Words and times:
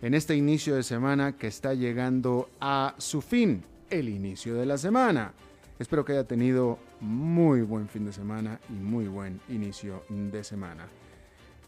en 0.00 0.14
este 0.14 0.36
inicio 0.36 0.76
de 0.76 0.82
semana 0.82 1.36
que 1.36 1.48
está 1.48 1.74
llegando 1.74 2.48
a 2.60 2.94
su 2.98 3.20
fin, 3.20 3.64
el 3.90 4.08
inicio 4.08 4.54
de 4.54 4.66
la 4.66 4.78
semana. 4.78 5.32
Espero 5.78 6.04
que 6.04 6.12
haya 6.12 6.24
tenido 6.24 6.78
muy 7.00 7.62
buen 7.62 7.88
fin 7.88 8.04
de 8.04 8.12
semana 8.12 8.60
y 8.68 8.74
muy 8.74 9.06
buen 9.06 9.40
inicio 9.48 10.04
de 10.08 10.44
semana. 10.44 10.86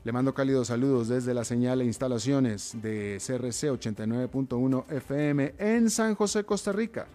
Le 0.04 0.12
mando 0.12 0.32
cálidos 0.32 0.68
saludos 0.68 1.08
desde 1.08 1.34
la 1.34 1.44
señal 1.44 1.80
e 1.80 1.84
instalaciones 1.84 2.74
de 2.80 3.18
CRC 3.18 3.70
89.1 3.70 4.90
FM 4.90 5.54
en 5.58 5.90
San 5.90 6.14
José, 6.14 6.44
Costa 6.44 6.72
Rica, 6.72 7.06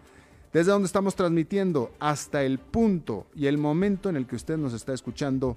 desde 0.53 0.71
donde 0.71 0.85
estamos 0.85 1.15
transmitiendo 1.15 1.91
hasta 1.99 2.43
el 2.43 2.59
punto 2.59 3.25
y 3.33 3.47
el 3.47 3.57
momento 3.57 4.09
en 4.09 4.17
el 4.17 4.27
que 4.27 4.35
usted 4.35 4.57
nos 4.57 4.73
está 4.73 4.93
escuchando 4.93 5.55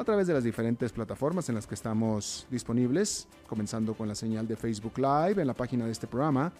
a 0.00 0.04
través 0.04 0.26
de 0.26 0.32
las 0.32 0.44
diferentes 0.44 0.92
plataformas 0.92 1.50
en 1.50 1.54
las 1.54 1.66
que 1.66 1.74
estamos 1.74 2.46
disponibles, 2.50 3.28
comenzando 3.46 3.92
con 3.92 4.08
la 4.08 4.14
señal 4.14 4.48
de 4.48 4.56
Facebook 4.56 4.96
Live 4.96 5.42
en 5.42 5.46
la 5.46 5.52
página 5.52 5.84
de 5.84 5.92
este 5.92 6.06
programa, 6.06 6.50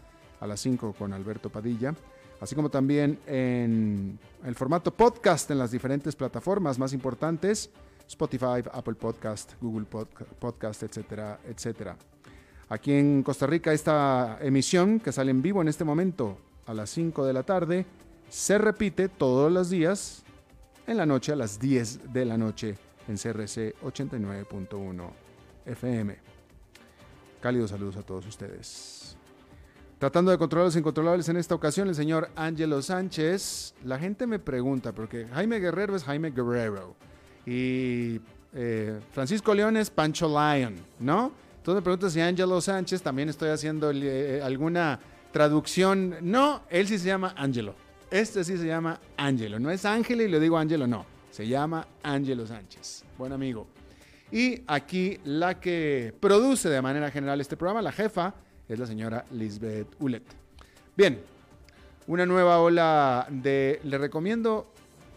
a 0.40 0.46
las 0.46 0.60
5 0.60 0.92
con 0.92 1.14
Alberto 1.14 1.48
Padilla, 1.48 1.94
así 2.38 2.54
como 2.54 2.68
también 2.68 3.18
en 3.26 4.18
el 4.44 4.54
formato 4.54 4.92
podcast 4.92 5.50
en 5.50 5.58
las 5.58 5.70
diferentes 5.70 6.14
plataformas 6.14 6.78
más 6.78 6.92
importantes, 6.92 7.70
Spotify, 8.06 8.62
Apple 8.72 8.94
Podcast, 8.94 9.54
Google 9.58 9.86
Podcast, 9.86 10.82
etcétera, 10.82 11.40
etcétera. 11.48 11.96
Aquí 12.68 12.92
en 12.92 13.22
Costa 13.22 13.46
Rica 13.46 13.72
esta 13.72 14.38
emisión 14.42 15.00
que 15.00 15.12
sale 15.12 15.30
en 15.30 15.40
vivo 15.40 15.62
en 15.62 15.68
este 15.68 15.84
momento 15.84 16.36
a 16.66 16.74
las 16.74 16.90
5 16.90 17.24
de 17.24 17.32
la 17.32 17.42
tarde 17.44 17.86
se 18.28 18.58
repite 18.58 19.08
todos 19.08 19.50
los 19.50 19.70
días 19.70 20.24
en 20.86 20.98
la 20.98 21.06
noche 21.06 21.32
a 21.32 21.36
las 21.36 21.58
10 21.58 22.12
de 22.12 22.24
la 22.26 22.36
noche 22.36 22.89
en 23.10 23.16
CRC 23.16 23.74
89.1 23.82 25.10
FM. 25.66 26.16
Cálidos 27.40 27.70
saludos 27.70 27.96
a 27.96 28.02
todos 28.02 28.26
ustedes. 28.26 29.16
Tratando 29.98 30.30
de 30.30 30.38
controlar 30.38 30.66
los 30.66 30.76
incontrolables 30.76 31.28
en 31.28 31.36
esta 31.36 31.54
ocasión, 31.54 31.88
el 31.88 31.94
señor 31.94 32.30
Ángelo 32.36 32.80
Sánchez. 32.80 33.74
La 33.84 33.98
gente 33.98 34.26
me 34.26 34.38
pregunta, 34.38 34.92
porque 34.92 35.26
Jaime 35.26 35.58
Guerrero 35.58 35.94
es 35.94 36.04
Jaime 36.04 36.30
Guerrero 36.30 36.94
y 37.44 38.20
eh, 38.54 38.98
Francisco 39.12 39.54
León 39.54 39.76
es 39.76 39.90
Pancho 39.90 40.28
Lion, 40.28 40.76
¿no? 40.98 41.32
Entonces 41.58 41.80
me 41.80 41.82
pregunta 41.82 42.08
si 42.08 42.20
Ángelo 42.20 42.60
Sánchez 42.60 43.02
también 43.02 43.28
estoy 43.28 43.50
haciendo 43.50 43.90
eh, 43.90 44.40
alguna 44.42 44.98
traducción. 45.32 46.16
No, 46.22 46.62
él 46.70 46.88
sí 46.88 46.98
se 46.98 47.08
llama 47.08 47.34
Ángelo. 47.36 47.74
Este 48.10 48.42
sí 48.42 48.56
se 48.56 48.66
llama 48.66 48.98
Ángelo. 49.16 49.58
No 49.58 49.70
es 49.70 49.84
Ángel 49.84 50.22
y 50.22 50.28
le 50.28 50.40
digo 50.40 50.56
Ángelo, 50.56 50.86
no. 50.86 51.04
Se 51.30 51.46
llama 51.46 51.86
Ángelo 52.02 52.46
Sánchez, 52.46 53.04
buen 53.16 53.32
amigo. 53.32 53.68
Y 54.32 54.62
aquí 54.66 55.18
la 55.24 55.60
que 55.60 56.12
produce 56.18 56.68
de 56.68 56.82
manera 56.82 57.10
general 57.10 57.40
este 57.40 57.56
programa, 57.56 57.82
la 57.82 57.92
jefa, 57.92 58.34
es 58.68 58.78
la 58.78 58.86
señora 58.86 59.24
Lisbeth 59.32 59.94
Ulet. 60.00 60.24
Bien, 60.96 61.20
una 62.08 62.26
nueva 62.26 62.60
ola 62.60 63.26
de... 63.30 63.80
Le 63.84 63.98
recomiendo... 63.98 64.72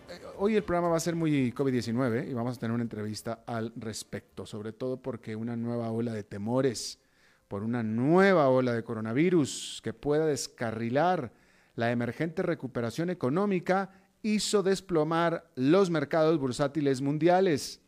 Eh, 0.09 0.21
hoy 0.37 0.55
el 0.55 0.63
programa 0.63 0.89
va 0.89 0.97
a 0.97 0.99
ser 0.99 1.15
muy 1.15 1.51
COVID-19 1.51 2.29
y 2.29 2.33
vamos 2.33 2.57
a 2.57 2.59
tener 2.59 2.73
una 2.73 2.83
entrevista 2.83 3.43
al 3.47 3.73
respecto, 3.75 4.45
sobre 4.45 4.71
todo 4.71 4.97
porque 4.97 5.35
una 5.35 5.55
nueva 5.55 5.91
ola 5.91 6.13
de 6.13 6.23
temores 6.23 6.99
por 7.47 7.63
una 7.63 7.83
nueva 7.83 8.49
ola 8.49 8.73
de 8.73 8.83
coronavirus 8.83 9.81
que 9.83 9.93
pueda 9.93 10.25
descarrilar 10.25 11.31
la 11.75 11.91
emergente 11.91 12.43
recuperación 12.43 13.09
económica 13.09 13.89
hizo 14.23 14.63
desplomar 14.63 15.51
los 15.55 15.89
mercados 15.89 16.39
bursátiles 16.39 17.01
mundiales. 17.01 17.81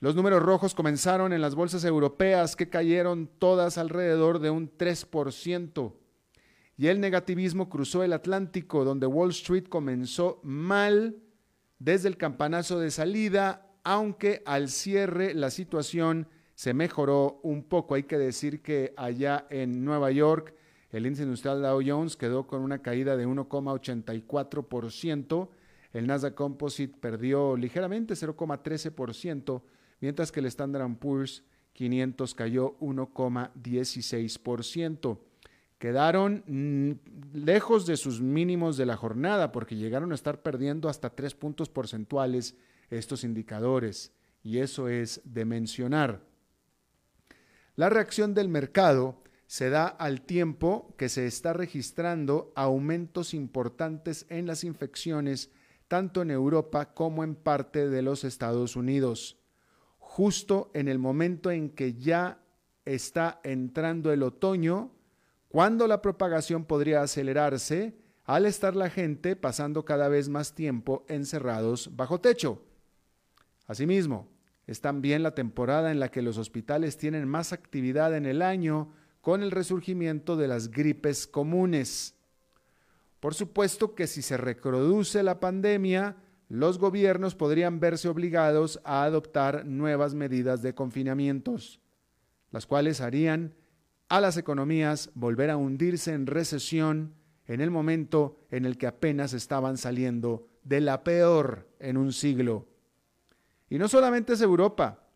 Los 0.00 0.14
números 0.14 0.42
rojos 0.42 0.74
comenzaron 0.74 1.32
en 1.32 1.40
las 1.40 1.54
bolsas 1.54 1.84
europeas 1.84 2.56
que 2.56 2.68
cayeron 2.68 3.28
todas 3.38 3.78
alrededor 3.78 4.38
de 4.38 4.50
un 4.50 4.70
3%. 4.76 5.92
Y 6.76 6.86
el 6.86 7.00
negativismo 7.00 7.68
cruzó 7.68 8.04
el 8.04 8.12
Atlántico, 8.12 8.84
donde 8.84 9.06
Wall 9.06 9.30
Street 9.30 9.68
comenzó 9.68 10.40
mal 10.44 11.16
desde 11.78 12.08
el 12.08 12.16
campanazo 12.16 12.78
de 12.78 12.90
salida, 12.90 13.66
aunque 13.82 14.42
al 14.46 14.68
cierre 14.68 15.34
la 15.34 15.50
situación 15.50 16.28
se 16.54 16.74
mejoró 16.74 17.40
un 17.42 17.64
poco. 17.64 17.94
Hay 17.94 18.04
que 18.04 18.18
decir 18.18 18.62
que 18.62 18.94
allá 18.96 19.46
en 19.50 19.84
Nueva 19.84 20.10
York 20.12 20.54
el 20.90 21.06
índice 21.06 21.24
industrial 21.24 21.62
Dow 21.62 21.80
Jones 21.84 22.16
quedó 22.16 22.46
con 22.46 22.62
una 22.62 22.78
caída 22.80 23.14
de 23.16 23.26
1,84%. 23.26 25.48
El 25.92 26.06
Nasdaq 26.06 26.34
Composite 26.34 26.96
perdió 26.98 27.56
ligeramente 27.56 28.14
0,13%, 28.14 29.62
mientras 30.00 30.32
que 30.32 30.40
el 30.40 30.46
Standard 30.46 30.96
Poor's 30.96 31.44
500 31.74 32.34
cayó 32.34 32.78
1,16%. 32.80 35.18
Quedaron 35.78 36.42
mm, 36.46 36.92
lejos 37.34 37.84
de 37.86 37.96
sus 37.96 38.20
mínimos 38.20 38.76
de 38.76 38.86
la 38.86 38.96
jornada 38.96 39.52
porque 39.52 39.76
llegaron 39.76 40.10
a 40.10 40.16
estar 40.16 40.42
perdiendo 40.42 40.88
hasta 40.88 41.10
3 41.10 41.34
puntos 41.34 41.68
porcentuales 41.68 42.56
estos 42.90 43.22
indicadores 43.22 44.12
y 44.42 44.58
eso 44.58 44.88
es 44.88 45.20
de 45.24 45.44
mencionar. 45.44 46.26
La 47.76 47.90
reacción 47.90 48.34
del 48.34 48.48
mercado 48.48 49.22
se 49.48 49.70
da 49.70 49.86
al 49.86 50.20
tiempo 50.20 50.94
que 50.98 51.08
se 51.08 51.26
está 51.26 51.54
registrando 51.54 52.52
aumentos 52.54 53.32
importantes 53.32 54.26
en 54.28 54.46
las 54.46 54.62
infecciones 54.62 55.50
tanto 55.88 56.20
en 56.20 56.30
Europa 56.30 56.92
como 56.92 57.24
en 57.24 57.34
parte 57.34 57.88
de 57.88 58.02
los 58.02 58.24
Estados 58.24 58.76
Unidos, 58.76 59.38
justo 59.98 60.70
en 60.74 60.86
el 60.86 60.98
momento 60.98 61.50
en 61.50 61.70
que 61.70 61.94
ya 61.94 62.42
está 62.84 63.40
entrando 63.42 64.12
el 64.12 64.22
otoño, 64.22 64.92
cuando 65.48 65.86
la 65.86 66.02
propagación 66.02 66.66
podría 66.66 67.00
acelerarse 67.00 67.96
al 68.24 68.44
estar 68.44 68.76
la 68.76 68.90
gente 68.90 69.34
pasando 69.34 69.86
cada 69.86 70.08
vez 70.08 70.28
más 70.28 70.54
tiempo 70.54 71.06
encerrados 71.08 71.96
bajo 71.96 72.20
techo. 72.20 72.62
Asimismo, 73.66 74.28
es 74.66 74.82
también 74.82 75.22
la 75.22 75.34
temporada 75.34 75.90
en 75.90 76.00
la 76.00 76.10
que 76.10 76.20
los 76.20 76.36
hospitales 76.36 76.98
tienen 76.98 77.26
más 77.26 77.54
actividad 77.54 78.14
en 78.14 78.26
el 78.26 78.42
año 78.42 78.92
con 79.20 79.42
el 79.42 79.50
resurgimiento 79.50 80.36
de 80.36 80.48
las 80.48 80.70
gripes 80.70 81.26
comunes. 81.26 82.14
Por 83.20 83.34
supuesto 83.34 83.94
que 83.94 84.06
si 84.06 84.22
se 84.22 84.36
reproduce 84.36 85.22
la 85.22 85.40
pandemia, 85.40 86.16
los 86.48 86.78
gobiernos 86.78 87.34
podrían 87.34 87.80
verse 87.80 88.08
obligados 88.08 88.80
a 88.84 89.02
adoptar 89.02 89.66
nuevas 89.66 90.14
medidas 90.14 90.62
de 90.62 90.74
confinamientos, 90.74 91.80
las 92.50 92.66
cuales 92.66 93.00
harían 93.00 93.54
a 94.08 94.20
las 94.20 94.36
economías 94.36 95.10
volver 95.14 95.50
a 95.50 95.56
hundirse 95.56 96.12
en 96.12 96.26
recesión 96.26 97.14
en 97.46 97.60
el 97.60 97.70
momento 97.70 98.46
en 98.50 98.64
el 98.64 98.78
que 98.78 98.86
apenas 98.86 99.32
estaban 99.32 99.76
saliendo 99.76 100.46
de 100.64 100.80
la 100.80 101.02
peor 101.02 101.68
en 101.78 101.96
un 101.96 102.12
siglo. 102.12 102.66
Y 103.68 103.78
no 103.78 103.88
solamente 103.88 104.34
es 104.34 104.40
Europa, 104.40 105.07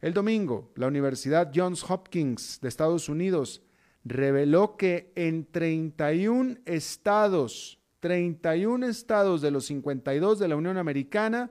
el 0.00 0.14
domingo, 0.14 0.72
la 0.76 0.86
Universidad 0.86 1.52
Johns 1.54 1.88
Hopkins 1.88 2.58
de 2.62 2.68
Estados 2.68 3.08
Unidos 3.08 3.62
reveló 4.04 4.76
que 4.76 5.12
en 5.14 5.44
31 5.50 6.58
estados, 6.64 7.78
31 8.00 8.86
estados 8.86 9.42
de 9.42 9.50
los 9.50 9.66
52 9.66 10.38
de 10.38 10.48
la 10.48 10.56
Unión 10.56 10.78
Americana, 10.78 11.50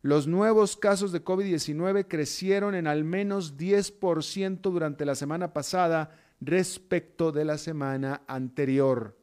los 0.00 0.26
nuevos 0.26 0.76
casos 0.76 1.12
de 1.12 1.22
COVID-19 1.22 2.06
crecieron 2.08 2.74
en 2.74 2.86
al 2.86 3.04
menos 3.04 3.56
10% 3.56 4.60
durante 4.62 5.04
la 5.04 5.14
semana 5.14 5.52
pasada 5.52 6.10
respecto 6.40 7.30
de 7.30 7.44
la 7.44 7.56
semana 7.56 8.22
anterior. 8.26 9.16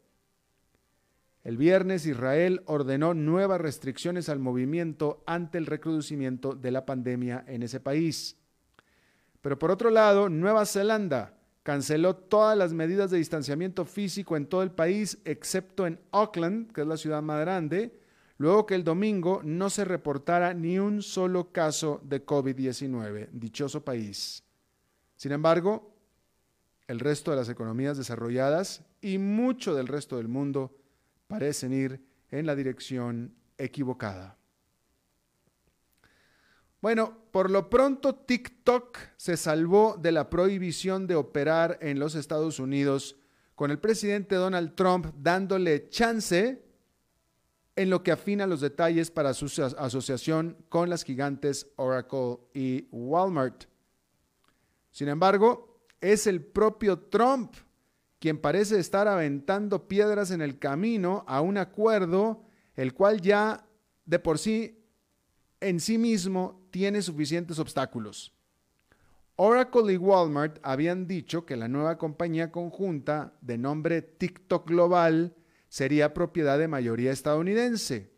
El 1.44 1.58
viernes 1.58 2.06
Israel 2.06 2.62
ordenó 2.66 3.14
nuevas 3.14 3.60
restricciones 3.60 4.30
al 4.30 4.40
movimiento 4.40 5.24
ante 5.26 5.58
el 5.58 5.66
recrudecimiento 5.66 6.54
de 6.54 6.72
la 6.72 6.86
pandemia 6.86 7.44
en 7.48 7.64
ese 7.64 7.80
país. 7.80 8.39
Pero 9.42 9.58
por 9.58 9.72
otro 9.72 9.90
lado, 9.90 10.30
Nueva 10.30 10.66
Zelanda 10.66 11.34
canceló 11.64 12.16
todas 12.16 12.58
las 12.58 12.74
medidas 12.74 13.12
de 13.12 13.18
distanciamiento 13.18 13.86
físico 13.86 14.36
en 14.36 14.48
todo 14.48 14.64
el 14.64 14.72
país, 14.72 15.20
excepto 15.26 15.86
en 15.86 16.00
Auckland, 16.12 16.72
que 16.72 16.82
es 16.82 16.88
la 16.88 16.98
ciudad 16.98 17.22
más 17.22 17.42
grande, 17.42 18.00
luego 18.38 18.66
que 18.66 18.76
el 18.76 18.84
domingo 18.84 19.42
no 19.44 19.70
se 19.70 19.86
reportara 19.86 20.54
ni 20.54 20.80
un 20.80 21.02
solo 21.02 21.52
caso 21.52 22.02
de 22.04 22.26
COVID-19. 22.26 23.30
Dichoso 23.32 23.84
país. 23.84 24.44
Sin 25.16 25.32
embargo, 25.32 25.94
el 26.88 27.00
resto 27.00 27.32
de 27.32 27.38
las 27.38 27.50
economías 27.50 27.98
desarrolladas 27.98 28.84
y 29.02 29.18
mucho 29.20 29.76
del 29.76 29.88
resto 29.88 30.18
del 30.18 30.28
mundo 30.28 30.76
parecen 31.28 31.72
ir 31.72 32.02
en 32.32 32.46
la 32.46 32.56
dirección 32.56 33.36
equivocada. 33.58 34.38
Bueno, 36.82 37.19
por 37.32 37.50
lo 37.50 37.70
pronto 37.70 38.16
TikTok 38.16 38.98
se 39.18 39.38
salvó 39.38 39.98
de 40.00 40.12
la 40.12 40.30
prohibición 40.30 41.08
de 41.08 41.16
operar 41.16 41.78
en 41.82 42.00
los 42.00 42.16
Estados 42.16 42.60
Unidos 42.60 43.16
con 43.56 43.72
el 43.72 43.80
presidente 43.80 44.36
Donald 44.36 44.76
Trump 44.76 45.08
dándole 45.18 45.90
chance 45.90 46.64
en 47.76 47.90
lo 47.90 48.04
que 48.04 48.12
afina 48.12 48.48
los 48.48 48.62
detalles 48.62 49.12
para 49.12 49.34
su 49.34 49.46
asociación 49.78 50.58
con 50.70 50.90
las 50.90 51.04
gigantes 51.04 51.68
Oracle 51.76 52.40
y 52.54 52.88
Walmart. 52.92 53.66
Sin 54.92 55.08
embargo, 55.08 55.82
es 56.02 56.28
el 56.28 56.44
propio 56.44 57.00
Trump 57.00 57.54
quien 58.20 58.38
parece 58.38 58.80
estar 58.80 59.08
aventando 59.08 59.88
piedras 59.88 60.32
en 60.32 60.42
el 60.42 60.60
camino 60.60 61.24
a 61.28 61.42
un 61.42 61.58
acuerdo 61.58 62.44
el 62.76 62.94
cual 62.94 63.22
ya 63.22 63.66
de 64.06 64.20
por 64.20 64.40
sí 64.40 64.79
en 65.62 65.80
sí 65.80 65.98
mismo 65.98 66.68
tiene 66.72 67.02
suficientes 67.02 67.60
obstáculos. 67.60 68.34
Oracle 69.36 69.94
y 69.94 69.98
Walmart 69.98 70.60
habían 70.64 71.08
dicho 71.08 71.46
que 71.46 71.56
la 71.56 71.70
nueva 71.70 71.98
compañía 71.98 72.52
conjunta 72.52 73.34
de 73.42 73.58
nombre 73.58 74.02
TikTok 74.02 74.68
Global 74.68 75.34
sería 75.70 76.14
propiedad 76.14 76.60
de 76.60 76.68
mayoría 76.68 77.12
estadounidense. 77.12 78.12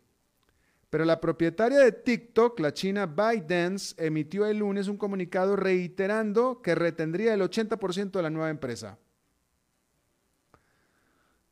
Pero 0.90 1.04
la 1.04 1.20
propietaria 1.20 1.78
de 1.78 1.92
TikTok, 1.92 2.58
la 2.60 2.74
china 2.74 3.06
ByteDance, 3.06 3.94
emitió 4.04 4.46
el 4.46 4.58
lunes 4.58 4.88
un 4.88 4.96
comunicado 4.96 5.56
reiterando 5.56 6.60
que 6.60 6.74
retendría 6.74 7.34
el 7.34 7.40
80% 7.40 8.10
de 8.10 8.22
la 8.22 8.28
nueva 8.28 8.50
empresa. 8.50 8.98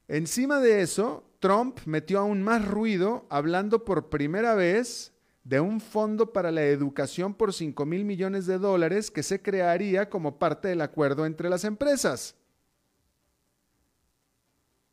Encima 0.08 0.60
de 0.60 0.82
eso, 0.82 1.24
Trump 1.38 1.78
metió 1.86 2.18
aún 2.18 2.42
más 2.42 2.66
ruido 2.66 3.26
hablando 3.30 3.84
por 3.84 4.10
primera 4.10 4.54
vez 4.54 5.12
de 5.44 5.60
un 5.60 5.80
fondo 5.80 6.32
para 6.32 6.50
la 6.50 6.64
educación 6.64 7.34
por 7.34 7.52
5 7.52 7.86
mil 7.86 8.04
millones 8.04 8.46
de 8.46 8.58
dólares 8.58 9.10
que 9.10 9.22
se 9.22 9.40
crearía 9.40 10.10
como 10.10 10.38
parte 10.38 10.68
del 10.68 10.80
acuerdo 10.80 11.26
entre 11.26 11.48
las 11.48 11.64
empresas. 11.64 12.34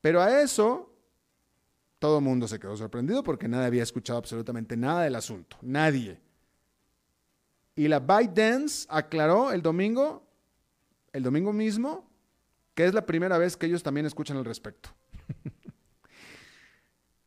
Pero 0.01 0.21
a 0.21 0.41
eso 0.41 0.93
todo 1.99 2.19
el 2.19 2.23
mundo 2.23 2.47
se 2.47 2.59
quedó 2.59 2.77
sorprendido 2.77 3.23
porque 3.23 3.47
nadie 3.47 3.65
había 3.65 3.83
escuchado 3.83 4.19
absolutamente 4.19 4.77
nada 4.77 5.03
del 5.03 5.15
asunto. 5.15 5.57
Nadie. 5.61 6.19
Y 7.75 7.87
la 7.87 7.99
ByteDance 7.99 8.87
aclaró 8.89 9.51
el 9.51 9.61
domingo, 9.61 10.25
el 11.13 11.23
domingo 11.23 11.53
mismo, 11.53 12.09
que 12.73 12.85
es 12.85 12.93
la 12.93 13.05
primera 13.05 13.37
vez 13.37 13.57
que 13.57 13.65
ellos 13.65 13.83
también 13.83 14.05
escuchan 14.05 14.37
al 14.37 14.45
respecto. 14.45 14.89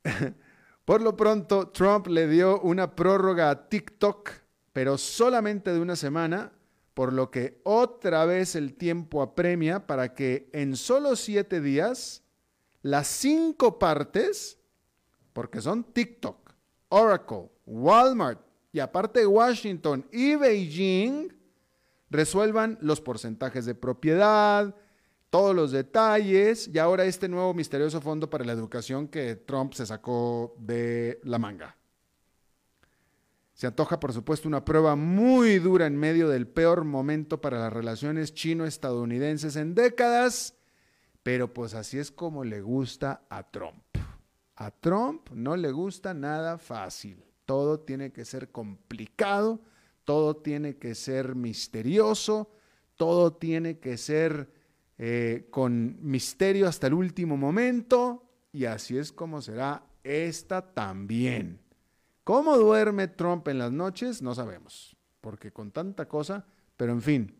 Por 0.90 1.02
lo 1.02 1.16
pronto, 1.16 1.68
Trump 1.68 2.08
le 2.08 2.26
dio 2.26 2.60
una 2.62 2.96
prórroga 2.96 3.48
a 3.48 3.68
TikTok, 3.68 4.30
pero 4.72 4.98
solamente 4.98 5.72
de 5.72 5.78
una 5.78 5.94
semana, 5.94 6.50
por 6.94 7.12
lo 7.12 7.30
que 7.30 7.60
otra 7.62 8.24
vez 8.24 8.56
el 8.56 8.74
tiempo 8.74 9.22
apremia 9.22 9.86
para 9.86 10.16
que 10.16 10.50
en 10.52 10.74
solo 10.74 11.14
siete 11.14 11.60
días 11.60 12.24
las 12.82 13.06
cinco 13.06 13.78
partes, 13.78 14.58
porque 15.32 15.60
son 15.60 15.84
TikTok, 15.84 16.54
Oracle, 16.88 17.52
Walmart 17.66 18.40
y 18.72 18.80
aparte 18.80 19.24
Washington 19.24 20.04
y 20.10 20.34
Beijing, 20.34 21.28
resuelvan 22.10 22.78
los 22.80 23.00
porcentajes 23.00 23.64
de 23.64 23.76
propiedad, 23.76 24.74
todos 25.30 25.54
los 25.54 25.70
detalles 25.70 26.68
y 26.68 26.78
ahora 26.78 27.04
este 27.04 27.28
nuevo 27.28 27.54
misterioso 27.54 28.00
fondo 28.00 28.28
para 28.28 28.44
la 28.44 28.52
educación 28.52 29.06
que 29.06 29.36
Trump 29.36 29.72
se 29.72 29.86
sacó 29.86 30.56
de 30.58 31.20
la 31.22 31.38
manga. 31.38 31.76
Se 33.54 33.66
antoja, 33.66 34.00
por 34.00 34.12
supuesto, 34.12 34.48
una 34.48 34.64
prueba 34.64 34.96
muy 34.96 35.58
dura 35.58 35.86
en 35.86 35.96
medio 35.96 36.28
del 36.28 36.48
peor 36.48 36.84
momento 36.84 37.40
para 37.40 37.60
las 37.60 37.72
relaciones 37.72 38.34
chino-estadounidenses 38.34 39.54
en 39.56 39.74
décadas, 39.74 40.56
pero 41.22 41.52
pues 41.52 41.74
así 41.74 41.98
es 41.98 42.10
como 42.10 42.42
le 42.42 42.62
gusta 42.62 43.26
a 43.28 43.50
Trump. 43.50 43.84
A 44.56 44.70
Trump 44.70 45.30
no 45.32 45.56
le 45.56 45.70
gusta 45.70 46.12
nada 46.14 46.58
fácil. 46.58 47.22
Todo 47.44 47.80
tiene 47.80 48.12
que 48.12 48.24
ser 48.24 48.50
complicado, 48.50 49.60
todo 50.04 50.36
tiene 50.36 50.76
que 50.76 50.94
ser 50.94 51.34
misterioso, 51.34 52.50
todo 52.96 53.34
tiene 53.34 53.78
que 53.78 53.96
ser 53.96 54.50
eh, 55.02 55.46
con 55.48 55.96
misterio 56.02 56.68
hasta 56.68 56.86
el 56.86 56.92
último 56.92 57.38
momento, 57.38 58.22
y 58.52 58.66
así 58.66 58.98
es 58.98 59.12
como 59.12 59.40
será 59.40 59.82
esta 60.04 60.74
también. 60.74 61.58
¿Cómo 62.22 62.58
duerme 62.58 63.08
Trump 63.08 63.48
en 63.48 63.60
las 63.60 63.72
noches? 63.72 64.20
No 64.20 64.34
sabemos, 64.34 64.94
porque 65.22 65.52
con 65.52 65.70
tanta 65.70 66.06
cosa, 66.06 66.44
pero 66.76 66.92
en 66.92 67.00
fin. 67.00 67.34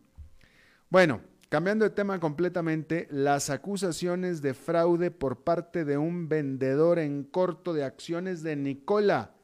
Bueno, 0.89 1.21
cambiando 1.49 1.85
de 1.85 1.91
tema 1.91 2.19
completamente, 2.19 3.07
las 3.11 3.51
acusaciones 3.51 4.41
de 4.41 4.55
fraude 4.55 5.11
por 5.11 5.43
parte 5.43 5.85
de 5.85 5.99
un 5.99 6.29
vendedor 6.29 6.97
en 6.97 7.23
corto 7.23 7.73
de 7.73 7.83
acciones 7.83 8.41
de 8.41 8.55
Nicola 8.55 9.35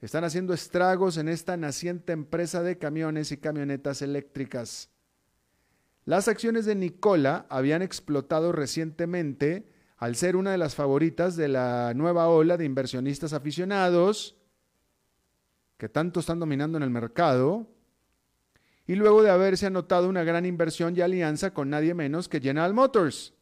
están 0.00 0.24
haciendo 0.24 0.54
estragos 0.54 1.18
en 1.18 1.28
esta 1.28 1.58
naciente 1.58 2.14
empresa 2.14 2.62
de 2.62 2.78
camiones 2.78 3.32
y 3.32 3.36
camionetas 3.36 4.00
eléctricas. 4.00 4.93
Las 6.04 6.28
acciones 6.28 6.66
de 6.66 6.74
Nicola 6.74 7.46
habían 7.48 7.82
explotado 7.82 8.52
recientemente 8.52 9.66
al 9.96 10.16
ser 10.16 10.36
una 10.36 10.52
de 10.52 10.58
las 10.58 10.74
favoritas 10.74 11.36
de 11.36 11.48
la 11.48 11.92
nueva 11.94 12.28
ola 12.28 12.56
de 12.56 12.64
inversionistas 12.64 13.32
aficionados 13.32 14.36
que 15.78 15.88
tanto 15.88 16.20
están 16.20 16.38
dominando 16.38 16.76
en 16.76 16.84
el 16.84 16.90
mercado, 16.90 17.68
y 18.86 18.94
luego 18.96 19.22
de 19.22 19.30
haberse 19.30 19.66
anotado 19.66 20.08
una 20.08 20.24
gran 20.24 20.44
inversión 20.44 20.96
y 20.96 21.00
alianza 21.00 21.54
con 21.54 21.70
nadie 21.70 21.94
menos 21.94 22.28
que 22.28 22.40
General 22.40 22.74
Motors. 22.74 23.34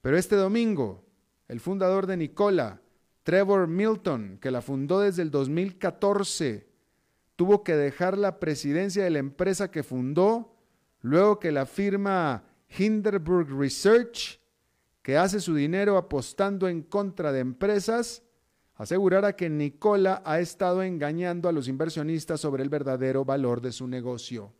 Pero 0.00 0.16
este 0.16 0.34
domingo, 0.36 1.04
el 1.48 1.60
fundador 1.60 2.06
de 2.06 2.16
Nicola, 2.16 2.80
Trevor 3.22 3.68
Milton, 3.68 4.38
que 4.40 4.50
la 4.50 4.62
fundó 4.62 5.00
desde 5.00 5.22
el 5.22 5.30
2014, 5.30 6.66
tuvo 7.36 7.62
que 7.62 7.76
dejar 7.76 8.18
la 8.18 8.40
presidencia 8.40 9.04
de 9.04 9.10
la 9.10 9.18
empresa 9.18 9.70
que 9.70 9.82
fundó 9.82 10.51
Luego 11.02 11.38
que 11.38 11.52
la 11.52 11.66
firma 11.66 12.44
Hinderburg 12.78 13.48
Research, 13.58 14.40
que 15.02 15.16
hace 15.16 15.40
su 15.40 15.54
dinero 15.54 15.96
apostando 15.96 16.68
en 16.68 16.82
contra 16.82 17.32
de 17.32 17.40
empresas, 17.40 18.22
asegurara 18.76 19.36
que 19.36 19.50
Nicola 19.50 20.22
ha 20.24 20.40
estado 20.40 20.82
engañando 20.82 21.48
a 21.48 21.52
los 21.52 21.68
inversionistas 21.68 22.40
sobre 22.40 22.62
el 22.62 22.68
verdadero 22.68 23.24
valor 23.24 23.60
de 23.60 23.72
su 23.72 23.86
negocio. 23.86 24.52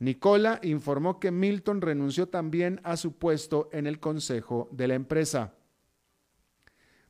Nicola 0.00 0.58
informó 0.62 1.20
que 1.20 1.30
Milton 1.30 1.80
renunció 1.80 2.28
también 2.28 2.80
a 2.84 2.96
su 2.96 3.12
puesto 3.18 3.68
en 3.72 3.86
el 3.86 4.00
consejo 4.00 4.68
de 4.72 4.88
la 4.88 4.94
empresa. 4.94 5.54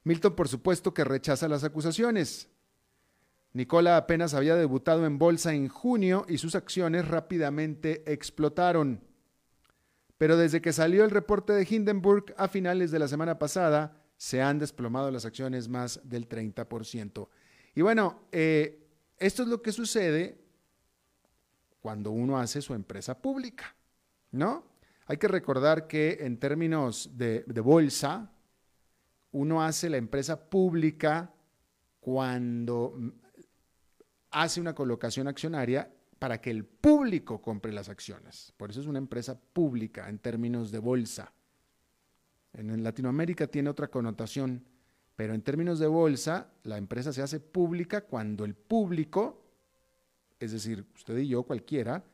Milton, 0.03 0.35
por 0.35 0.49
supuesto, 0.49 0.93
que 0.93 1.05
rechaza 1.05 1.49
las 1.49 1.63
acusaciones. 1.63 2.49
Nicola 3.53 3.97
apenas 3.97 4.35
había 4.35 4.55
debutado 4.55 5.07
en 5.07 5.19
bolsa 5.19 5.53
en 5.53 5.69
junio 5.69 6.25
y 6.29 6.39
sus 6.39 6.55
acciones 6.55 7.09
rápidamente 7.09 8.05
explotaron. 8.13 9.03
Pero 10.19 10.37
desde 10.37 10.61
que 10.61 10.73
salió 10.73 11.05
el 11.05 11.11
reporte 11.11 11.53
de 11.53 11.67
Hindenburg 11.69 12.35
a 12.37 12.47
finales 12.47 12.91
de 12.91 12.99
la 12.99 13.09
semana 13.09 13.39
pasada, 13.39 13.97
se 14.17 14.43
han 14.43 14.59
desplomado 14.59 15.11
las 15.11 15.25
acciones 15.25 15.69
más 15.69 16.01
del 16.05 16.29
30%. 16.29 17.29
Y 17.75 17.83
bueno, 17.83 18.21
eh, 18.31 18.87
esto 19.19 19.43
es 19.43 19.49
lo 19.49 19.63
que 19.63 19.73
sucede 19.73 20.39
cuando 21.81 22.11
uno 22.11 22.39
hace 22.39 22.61
su 22.61 22.75
empresa 22.75 23.21
pública, 23.21 23.75
¿no? 24.33 24.65
Hay 25.07 25.17
que 25.17 25.27
recordar 25.27 25.87
que 25.89 26.19
en 26.21 26.39
términos 26.39 27.11
de 27.17 27.61
bolsa, 27.61 28.31
uno 29.33 29.63
hace 29.63 29.89
la 29.91 29.97
empresa 29.97 30.49
pública 30.49 31.33
cuando 32.01 32.95
hace 34.31 34.61
una 34.61 34.75
colocación 34.75 35.29
accionaria 35.29 35.93
para 36.19 36.41
que 36.41 36.51
el 36.51 36.65
público 36.65 37.41
compre 37.41 37.73
las 37.73 37.89
acciones. 37.89 38.53
Por 38.57 38.71
eso 38.71 38.81
es 38.81 38.87
una 38.87 38.99
empresa 38.99 39.41
pública 39.41 40.09
en 40.09 40.19
términos 40.19 40.71
de 40.71 40.79
bolsa. 40.79 41.33
En 42.53 42.83
Latinoamérica 42.83 43.47
tiene 43.47 43.71
otra 43.71 43.89
connotación, 43.89 44.65
pero 45.17 45.35
en 45.35 45.43
términos 45.43 45.79
de 45.79 45.87
bolsa, 45.87 46.53
la 46.65 46.79
empresa 46.79 47.13
se 47.13 47.23
hace 47.23 47.41
pública 47.41 48.03
cuando 48.03 48.45
el 48.45 48.55
público, 48.55 49.45
es 50.39 50.53
decir, 50.53 50.85
usted 50.95 51.17
y 51.19 51.29
yo, 51.29 51.43
cualquiera, 51.45 52.05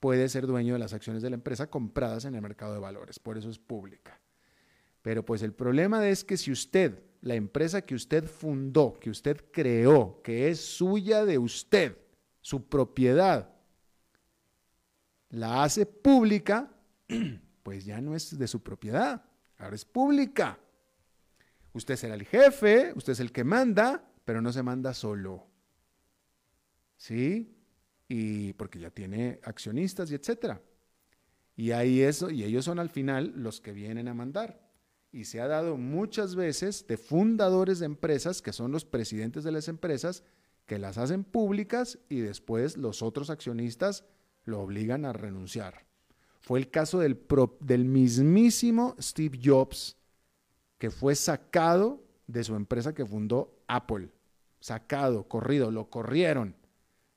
puede 0.00 0.28
ser 0.28 0.46
dueño 0.46 0.74
de 0.74 0.78
las 0.78 0.92
acciones 0.92 1.22
de 1.22 1.30
la 1.30 1.36
empresa 1.36 1.70
compradas 1.70 2.24
en 2.24 2.34
el 2.34 2.42
mercado 2.42 2.74
de 2.74 2.80
valores, 2.80 3.18
por 3.18 3.38
eso 3.38 3.48
es 3.48 3.58
pública. 3.58 4.20
Pero 5.02 5.24
pues 5.24 5.42
el 5.42 5.52
problema 5.52 6.06
es 6.08 6.24
que 6.24 6.36
si 6.36 6.50
usted, 6.50 7.02
la 7.24 7.34
empresa 7.34 7.82
que 7.82 7.94
usted 7.94 8.26
fundó, 8.26 8.98
que 9.00 9.10
usted 9.10 9.44
creó, 9.50 10.20
que 10.22 10.48
es 10.48 10.60
suya 10.60 11.24
de 11.24 11.38
usted, 11.38 11.96
su 12.40 12.68
propiedad, 12.68 13.50
la 15.30 15.64
hace 15.64 15.86
pública, 15.86 16.70
pues 17.62 17.84
ya 17.84 18.00
no 18.00 18.14
es 18.14 18.38
de 18.38 18.46
su 18.46 18.62
propiedad, 18.62 19.24
ahora 19.58 19.74
es 19.74 19.84
pública. 19.84 20.58
Usted 21.72 21.96
será 21.96 22.14
el 22.14 22.24
jefe, 22.24 22.92
usted 22.94 23.14
es 23.14 23.20
el 23.20 23.32
que 23.32 23.42
manda, 23.42 24.08
pero 24.24 24.40
no 24.40 24.52
se 24.52 24.62
manda 24.62 24.94
solo. 24.94 25.46
¿Sí? 26.96 27.54
y 28.08 28.52
porque 28.54 28.78
ya 28.78 28.90
tiene 28.90 29.40
accionistas 29.42 30.10
y 30.10 30.14
etcétera. 30.14 30.60
Y 31.56 31.70
ahí 31.70 32.00
eso, 32.00 32.30
y 32.30 32.44
ellos 32.44 32.64
son 32.64 32.78
al 32.78 32.90
final 32.90 33.32
los 33.36 33.60
que 33.60 33.72
vienen 33.72 34.08
a 34.08 34.14
mandar. 34.14 34.63
Y 35.14 35.26
se 35.26 35.40
ha 35.40 35.46
dado 35.46 35.76
muchas 35.76 36.34
veces 36.34 36.86
de 36.88 36.96
fundadores 36.96 37.78
de 37.78 37.86
empresas, 37.86 38.42
que 38.42 38.52
son 38.52 38.72
los 38.72 38.84
presidentes 38.84 39.44
de 39.44 39.52
las 39.52 39.68
empresas, 39.68 40.24
que 40.66 40.78
las 40.78 40.98
hacen 40.98 41.22
públicas 41.22 42.00
y 42.08 42.18
después 42.18 42.76
los 42.76 43.00
otros 43.00 43.30
accionistas 43.30 44.04
lo 44.44 44.60
obligan 44.60 45.04
a 45.04 45.12
renunciar. 45.12 45.86
Fue 46.40 46.58
el 46.58 46.68
caso 46.68 46.98
del, 46.98 47.24
del 47.60 47.84
mismísimo 47.84 48.96
Steve 49.00 49.38
Jobs, 49.42 49.96
que 50.78 50.90
fue 50.90 51.14
sacado 51.14 52.02
de 52.26 52.42
su 52.42 52.56
empresa 52.56 52.92
que 52.92 53.06
fundó 53.06 53.62
Apple. 53.68 54.10
Sacado, 54.58 55.28
corrido, 55.28 55.70
lo 55.70 55.90
corrieron 55.90 56.56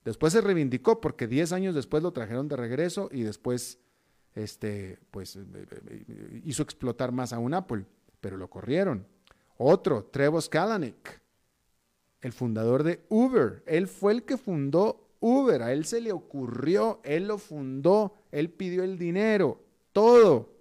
Después 0.08 0.32
se 0.32 0.40
reivindicó 0.40 1.02
porque 1.02 1.28
10 1.28 1.52
años 1.52 1.76
después 1.76 2.02
lo 2.02 2.14
trajeron 2.14 2.48
de 2.48 2.56
regreso 2.56 3.10
y 3.12 3.24
después 3.24 3.82
este, 4.38 5.00
pues, 5.10 5.36
eh, 5.36 5.42
eh, 5.52 6.42
hizo 6.46 6.62
explotar 6.62 7.12
más 7.12 7.34
a 7.34 7.40
un 7.40 7.56
Apple, 7.56 7.86
pero 8.22 8.38
lo 8.38 8.50
corrieron. 8.50 9.06
Otro, 9.58 10.06
Trevor 10.06 10.48
Kalanick, 10.48 11.22
el 12.22 12.32
fundador 12.32 12.84
de 12.84 13.04
Uber. 13.10 13.64
Él 13.66 13.88
fue 13.88 14.14
el 14.14 14.24
que 14.24 14.38
fundó 14.38 15.10
Uber, 15.20 15.64
a 15.64 15.74
él 15.74 15.86
se 15.86 16.02
le 16.02 16.12
ocurrió, 16.12 17.02
él 17.04 17.28
lo 17.28 17.40
fundó, 17.40 18.14
él 18.32 18.52
pidió 18.52 18.84
el 18.84 19.00
dinero, 19.00 19.60
todo. 19.92 20.54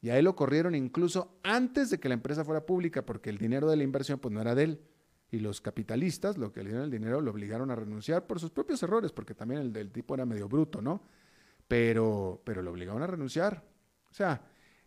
Y 0.00 0.10
a 0.10 0.18
él 0.18 0.24
lo 0.24 0.36
corrieron 0.36 0.76
incluso 0.76 1.40
antes 1.42 1.90
de 1.90 1.98
que 1.98 2.08
la 2.08 2.14
empresa 2.14 2.44
fuera 2.44 2.64
pública, 2.64 3.04
porque 3.04 3.30
el 3.30 3.38
dinero 3.38 3.68
de 3.68 3.76
la 3.76 3.82
inversión 3.82 4.20
pues 4.20 4.32
no 4.32 4.40
era 4.40 4.54
de 4.54 4.62
él 4.62 4.80
y 5.32 5.40
los 5.40 5.60
capitalistas, 5.60 6.38
lo 6.38 6.52
que 6.52 6.62
le 6.62 6.68
dieron 6.68 6.84
el 6.84 6.90
dinero, 6.92 7.20
lo 7.20 7.32
obligaron 7.32 7.72
a 7.72 7.74
renunciar 7.74 8.28
por 8.28 8.38
sus 8.38 8.52
propios 8.52 8.80
errores, 8.84 9.10
porque 9.10 9.34
también 9.34 9.60
el 9.60 9.72
del 9.72 9.90
tipo 9.90 10.14
era 10.14 10.24
medio 10.24 10.48
bruto, 10.48 10.80
¿no? 10.80 11.02
Pero, 11.68 12.42
pero 12.44 12.62
lo 12.62 12.70
obligaron 12.70 13.02
a 13.02 13.06
renunciar. 13.06 13.64
O 14.10 14.14
sea, 14.14 14.40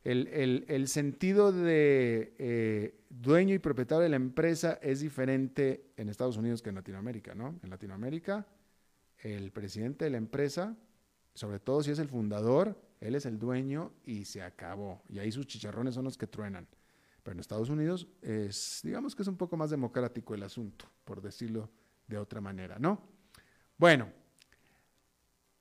el, 0.03 0.87
sentido 0.87 1.51
de 1.51 2.35
eh, 2.39 2.99
dueño 3.09 3.53
y 3.53 3.59
propietario 3.59 4.03
de 4.03 4.09
la 4.09 4.15
empresa 4.15 4.79
es 4.81 5.01
diferente 5.01 5.91
en 5.97 6.09
Estados 6.09 6.37
Unidos 6.37 6.61
que 6.61 6.69
en 6.69 6.75
Latinoamérica, 6.75 7.35
¿no? 7.35 7.59
En 7.61 7.69
Latinoamérica, 7.69 8.47
el 9.17 9.51
presidente 9.51 10.05
de 10.05 10.11
la 10.11 10.17
empresa, 10.17 10.77
sobre 11.33 11.59
todo 11.59 11.83
si 11.83 11.91
es 11.91 11.99
el 11.99 12.07
fundador, 12.07 12.81
él 13.01 13.15
es 13.15 13.25
el 13.25 13.37
dueño 13.37 13.93
y 14.05 14.25
se 14.25 14.41
acabó. 14.41 15.03
Y 15.09 15.19
ahí 15.19 15.31
sus 15.31 15.47
chicharrones 15.47 15.95
son 15.95 16.05
los 16.05 16.17
que 16.17 16.27
truenan. 16.27 16.67
Pero 17.23 17.33
en 17.33 17.39
Estados 17.39 17.69
Unidos 17.69 18.07
es, 18.21 18.79
digamos 18.83 19.15
que 19.15 19.21
es 19.21 19.27
un 19.27 19.37
poco 19.37 19.57
más 19.57 19.69
democrático 19.69 20.33
el 20.33 20.43
asunto, 20.43 20.85
por 21.03 21.21
decirlo 21.21 21.69
de 22.07 22.17
otra 22.17 22.41
manera, 22.41 22.79
¿no? 22.79 23.01
Bueno, 23.77 24.11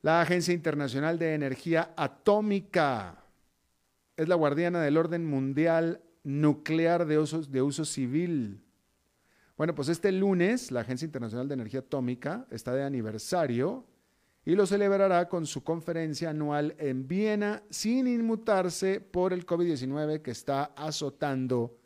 la 0.03 0.21
Agencia 0.21 0.55
Internacional 0.55 1.19
de 1.19 1.35
Energía 1.35 1.93
Atómica 1.97 3.25
es 4.17 4.29
la 4.29 4.37
guardiana 4.37 4.81
del 4.81 4.97
orden 4.97 5.27
mundial 5.27 6.03
nuclear 6.23 7.07
de 7.07 7.19
uso, 7.19 7.43
de 7.43 7.63
uso 7.63 7.85
civil. 7.85 8.63
Bueno, 9.57 9.75
pues 9.75 9.89
este 9.89 10.13
lunes 10.13 10.71
la 10.71 10.81
Agencia 10.81 11.07
Internacional 11.07 11.49
de 11.49 11.55
Energía 11.55 11.81
Atómica 11.81 12.47
está 12.51 12.75
de 12.75 12.85
aniversario 12.85 13.85
y 14.45 14.55
lo 14.55 14.67
celebrará 14.67 15.29
con 15.29 15.47
su 15.47 15.65
conferencia 15.65 16.31
anual 16.31 16.75
en 16.79 17.09
Viena 17.09 17.63
sin 17.71 18.07
inmutarse 18.07 19.01
por 19.01 19.33
el 19.33 19.45
COVID-19 19.45 20.23
que 20.23 20.31
está 20.31 20.65
azotando 20.77 21.77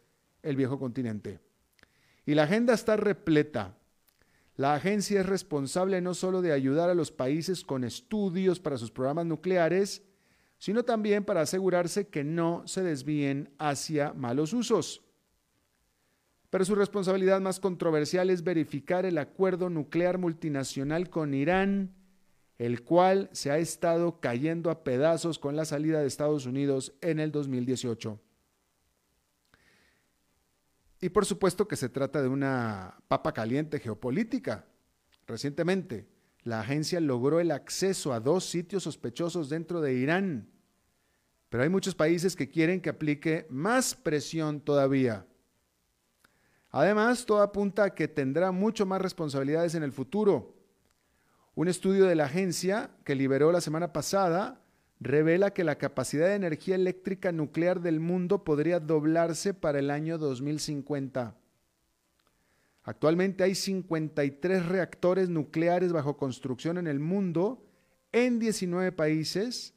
el 0.43 0.57
viejo 0.57 0.79
continente. 0.79 1.41
Y 2.27 2.35
la 2.35 2.45
agenda 2.45 2.75
está 2.75 2.97
repleta. 2.97 3.75
La 4.57 4.75
agencia 4.75 5.21
es 5.21 5.27
responsable 5.27 6.01
no 6.01 6.15
solo 6.15 6.43
de 6.43 6.53
ayudar 6.53 6.91
a 6.91 6.95
los 6.95 7.11
países 7.11 7.65
con 7.65 7.85
estudios 7.85 8.61
para 8.61 8.77
sus 8.77 8.91
programas 8.91 9.27
nucleares, 9.27 10.03
sino 10.59 10.85
también 10.85 11.25
para 11.25 11.41
asegurarse 11.41 12.09
que 12.09 12.23
no 12.23 12.63
se 12.67 12.83
desvíen 12.83 13.51
hacia 13.59 14.13
malos 14.13 14.53
usos. 14.53 15.03
Pero 16.51 16.67
su 16.67 16.75
responsabilidad 16.75 17.41
más 17.41 17.59
controversial 17.61 18.29
es 18.29 18.45
verificar 18.45 19.07
el 19.07 19.17
acuerdo 19.17 19.71
nuclear 19.71 20.19
multinacional 20.19 21.09
con 21.09 21.33
Irán, 21.33 21.95
el 22.59 22.83
cual 22.83 23.31
se 23.33 23.51
ha 23.51 23.57
estado 23.57 24.21
cayendo 24.21 24.71
a 24.71 24.85
pedazos 24.85 25.39
con 25.39 25.57
la 25.57 25.65
salida 25.65 26.01
de 26.01 26.07
Estados 26.07 26.45
Unidos 26.45 26.93
en 27.01 27.21
el 27.21 27.33
2018. 27.33 28.21
Y 31.03 31.09
por 31.09 31.27
supuesto 31.27 31.67
que 31.67 31.75
se 31.75 31.89
trata 31.89 32.23
de 32.23 32.29
una 32.29 32.97
papa 33.09 33.33
caliente 33.33 33.81
geopolítica. 33.81 34.67
Recientemente, 35.27 36.07
la 36.45 36.61
agencia 36.61 37.01
logró 37.01 37.41
el 37.41 37.51
acceso 37.51 38.13
a 38.13 38.21
dos 38.21 38.45
sitios 38.45 38.85
sospechosos 38.85 39.49
dentro 39.49 39.81
de 39.81 39.95
Irán, 39.95 40.49
pero 41.49 41.65
hay 41.65 41.69
muchos 41.69 41.97
países 41.97 42.37
que 42.37 42.49
quieren 42.49 42.81
que 42.81 42.89
aplique 42.89 43.49
más 43.51 43.97
presión 43.97 44.61
todavía. 44.61 45.27
Además, 46.71 47.27
todo 47.27 47.43
apunta 47.43 47.83
a 47.83 47.95
que 47.97 48.07
tendrá 48.07 48.53
mucho 48.53 48.87
más 48.87 49.03
responsabilidades 49.03 49.75
en 49.75 49.83
el 49.83 49.91
futuro 49.91 50.55
un 51.57 51.67
estudio 51.67 52.05
de 52.05 52.15
la 52.15 52.27
agencia 52.27 52.91
que 53.05 53.17
liberó 53.17 53.51
la 53.51 53.61
semana 53.61 53.93
pasada 53.93 54.62
revela 55.03 55.53
que 55.53 55.65
la 55.65 55.79
capacidad 55.79 56.29
de 56.29 56.35
energía 56.35 56.77
eléctrica 56.77 57.33
nuclear 57.33 57.81
del 57.81 58.01
mundo 58.01 58.45
podría 58.45 58.81
doblarse 58.81 59.53
para 59.55 59.79
el 59.79 59.91
año 59.91 60.19
2050. 60.19 61.37
Actualmente 62.85 63.45
hay 63.45 63.55
53 63.55 64.67
reactores 64.67 65.29
nucleares 65.29 65.93
bajo 65.93 66.17
construcción 66.17 66.79
en 66.79 66.87
el 66.87 66.99
mundo 66.99 67.65
en 68.13 68.39
19 68.39 68.93
países, 68.93 69.75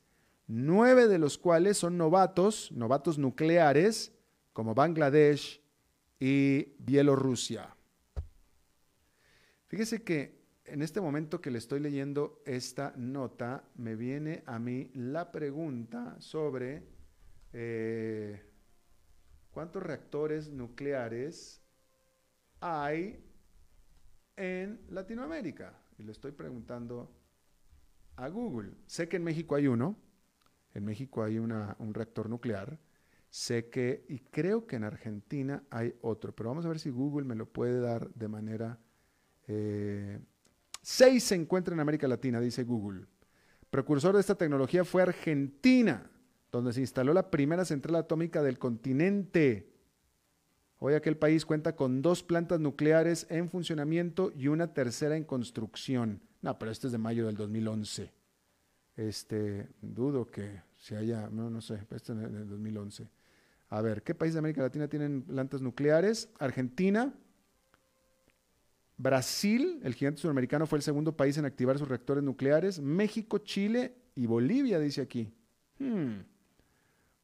nueve 0.48 1.08
de 1.08 1.20
los 1.20 1.38
cuales 1.38 1.78
son 1.78 1.98
novatos, 1.98 2.72
novatos 2.72 3.18
nucleares, 3.18 4.12
como 4.54 4.74
Bangladesh 4.74 5.62
y 6.20 6.74
Bielorrusia. 6.80 7.76
Fíjese 9.68 10.04
que 10.04 10.45
en 10.66 10.82
este 10.82 11.00
momento 11.00 11.42
que 11.42 11.52
le 11.52 11.60
estoy 11.60 11.80
leyendo 11.80 12.42
esta 12.46 12.94
nota, 12.98 13.70
me 13.76 13.96
viene 13.96 14.44
a 14.46 14.60
mí 14.60 14.92
la 14.94 15.32
pregunta 15.32 16.20
sobre 16.20 16.84
eh, 17.54 18.42
cuántos 19.52 19.84
reactores 19.84 20.52
nucleares 20.52 21.62
hay 22.60 23.24
en 24.36 24.82
Latinoamérica. 24.90 25.80
Y 25.98 26.04
le 26.04 26.12
estoy 26.12 26.32
preguntando 26.32 27.16
a 28.16 28.28
Google. 28.28 28.74
Sé 28.88 29.08
que 29.08 29.18
en 29.18 29.24
México 29.24 29.56
hay 29.56 29.68
uno, 29.68 29.98
en 30.74 30.84
México 30.84 31.24
hay 31.24 31.38
un 31.38 31.94
reactor 31.94 32.30
nuclear. 32.30 32.80
Sé 33.30 33.70
que, 33.70 34.06
y 34.10 34.20
creo 34.20 34.66
que 34.66 34.78
en 34.78 34.84
Argentina 34.84 35.64
hay 35.70 35.94
otro, 36.02 36.34
pero 36.34 36.50
vamos 36.50 36.66
a 36.66 36.70
ver 36.70 36.80
si 36.80 36.90
Google 36.90 37.26
me 37.26 37.36
lo 37.36 37.52
puede 37.52 37.80
dar 37.80 38.14
de 38.14 38.28
manera... 38.28 38.80
Eh, 39.48 40.20
Seis 40.88 41.24
se 41.24 41.34
encuentran 41.34 41.78
en 41.78 41.80
América 41.80 42.08
Latina, 42.08 42.40
dice 42.40 42.64
Google. 42.64 43.08
Precursor 43.72 44.14
de 44.14 44.22
esta 44.22 44.36
tecnología 44.36 44.86
fue 44.86 45.02
Argentina, 45.02 46.12
donde 46.52 46.74
se 46.74 46.82
instaló 46.82 47.12
la 47.12 47.32
primera 47.32 47.66
central 47.66 47.96
atómica 47.96 48.44
del 48.44 48.60
continente. 48.60 49.74
Hoy 50.78 50.94
aquel 50.94 51.18
país 51.18 51.44
cuenta 51.44 51.76
con 51.76 52.04
dos 52.04 52.22
plantas 52.22 52.60
nucleares 52.60 53.26
en 53.32 53.50
funcionamiento 53.50 54.32
y 54.38 54.48
una 54.48 54.76
tercera 54.76 55.18
en 55.18 55.24
construcción. 55.24 56.22
No, 56.44 56.60
pero 56.60 56.70
este 56.70 56.86
es 56.86 56.92
de 56.92 57.00
mayo 57.00 57.26
del 57.26 57.36
2011. 57.36 58.14
Este, 58.96 59.68
dudo 59.82 60.28
que 60.28 60.62
se 60.78 60.98
haya, 60.98 61.30
no, 61.32 61.50
no 61.50 61.62
sé, 61.62 61.80
este 61.90 61.96
es 61.96 62.06
del 62.06 62.48
2011. 62.48 63.10
A 63.70 63.82
ver, 63.82 64.04
¿qué 64.04 64.14
países 64.14 64.36
de 64.36 64.40
América 64.40 64.62
Latina 64.62 64.88
tienen 64.88 65.24
plantas 65.24 65.64
nucleares? 65.64 66.30
Argentina, 66.38 67.12
Brasil, 68.98 69.80
el 69.84 69.94
gigante 69.94 70.22
sudamericano, 70.22 70.68
fue 70.68 70.78
el 70.78 70.84
segundo 70.84 71.16
país 71.16 71.38
en 71.38 71.46
activar 71.46 71.78
sus 71.78 71.88
reactores 71.88 72.24
nucleares. 72.24 72.80
México, 72.80 73.40
Chile 73.40 73.96
y 74.16 74.26
Bolivia, 74.26 74.80
dice 74.80 75.02
aquí. 75.02 75.34
Hmm. 75.80 76.22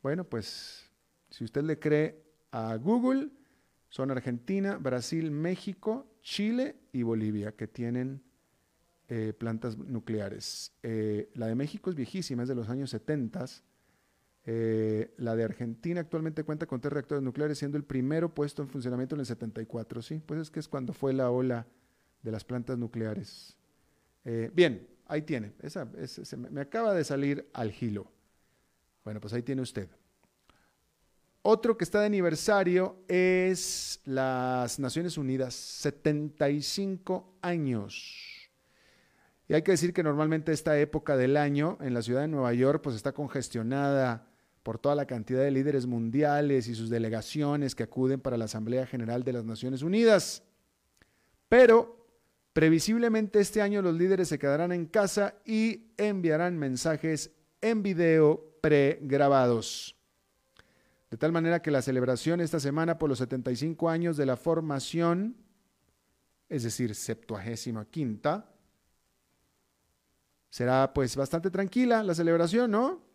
Bueno, 0.01 0.23
pues 0.25 0.89
si 1.29 1.43
usted 1.43 1.63
le 1.63 1.79
cree 1.79 2.21
a 2.51 2.75
Google, 2.75 3.29
son 3.89 4.11
Argentina, 4.11 4.77
Brasil, 4.77 5.31
México, 5.31 6.07
Chile 6.21 6.75
y 6.91 7.03
Bolivia 7.03 7.53
que 7.53 7.67
tienen 7.67 8.21
eh, 9.07 9.33
plantas 9.33 9.77
nucleares. 9.77 10.73
Eh, 10.83 11.29
la 11.33 11.47
de 11.47 11.55
México 11.55 11.89
es 11.89 11.95
viejísima, 11.95 12.43
es 12.43 12.49
de 12.49 12.55
los 12.55 12.69
años 12.69 12.89
70. 12.91 13.45
Eh, 14.45 15.13
la 15.17 15.35
de 15.35 15.43
Argentina 15.43 16.01
actualmente 16.01 16.43
cuenta 16.43 16.65
con 16.65 16.81
tres 16.81 16.93
reactores 16.93 17.23
nucleares, 17.23 17.57
siendo 17.57 17.77
el 17.77 17.83
primero 17.83 18.33
puesto 18.33 18.61
en 18.61 18.69
funcionamiento 18.69 19.15
en 19.15 19.19
el 19.19 19.25
74, 19.25 20.01
¿sí? 20.01 20.21
Pues 20.25 20.39
es 20.39 20.51
que 20.51 20.59
es 20.59 20.67
cuando 20.67 20.93
fue 20.93 21.13
la 21.13 21.29
ola 21.29 21.67
de 22.23 22.31
las 22.31 22.43
plantas 22.43 22.77
nucleares. 22.77 23.55
bien, 24.53 24.87
ahí 25.07 25.21
tiene. 25.21 25.53
Me 26.49 26.61
acaba 26.61 26.93
de 26.93 27.03
salir 27.03 27.49
al 27.53 27.71
gilo. 27.71 28.11
Bueno, 29.03 29.19
pues 29.19 29.33
ahí 29.33 29.41
tiene 29.41 29.61
usted. 29.61 29.89
Otro 31.43 31.75
que 31.75 31.83
está 31.83 32.01
de 32.01 32.05
aniversario 32.05 33.03
es 33.07 33.99
las 34.05 34.77
Naciones 34.77 35.17
Unidas, 35.17 35.55
75 35.55 37.37
años. 37.41 38.51
Y 39.47 39.55
hay 39.55 39.63
que 39.63 39.71
decir 39.71 39.91
que 39.91 40.03
normalmente 40.03 40.51
esta 40.51 40.79
época 40.79 41.17
del 41.17 41.35
año 41.35 41.79
en 41.81 41.95
la 41.95 42.03
ciudad 42.03 42.21
de 42.21 42.27
Nueva 42.27 42.53
York 42.53 42.81
pues 42.83 42.95
está 42.95 43.11
congestionada 43.11 44.30
por 44.63 44.77
toda 44.77 44.95
la 44.95 45.05
cantidad 45.05 45.41
de 45.41 45.51
líderes 45.51 45.85
mundiales 45.85 46.67
y 46.67 46.75
sus 46.75 46.89
delegaciones 46.89 47.75
que 47.75 47.83
acuden 47.83 48.19
para 48.19 48.37
la 48.37 48.45
Asamblea 48.45 48.85
General 48.85 49.23
de 49.23 49.33
las 49.33 49.45
Naciones 49.45 49.81
Unidas. 49.81 50.43
Pero 51.49 52.07
previsiblemente 52.53 53.39
este 53.39 53.61
año 53.61 53.81
los 53.81 53.95
líderes 53.95 54.27
se 54.27 54.39
quedarán 54.39 54.71
en 54.71 54.85
casa 54.85 55.35
y 55.45 55.91
enviarán 55.97 56.57
mensajes 56.57 57.31
en 57.61 57.81
video 57.81 58.57
pregrabados. 58.61 59.95
De 61.09 61.17
tal 61.17 61.31
manera 61.31 61.61
que 61.61 61.71
la 61.71 61.81
celebración 61.81 62.39
esta 62.39 62.59
semana 62.59 62.97
por 62.97 63.09
los 63.09 63.17
75 63.17 63.89
años 63.89 64.15
de 64.15 64.25
la 64.25 64.37
formación, 64.37 65.35
es 66.47 66.63
decir, 66.63 66.95
septuagésima 66.95 67.85
quinta, 67.85 68.49
será 70.49 70.93
pues 70.93 71.15
bastante 71.15 71.49
tranquila 71.49 72.03
la 72.03 72.13
celebración, 72.13 72.71
¿no? 72.71 73.10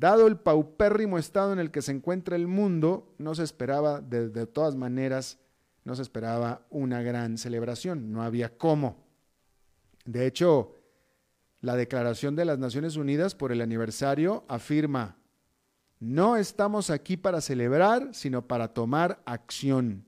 Dado 0.00 0.26
el 0.26 0.38
paupérrimo 0.38 1.18
estado 1.18 1.52
en 1.52 1.58
el 1.58 1.70
que 1.70 1.82
se 1.82 1.92
encuentra 1.92 2.34
el 2.34 2.46
mundo, 2.46 3.14
no 3.18 3.34
se 3.34 3.42
esperaba, 3.42 4.00
de, 4.00 4.30
de 4.30 4.46
todas 4.46 4.74
maneras, 4.74 5.38
no 5.84 5.94
se 5.94 6.00
esperaba 6.00 6.62
una 6.70 7.02
gran 7.02 7.36
celebración, 7.36 8.10
no 8.10 8.22
había 8.22 8.56
cómo. 8.56 9.04
De 10.06 10.26
hecho, 10.26 10.72
la 11.60 11.76
Declaración 11.76 12.34
de 12.34 12.46
las 12.46 12.58
Naciones 12.58 12.96
Unidas 12.96 13.34
por 13.34 13.52
el 13.52 13.60
aniversario 13.60 14.46
afirma, 14.48 15.18
no 15.98 16.38
estamos 16.38 16.88
aquí 16.88 17.18
para 17.18 17.42
celebrar, 17.42 18.08
sino 18.14 18.48
para 18.48 18.68
tomar 18.68 19.20
acción. 19.26 20.06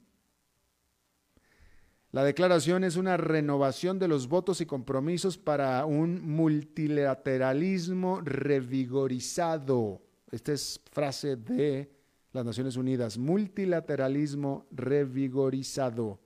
La 2.12 2.24
declaración 2.24 2.84
es 2.84 2.96
una 2.96 3.16
renovación 3.16 3.98
de 3.98 4.06
los 4.06 4.28
votos 4.28 4.60
y 4.60 4.66
compromisos 4.66 5.38
para 5.38 5.84
un 5.86 6.26
multilateralismo 6.26 8.20
revigorizado. 8.20 10.02
Esta 10.30 10.52
es 10.52 10.80
frase 10.92 11.36
de 11.36 11.90
las 12.32 12.44
Naciones 12.44 12.76
Unidas, 12.76 13.18
multilateralismo 13.18 14.66
revigorizado. 14.70 16.20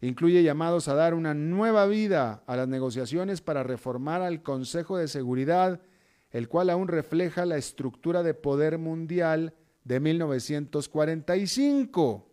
Incluye 0.00 0.44
llamados 0.44 0.86
a 0.86 0.94
dar 0.94 1.14
una 1.14 1.34
nueva 1.34 1.86
vida 1.86 2.44
a 2.46 2.56
las 2.56 2.68
negociaciones 2.68 3.40
para 3.40 3.64
reformar 3.64 4.22
al 4.22 4.42
Consejo 4.42 4.96
de 4.96 5.08
Seguridad 5.08 5.80
el 6.30 6.48
cual 6.48 6.70
aún 6.70 6.88
refleja 6.88 7.46
la 7.46 7.56
estructura 7.56 8.22
de 8.22 8.34
poder 8.34 8.78
mundial 8.78 9.54
de 9.84 10.00
1945. 10.00 12.27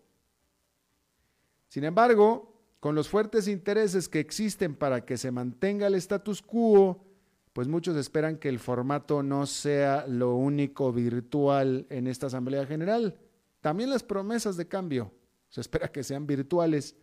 Sin 1.68 1.84
embargo, 1.84 2.54
con 2.80 2.96
los 2.96 3.10
fuertes 3.10 3.48
intereses 3.48 4.08
que 4.08 4.20
existen 4.20 4.76
para 4.76 5.06
que 5.06 5.18
se 5.18 5.32
mantenga 5.32 5.88
el 5.88 5.96
status 5.96 6.42
quo, 6.42 7.04
pues 7.54 7.68
muchos 7.68 7.96
esperan 7.96 8.38
que 8.38 8.50
el 8.50 8.60
formato 8.60 9.24
no 9.24 9.46
sea 9.46 10.06
lo 10.08 10.36
único 10.36 10.92
virtual 10.92 11.88
en 11.90 12.08
esta 12.08 12.28
Asamblea 12.28 12.66
General. 12.66 13.18
También 13.62 13.90
las 13.90 14.04
promesas 14.04 14.58
de 14.58 14.68
cambio 14.68 15.12
se 15.50 15.62
espera 15.62 15.92
que 15.92 16.04
sean 16.04 16.28
virtuales. 16.28 16.96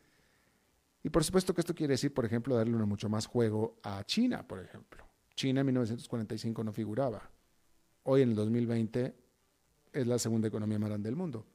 Y 1.03 1.09
por 1.09 1.25
supuesto 1.25 1.55
que 1.55 1.63
esto 1.63 1.75
quiere 1.75 1.95
decir, 1.95 2.13
por 2.13 2.25
ejemplo, 2.25 2.55
darle 2.55 2.77
mucho 2.85 3.09
más 3.09 3.27
juego 3.27 3.79
a 3.83 4.05
China, 4.05 4.47
por 4.47 4.61
ejemplo. 4.61 5.05
China 5.35 5.61
en 5.61 5.67
1945 5.67 6.63
no 6.63 6.73
figuraba. 6.73 7.31
Hoy 8.05 8.23
en 8.23 8.31
el 8.31 8.37
2020 8.37 9.15
es 9.93 10.07
la 10.07 10.19
segunda 10.19 10.49
economía 10.49 10.79
más 10.79 10.91
grande 10.91 11.09
del 11.09 11.17
mundo. 11.17 11.47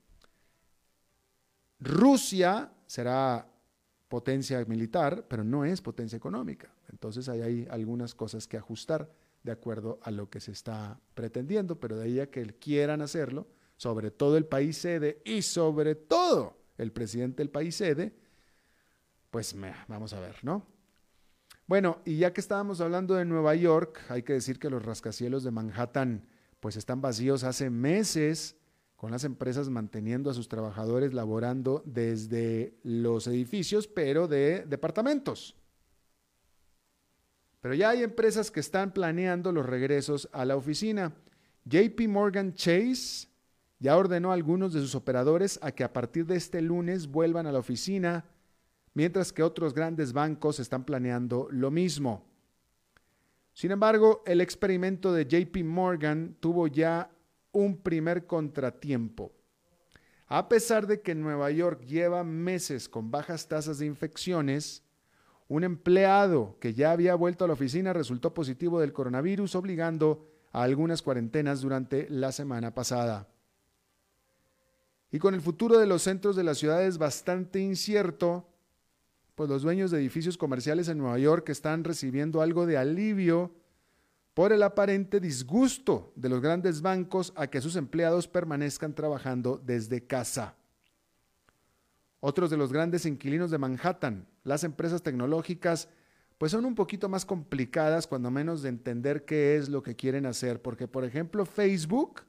Rusia 1.80 2.72
será 2.86 3.48
potencia 4.08 4.64
militar, 4.66 5.26
pero 5.28 5.44
no 5.44 5.66
es 5.66 5.82
potencia 5.82 6.16
económica. 6.16 6.74
Entonces 6.92 7.28
hay 7.30 7.68
algunas 7.70 8.16
cosas 8.16 8.48
que 8.48 8.58
ajustar 8.58 9.12
de 9.44 9.52
acuerdo 9.52 10.00
a 10.02 10.12
lo 10.12 10.30
que 10.30 10.40
se 10.40 10.52
está 10.52 11.00
pretendiendo, 11.14 11.80
pero 11.80 11.98
de 11.98 12.06
ahí 12.06 12.20
a 12.20 12.30
que 12.30 12.46
quieran 12.58 13.02
hacerlo, 13.02 13.48
sobre 13.76 14.12
todo 14.12 14.38
el 14.38 14.46
país 14.46 14.78
sede 14.78 15.22
y 15.26 15.42
sobre 15.42 15.96
todo 15.96 16.58
el 16.78 16.92
presidente 16.92 17.38
del 17.38 17.50
país 17.50 17.76
sede, 17.76 18.16
pues 19.30 19.56
vamos 19.88 20.14
a 20.14 20.20
ver, 20.20 20.38
¿no? 20.44 20.66
Bueno, 21.68 22.02
y 22.06 22.18
ya 22.18 22.32
que 22.32 22.42
estábamos 22.42 22.80
hablando 22.80 23.16
de 23.16 23.26
Nueva 23.26 23.54
York, 23.56 24.00
hay 24.10 24.24
que 24.24 24.34
decir 24.34 24.58
que 24.58 24.70
los 24.70 24.84
rascacielos 24.84 25.44
de 25.44 25.52
Manhattan 25.52 26.28
pues 26.60 26.78
están 26.78 27.02
vacíos 27.02 27.44
hace 27.44 27.70
meses 27.70 28.56
con 28.98 29.12
las 29.12 29.24
empresas 29.24 29.70
manteniendo 29.70 30.30
a 30.30 30.34
sus 30.34 30.50
trabajadores 30.50 31.14
laborando 31.14 31.84
desde 31.86 32.74
los 32.84 33.28
edificios, 33.28 33.88
pero 33.88 34.28
de 34.28 34.66
departamentos. 34.66 35.56
Pero 37.62 37.76
ya 37.76 37.92
hay 37.92 38.02
empresas 38.02 38.50
que 38.50 38.60
están 38.60 38.92
planeando 38.92 39.52
los 39.52 39.66
regresos 39.66 40.28
a 40.34 40.46
la 40.46 40.56
oficina. 40.56 41.14
JP 41.66 42.08
Morgan 42.08 42.56
Chase 42.56 43.28
ya 43.80 43.96
ordenó 43.96 44.32
a 44.32 44.34
algunos 44.34 44.74
de 44.74 44.82
sus 44.82 44.96
operadores 44.96 45.60
a 45.62 45.72
que 45.72 45.84
a 45.84 45.94
partir 45.94 46.26
de 46.26 46.36
este 46.36 46.62
lunes 46.62 47.08
vuelvan 47.08 47.46
a 47.46 47.52
la 47.52 47.60
oficina 47.60 48.26
mientras 48.96 49.32
que 49.32 49.44
otros 49.44 49.76
grandes 49.76 50.12
bancos 50.12 50.60
están 50.60 50.84
planeando 50.84 51.48
lo 51.52 51.70
mismo. 51.70 52.26
Sin 53.54 53.70
embargo, 53.70 54.24
el 54.26 54.42
experimento 54.42 55.14
de 55.14 55.26
JP 55.26 55.64
Morgan 55.64 56.36
tuvo 56.40 56.66
ya 56.68 57.12
un 57.58 57.78
primer 57.78 58.28
contratiempo. 58.28 59.32
A 60.28 60.48
pesar 60.48 60.86
de 60.86 61.02
que 61.02 61.16
Nueva 61.16 61.50
York 61.50 61.82
lleva 61.86 62.24
meses 62.24 62.88
con 62.88 63.10
bajas 63.10 63.48
tasas 63.48 63.80
de 63.80 63.88
infecciones, 63.88 64.84
un 65.48 65.64
empleado 65.64 66.58
que 66.60 66.76
ya 66.76 66.92
había 66.92 67.16
vuelto 67.16 67.46
a 67.46 67.48
la 67.48 67.54
oficina 67.54 67.94
resultó 67.94 68.34
positivo 68.34 68.80
del 68.80 68.94
coronavirus, 68.94 69.56
obligando 69.56 70.28
a 70.52 70.62
algunas 70.62 71.02
cuarentenas 71.02 71.62
durante 71.62 72.08
la 72.10 72.32
semana 72.32 72.76
pasada. 72.76 73.28
Y 75.10 75.18
con 75.18 75.34
el 75.34 75.42
futuro 75.42 75.80
de 75.80 75.88
los 75.88 76.04
centros 76.04 76.36
de 76.36 76.44
las 76.44 76.60
ciudades 76.60 77.00
bastante 77.00 77.60
incierto, 77.60 78.48
pues 79.34 79.50
los 79.50 79.64
dueños 79.64 79.90
de 79.90 79.98
edificios 79.98 80.38
comerciales 80.38 80.90
en 80.90 81.00
Nueva 81.00 81.18
York 81.18 81.50
están 81.50 81.84
recibiendo 81.84 82.42
algo 82.42 82.68
de 82.68 82.78
alivio 82.78 83.56
por 84.38 84.54
el 84.54 84.62
aparente 84.62 85.20
disgusto 85.20 86.14
de 86.16 86.30
los 86.30 86.42
grandes 86.42 86.84
bancos 86.84 87.34
a 87.36 87.48
que 87.48 87.60
sus 87.60 87.76
empleados 87.76 88.28
permanezcan 88.28 88.94
trabajando 88.94 89.60
desde 89.66 90.06
casa. 90.06 90.54
Otros 92.20 92.52
de 92.52 92.58
los 92.58 92.72
grandes 92.72 93.08
inquilinos 93.08 93.50
de 93.50 93.58
Manhattan, 93.58 94.28
las 94.44 94.64
empresas 94.64 95.02
tecnológicas, 95.02 95.90
pues 96.38 96.52
son 96.52 96.66
un 96.66 96.76
poquito 96.76 97.10
más 97.10 97.26
complicadas 97.26 98.06
cuando 98.06 98.30
menos 98.30 98.62
de 98.62 98.70
entender 98.70 99.26
qué 99.26 99.56
es 99.56 99.70
lo 99.70 99.82
que 99.82 99.96
quieren 99.96 100.28
hacer, 100.28 100.62
porque 100.62 100.88
por 100.88 101.04
ejemplo 101.04 101.44
Facebook, 101.44 102.22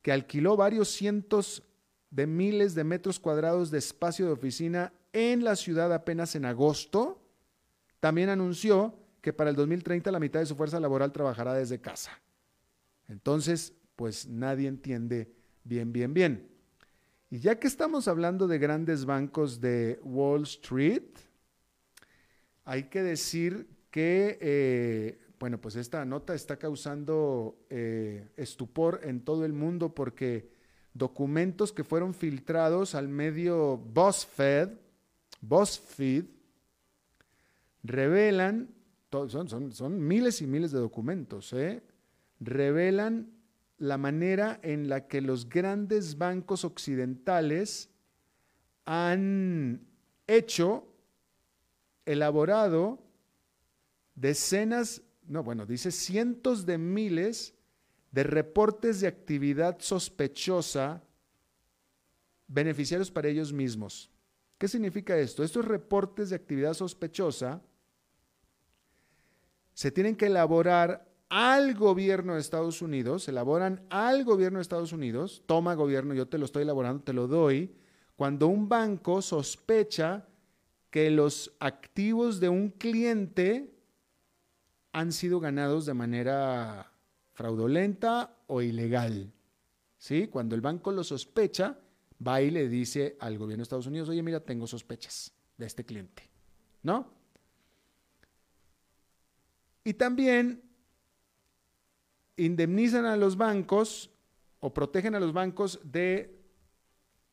que 0.00 0.12
alquiló 0.12 0.56
varios 0.56 0.88
cientos 0.88 1.62
de 2.08 2.26
miles 2.26 2.74
de 2.74 2.84
metros 2.84 3.20
cuadrados 3.20 3.70
de 3.70 3.76
espacio 3.76 4.24
de 4.24 4.32
oficina 4.32 4.94
en 5.12 5.44
la 5.44 5.56
ciudad 5.56 5.92
apenas 5.92 6.34
en 6.36 6.46
agosto, 6.46 7.20
también 8.00 8.30
anunció 8.30 8.97
que 9.20 9.32
para 9.32 9.50
el 9.50 9.56
2030 9.56 10.10
la 10.10 10.20
mitad 10.20 10.40
de 10.40 10.46
su 10.46 10.56
fuerza 10.56 10.80
laboral 10.80 11.12
trabajará 11.12 11.54
desde 11.54 11.80
casa. 11.80 12.18
Entonces, 13.08 13.74
pues 13.96 14.26
nadie 14.26 14.68
entiende 14.68 15.32
bien, 15.64 15.92
bien, 15.92 16.14
bien. 16.14 16.48
Y 17.30 17.40
ya 17.40 17.58
que 17.58 17.66
estamos 17.66 18.08
hablando 18.08 18.46
de 18.46 18.58
grandes 18.58 19.04
bancos 19.04 19.60
de 19.60 20.00
Wall 20.02 20.44
Street, 20.44 21.02
hay 22.64 22.84
que 22.84 23.02
decir 23.02 23.68
que, 23.90 24.38
eh, 24.40 25.18
bueno, 25.38 25.60
pues 25.60 25.76
esta 25.76 26.04
nota 26.04 26.34
está 26.34 26.58
causando 26.58 27.58
eh, 27.70 28.28
estupor 28.36 29.00
en 29.04 29.20
todo 29.24 29.44
el 29.44 29.52
mundo 29.52 29.94
porque 29.94 30.50
documentos 30.94 31.72
que 31.72 31.84
fueron 31.84 32.14
filtrados 32.14 32.94
al 32.94 33.08
medio 33.08 33.76
BuzzFeed, 33.76 34.70
BuzzFeed 35.40 36.24
revelan, 37.82 38.68
son, 39.10 39.72
son, 39.72 40.06
miles 40.06 40.42
y 40.42 40.46
miles 40.46 40.72
de 40.72 40.78
documentos, 40.78 41.52
¿eh? 41.52 41.82
revelan 42.40 43.32
la 43.78 43.96
manera 43.96 44.60
en 44.62 44.88
la 44.88 45.06
que 45.06 45.20
los 45.20 45.48
grandes 45.48 46.18
bancos 46.18 46.64
occidentales 46.64 47.90
han 48.84 49.86
hecho, 50.26 50.86
elaborado 52.04 52.98
decenas, 54.14 55.02
no, 55.26 55.42
bueno, 55.42 55.64
dice 55.64 55.90
cientos 55.90 56.66
de 56.66 56.78
miles 56.78 57.54
de 58.10 58.22
reportes 58.24 59.00
de 59.00 59.06
actividad 59.06 59.76
sospechosa 59.80 61.02
beneficiarios 62.46 63.10
para 63.10 63.28
ellos 63.28 63.52
mismos. 63.52 64.10
¿Qué 64.56 64.66
significa 64.66 65.16
esto? 65.16 65.44
Estos 65.44 65.66
reportes 65.66 66.30
de 66.30 66.36
actividad 66.36 66.74
sospechosa 66.74 67.62
se 69.78 69.92
tienen 69.92 70.16
que 70.16 70.26
elaborar 70.26 71.08
al 71.28 71.76
gobierno 71.76 72.34
de 72.34 72.40
Estados 72.40 72.82
Unidos, 72.82 73.22
se 73.22 73.30
elaboran 73.30 73.86
al 73.90 74.24
gobierno 74.24 74.58
de 74.58 74.62
Estados 74.62 74.92
Unidos, 74.92 75.44
toma 75.46 75.74
gobierno, 75.74 76.14
yo 76.14 76.26
te 76.26 76.36
lo 76.36 76.46
estoy 76.46 76.64
elaborando, 76.64 77.04
te 77.04 77.12
lo 77.12 77.28
doy, 77.28 77.76
cuando 78.16 78.48
un 78.48 78.68
banco 78.68 79.22
sospecha 79.22 80.26
que 80.90 81.12
los 81.12 81.54
activos 81.60 82.40
de 82.40 82.48
un 82.48 82.70
cliente 82.70 83.72
han 84.90 85.12
sido 85.12 85.38
ganados 85.38 85.86
de 85.86 85.94
manera 85.94 86.90
fraudulenta 87.34 88.34
o 88.48 88.62
ilegal. 88.62 89.32
¿Sí? 89.96 90.26
Cuando 90.26 90.56
el 90.56 90.60
banco 90.60 90.90
lo 90.90 91.04
sospecha, 91.04 91.78
va 92.26 92.42
y 92.42 92.50
le 92.50 92.68
dice 92.68 93.16
al 93.20 93.38
gobierno 93.38 93.60
de 93.60 93.62
Estados 93.62 93.86
Unidos, 93.86 94.08
oye, 94.08 94.24
mira, 94.24 94.40
tengo 94.40 94.66
sospechas 94.66 95.30
de 95.56 95.66
este 95.66 95.84
cliente. 95.84 96.28
¿No? 96.82 97.17
Y 99.88 99.94
también 99.94 100.62
indemnizan 102.36 103.06
a 103.06 103.16
los 103.16 103.38
bancos 103.38 104.10
o 104.60 104.74
protegen 104.74 105.14
a 105.14 105.18
los 105.18 105.32
bancos 105.32 105.80
de, 105.82 106.38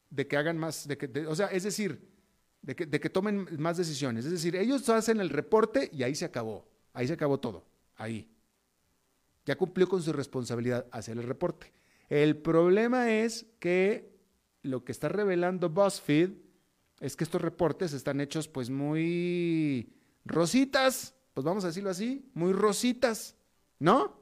de 0.10 0.26
que 0.26 0.38
hagan 0.38 0.58
más, 0.58 0.88
de 0.88 0.98
que, 0.98 1.28
o 1.28 1.36
sea, 1.36 1.48
es 1.48 1.64
decir, 1.64 2.08
de 2.62 2.74
que, 2.74 2.86
de 2.86 3.02
que 3.02 3.10
tomen 3.10 3.46
más 3.60 3.76
decisiones. 3.76 4.24
Es 4.24 4.32
decir, 4.32 4.56
ellos 4.56 4.88
hacen 4.88 5.20
el 5.20 5.32
reporte 5.32 5.90
y 5.92 6.04
ahí 6.04 6.16
se 6.16 6.24
acabó, 6.24 6.66
ahí 6.94 7.08
se 7.08 7.14
acabó 7.16 7.42
todo, 7.42 7.66
ahí. 7.98 8.32
Ya 9.46 9.58
cumplió 9.58 9.90
con 9.90 10.02
su 10.02 10.14
responsabilidad 10.14 10.88
hacer 10.92 11.18
el 11.18 11.24
reporte. 11.24 11.74
El 12.08 12.38
problema 12.38 13.12
es 13.12 13.48
que 13.60 14.16
lo 14.62 14.86
que 14.86 14.94
está 14.94 15.10
revelando 15.10 15.70
BuzzFeed 15.70 16.30
es 17.02 17.18
que 17.18 17.26
estos 17.26 17.42
reportes 17.42 17.92
están 17.92 18.22
hechos 18.22 18.48
pues 18.48 18.70
muy 18.70 19.94
rositas, 20.24 21.15
pues 21.36 21.44
vamos 21.44 21.66
a 21.66 21.68
decirlo 21.68 21.90
así, 21.90 22.32
muy 22.34 22.54
rositas, 22.54 23.36
¿no? 23.78 24.18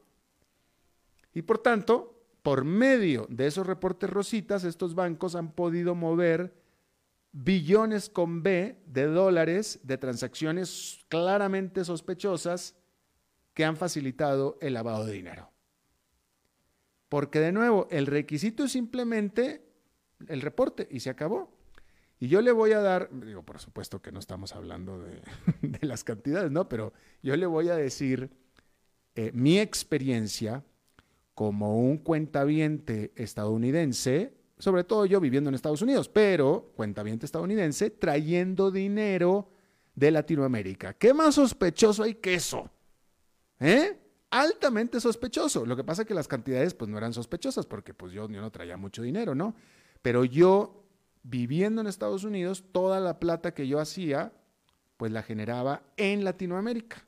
Y 1.31 1.43
por 1.43 1.59
tanto, 1.59 2.19
por 2.41 2.65
medio 2.65 3.27
de 3.29 3.45
esos 3.45 3.67
reportes 3.67 4.09
rositas, 4.09 4.63
estos 4.63 4.95
bancos 4.95 5.35
han 5.35 5.51
podido 5.51 5.93
mover 5.93 6.55
billones 7.31 8.09
con 8.09 8.41
B 8.41 8.81
de 8.87 9.05
dólares 9.05 9.79
de 9.83 9.99
transacciones 9.99 11.05
claramente 11.07 11.85
sospechosas 11.85 12.75
que 13.53 13.63
han 13.63 13.77
facilitado 13.77 14.57
el 14.59 14.73
lavado 14.73 15.05
de 15.05 15.13
dinero. 15.13 15.51
Porque 17.09 17.39
de 17.39 17.51
nuevo, 17.51 17.87
el 17.91 18.07
requisito 18.07 18.63
es 18.63 18.71
simplemente 18.71 19.63
el 20.27 20.41
reporte 20.41 20.87
y 20.89 21.01
se 21.01 21.11
acabó. 21.11 21.55
Y 22.23 22.29
yo 22.29 22.41
le 22.41 22.53
voy 22.53 22.71
a 22.71 22.79
dar, 22.79 23.09
digo, 23.11 23.43
por 23.43 23.59
supuesto 23.59 24.01
que 24.01 24.13
no 24.13 24.19
estamos 24.19 24.55
hablando 24.55 24.97
de, 25.61 25.85
las 25.85 26.05
cantidades, 26.05 26.51
¿no? 26.51 26.69
Pero 26.69 26.93
yo 27.21 27.35
le 27.35 27.45
voy 27.45 27.67
a 27.67 27.75
decir 27.75 28.29
eh, 29.15 29.31
mi 29.33 29.59
experiencia 29.59 30.63
como 31.35 31.77
un 31.77 31.97
cuentaviente 31.97 33.11
estadounidense, 33.17 34.37
sobre 34.57 34.85
todo 34.85 35.05
yo 35.05 35.19
viviendo 35.19 35.49
en 35.49 35.55
Estados 35.55 35.81
Unidos, 35.81 36.07
pero 36.07 36.71
cuentaviente 36.77 37.25
estadounidense 37.25 37.89
trayendo 37.89 38.71
dinero 38.71 39.49
de 39.93 40.11
Latinoamérica. 40.11 40.93
¿Qué 40.93 41.13
más 41.13 41.35
sospechoso 41.35 42.03
hay 42.03 42.15
que 42.15 42.35
eso? 42.35 42.71
¿Eh? 43.59 43.99
Altamente 44.29 45.01
sospechoso. 45.01 45.65
Lo 45.65 45.75
que 45.75 45.83
pasa 45.83 46.03
es 46.03 46.07
que 46.07 46.13
las 46.13 46.29
cantidades 46.29 46.73
pues 46.73 46.89
no 46.89 46.97
eran 46.97 47.11
sospechosas 47.11 47.65
porque 47.65 47.93
pues 47.93 48.13
yo, 48.13 48.29
yo 48.29 48.39
no 48.39 48.49
traía 48.49 48.77
mucho 48.77 49.01
dinero, 49.01 49.35
¿no? 49.35 49.55
Pero 50.01 50.23
yo, 50.23 50.82
viviendo 51.23 51.81
en 51.81 51.87
Estados 51.87 52.23
Unidos, 52.23 52.65
toda 52.71 52.99
la 52.99 53.19
plata 53.19 53.53
que 53.53 53.67
yo 53.67 53.79
hacía, 53.79 54.33
pues 54.97 55.11
la 55.11 55.23
generaba 55.23 55.83
en 55.97 56.23
Latinoamérica. 56.23 57.05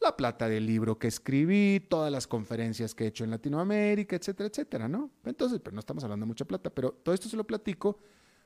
La 0.00 0.16
plata 0.16 0.48
del 0.48 0.66
libro 0.66 0.98
que 0.98 1.06
escribí, 1.06 1.80
todas 1.88 2.10
las 2.10 2.26
conferencias 2.26 2.94
que 2.94 3.04
he 3.04 3.06
hecho 3.06 3.22
en 3.22 3.30
Latinoamérica, 3.30 4.16
etcétera, 4.16 4.48
etcétera, 4.48 4.88
¿no? 4.88 5.10
Entonces, 5.24 5.60
pero 5.60 5.74
no 5.74 5.80
estamos 5.80 6.02
hablando 6.02 6.24
de 6.24 6.28
mucha 6.28 6.44
plata, 6.44 6.70
pero 6.70 6.90
todo 6.90 7.14
esto 7.14 7.28
se 7.28 7.36
lo 7.36 7.44
platico 7.44 7.98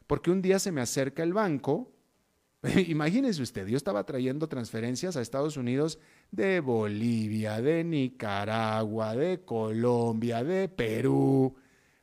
porque 0.07 0.31
un 0.31 0.43
día 0.43 0.59
se 0.59 0.71
me 0.71 0.83
acerca 0.83 1.23
el 1.23 1.33
banco. 1.33 1.93
Imagínese 2.89 3.41
usted, 3.41 3.67
yo 3.67 3.79
estaba 3.79 4.05
trayendo 4.05 4.49
transferencias 4.49 5.17
a 5.17 5.23
Estados 5.23 5.57
Unidos 5.57 5.99
de 6.31 6.61
Bolivia, 6.61 7.63
de 7.63 7.85
Nicaragua, 7.85 9.17
de 9.17 9.43
Colombia, 9.43 10.45
de 10.45 10.69
Perú, 10.69 11.57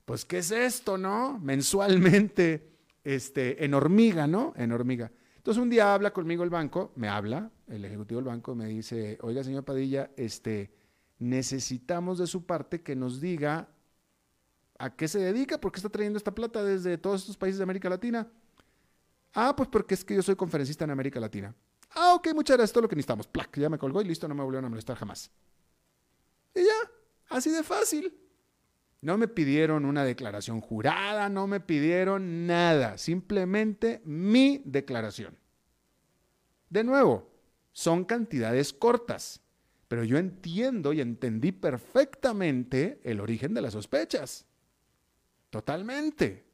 pues, 0.05 0.25
¿qué 0.25 0.39
es 0.39 0.51
esto, 0.51 0.97
no? 0.97 1.39
Mensualmente, 1.39 2.73
este, 3.03 3.63
en 3.63 3.73
hormiga, 3.73 4.27
¿no? 4.27 4.53
En 4.55 4.71
hormiga. 4.71 5.11
Entonces 5.37 5.61
un 5.61 5.69
día 5.69 5.93
habla 5.93 6.13
conmigo 6.13 6.43
el 6.43 6.49
banco, 6.49 6.93
me 6.95 7.09
habla, 7.09 7.51
el 7.67 7.83
ejecutivo 7.83 8.21
del 8.21 8.29
banco 8.29 8.55
me 8.55 8.65
dice, 8.67 9.17
oiga, 9.21 9.43
señor 9.43 9.65
Padilla, 9.65 10.09
este, 10.15 10.73
necesitamos 11.19 12.17
de 12.17 12.27
su 12.27 12.45
parte 12.45 12.81
que 12.81 12.95
nos 12.95 13.19
diga 13.19 13.67
a 14.79 14.95
qué 14.95 15.07
se 15.07 15.19
dedica, 15.19 15.59
por 15.59 15.73
qué 15.73 15.79
está 15.79 15.89
trayendo 15.89 16.17
esta 16.17 16.33
plata 16.33 16.63
desde 16.63 16.97
todos 16.97 17.21
estos 17.21 17.35
países 17.35 17.57
de 17.57 17.63
América 17.63 17.89
Latina. 17.89 18.25
Ah, 19.33 19.53
pues 19.53 19.67
porque 19.67 19.95
es 19.95 20.05
que 20.05 20.15
yo 20.15 20.21
soy 20.21 20.37
conferencista 20.37 20.85
en 20.85 20.91
América 20.91 21.19
Latina. 21.19 21.53
Ah, 21.91 22.13
ok, 22.15 22.29
muchas 22.33 22.55
gracias, 22.55 22.71
todo 22.71 22.83
lo 22.83 22.87
que 22.87 22.95
necesitamos. 22.95 23.27
Plac, 23.27 23.59
ya 23.59 23.69
me 23.69 23.77
colgó 23.77 24.01
y 24.01 24.05
listo, 24.05 24.27
no 24.29 24.35
me 24.35 24.43
volvieron 24.43 24.65
a 24.65 24.69
molestar 24.69 24.95
jamás. 24.95 25.29
Y 26.55 26.61
ya, 26.61 26.91
así 27.29 27.51
de 27.51 27.63
fácil. 27.63 28.22
No 29.03 29.17
me 29.17 29.27
pidieron 29.27 29.83
una 29.83 30.05
declaración 30.05 30.61
jurada, 30.61 31.27
no 31.27 31.45
me 31.45 31.59
pidieron 31.59 32.47
nada, 32.47 32.97
simplemente 32.97 34.01
mi 34.05 34.61
declaración. 34.63 35.37
De 36.69 36.85
nuevo, 36.85 37.29
son 37.73 38.05
cantidades 38.05 38.71
cortas, 38.71 39.41
pero 39.89 40.05
yo 40.05 40.17
entiendo 40.17 40.93
y 40.93 41.01
entendí 41.01 41.51
perfectamente 41.51 43.01
el 43.03 43.19
origen 43.19 43.53
de 43.53 43.61
las 43.61 43.73
sospechas. 43.73 44.45
Totalmente. 45.49 46.45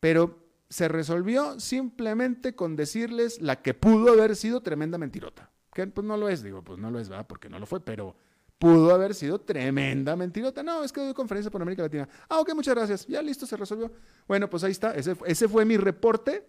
Pero 0.00 0.38
se 0.70 0.88
resolvió 0.88 1.60
simplemente 1.60 2.54
con 2.54 2.76
decirles 2.76 3.42
la 3.42 3.60
que 3.60 3.74
pudo 3.74 4.14
haber 4.14 4.36
sido 4.36 4.62
tremenda 4.62 4.96
mentirota. 4.96 5.50
Que 5.74 5.86
pues 5.86 6.06
no 6.06 6.16
lo 6.16 6.30
es, 6.30 6.42
digo, 6.42 6.64
pues 6.64 6.78
no 6.78 6.90
lo 6.90 6.98
es, 6.98 7.10
¿verdad? 7.10 7.26
Porque 7.26 7.50
no 7.50 7.58
lo 7.58 7.66
fue, 7.66 7.84
pero 7.84 8.16
pudo 8.64 8.94
haber 8.94 9.14
sido 9.14 9.38
tremenda 9.38 10.16
mentirota. 10.16 10.62
No, 10.62 10.82
es 10.82 10.90
que 10.90 11.02
doy 11.02 11.12
conferencia 11.12 11.50
por 11.50 11.60
América 11.60 11.82
Latina. 11.82 12.08
Ah, 12.30 12.40
ok, 12.40 12.54
muchas 12.54 12.74
gracias. 12.74 13.06
Ya 13.06 13.20
listo, 13.20 13.44
se 13.44 13.58
resolvió. 13.58 13.92
Bueno, 14.26 14.48
pues 14.48 14.64
ahí 14.64 14.72
está. 14.72 14.94
Ese, 14.94 15.14
ese 15.26 15.48
fue 15.48 15.66
mi 15.66 15.76
reporte 15.76 16.48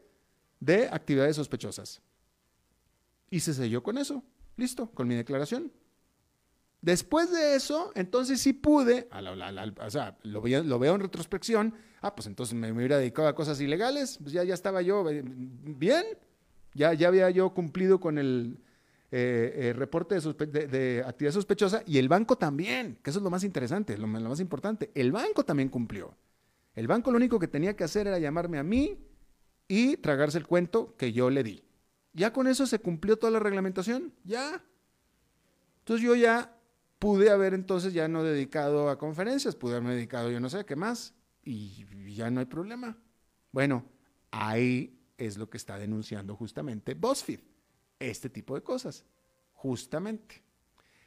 de 0.61 0.87
actividades 0.87 1.35
sospechosas. 1.35 2.01
Y 3.29 3.41
se 3.41 3.53
selló 3.53 3.83
con 3.83 3.97
eso. 3.97 4.23
Listo, 4.55 4.89
con 4.91 5.09
mi 5.09 5.15
declaración. 5.15 5.73
Después 6.81 7.33
de 7.33 7.55
eso, 7.55 7.91
entonces 7.95 8.39
sí 8.39 8.53
pude, 8.53 9.09
o 9.11 9.89
sea, 9.89 10.17
lo, 10.23 10.41
veo 10.41 10.95
en 10.95 11.01
retrospección, 11.01 11.73
ah, 12.01 12.15
pues 12.15 12.27
entonces 12.27 12.53
me, 12.53 12.71
hubiera 12.71 12.99
dedicado 12.99 13.27
a 13.27 13.33
cosas 13.33 13.59
ilegales, 13.59 14.19
pues 14.21 14.33
ya, 14.33 14.43
ya 14.43 14.53
estaba 14.53 14.83
yo 14.83 15.09
eh, 15.09 15.23
bien, 15.25 16.05
ya, 16.75 16.93
ya 16.93 17.07
había 17.07 17.29
yo 17.31 17.55
cumplido 17.55 17.99
con 17.99 18.19
el, 18.19 18.59
eh, 19.17 19.69
eh, 19.69 19.73
reporte 19.73 20.19
de, 20.19 21.01
actividad 21.07 21.31
sospechosa 21.31 21.83
y 21.85 21.99
el 21.99 22.09
banco 22.09 22.37
también, 22.37 22.99
que 23.01 23.11
eso 23.11 23.19
es 23.19 23.23
lo 23.23 23.29
más 23.29 23.45
interesante, 23.45 23.97
lo, 23.97 24.07
más 24.07 24.41
importante. 24.41 24.91
El 24.93 25.13
banco 25.13 25.45
también 25.45 25.69
cumplió. 25.69 26.17
El 26.73 26.87
banco 26.87 27.11
lo 27.11 27.15
único 27.15 27.39
que 27.39 27.47
tenía 27.47 27.77
que 27.77 27.85
hacer 27.85 28.07
era 28.07 28.19
llamarme 28.19 28.57
a 28.59 28.63
mí 28.63 28.99
y 29.69 29.95
tragarse 29.95 30.37
el 30.37 30.45
cuento 30.45 30.97
que 30.97 31.13
yo 31.13 31.29
le 31.29 31.43
di. 31.43 31.63
Ya 32.11 32.33
con 32.33 32.45
eso 32.47 32.67
se 32.67 32.79
cumplió 32.79 33.15
toda 33.15 33.31
la 33.31 33.39
reglamentación, 33.39 34.11
ya. 34.25 34.61
Entonces 35.79 36.05
yo 36.05 36.13
ya 36.15 36.53
pude 36.99 37.29
haber 37.29 37.53
entonces 37.53 37.93
ya 37.93 38.09
no 38.09 38.21
dedicado 38.21 38.89
a 38.89 38.97
conferencias, 38.97 39.55
pude 39.55 39.75
haberme 39.75 39.95
dedicado 39.95 40.29
yo 40.29 40.41
no 40.41 40.49
sé 40.49 40.65
qué 40.65 40.75
más 40.75 41.13
y 41.41 41.85
ya 42.13 42.29
no 42.31 42.41
hay 42.41 42.47
problema. 42.47 42.97
Bueno, 43.53 43.85
ahí 44.31 44.99
es 45.17 45.37
lo 45.37 45.49
que 45.49 45.55
está 45.55 45.79
denunciando 45.79 46.35
justamente 46.35 46.95
BuzzFeed 46.95 47.54
este 47.99 48.29
tipo 48.29 48.55
de 48.55 48.61
cosas, 48.61 49.05
justamente. 49.53 50.43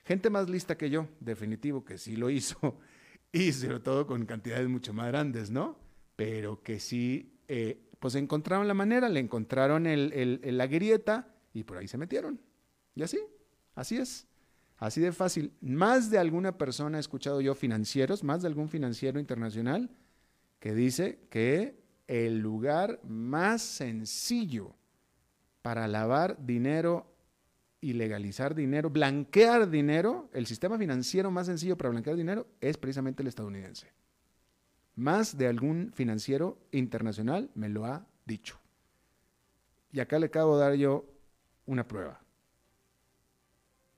Gente 0.04 0.30
más 0.30 0.48
lista 0.48 0.76
que 0.76 0.90
yo, 0.90 1.08
definitivo, 1.20 1.84
que 1.84 1.98
sí 1.98 2.16
lo 2.16 2.30
hizo, 2.30 2.78
y 3.32 3.52
sobre 3.52 3.80
todo 3.80 4.06
con 4.06 4.24
cantidades 4.26 4.68
mucho 4.68 4.92
más 4.92 5.08
grandes, 5.08 5.50
¿no? 5.50 5.78
Pero 6.16 6.62
que 6.62 6.80
sí, 6.80 7.38
eh, 7.46 7.88
pues 7.98 8.14
encontraron 8.14 8.68
la 8.68 8.74
manera, 8.74 9.08
le 9.08 9.20
encontraron 9.20 9.86
el, 9.86 10.40
la 10.42 10.66
grieta 10.66 11.34
y 11.52 11.64
por 11.64 11.78
ahí 11.78 11.88
se 11.88 11.98
metieron. 11.98 12.40
Y 12.94 13.02
así, 13.02 13.18
así 13.74 13.96
es. 13.96 14.26
Así 14.78 15.00
de 15.00 15.12
fácil. 15.12 15.52
Más 15.60 16.10
de 16.10 16.18
alguna 16.18 16.56
persona 16.56 16.98
he 16.98 17.00
escuchado 17.00 17.40
yo 17.40 17.54
financieros, 17.54 18.22
más 18.22 18.42
de 18.42 18.48
algún 18.48 18.68
financiero 18.68 19.18
internacional, 19.18 19.90
que 20.60 20.72
dice 20.72 21.26
que 21.30 21.82
el 22.06 22.38
lugar 22.38 23.00
más 23.04 23.60
sencillo 23.60 24.74
para 25.68 25.86
lavar 25.86 26.38
dinero 26.46 27.14
y 27.82 27.92
legalizar 27.92 28.54
dinero, 28.54 28.88
blanquear 28.88 29.68
dinero, 29.68 30.30
el 30.32 30.46
sistema 30.46 30.78
financiero 30.78 31.30
más 31.30 31.44
sencillo 31.44 31.76
para 31.76 31.90
blanquear 31.90 32.16
dinero 32.16 32.46
es 32.62 32.78
precisamente 32.78 33.20
el 33.20 33.28
estadounidense. 33.28 33.92
Más 34.96 35.36
de 35.36 35.46
algún 35.46 35.92
financiero 35.92 36.56
internacional 36.72 37.50
me 37.54 37.68
lo 37.68 37.84
ha 37.84 38.06
dicho. 38.24 38.58
Y 39.92 40.00
acá 40.00 40.18
le 40.18 40.24
acabo 40.24 40.56
de 40.56 40.64
dar 40.64 40.74
yo 40.74 41.04
una 41.66 41.86
prueba. 41.86 42.18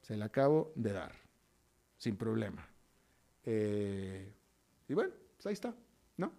Se 0.02 0.16
la 0.16 0.24
acabo 0.24 0.72
de 0.74 0.92
dar, 0.92 1.12
sin 1.98 2.16
problema. 2.16 2.68
Eh, 3.44 4.34
y 4.88 4.94
bueno, 4.94 5.12
pues 5.36 5.46
ahí 5.46 5.52
está, 5.52 5.72
¿no? 6.16 6.32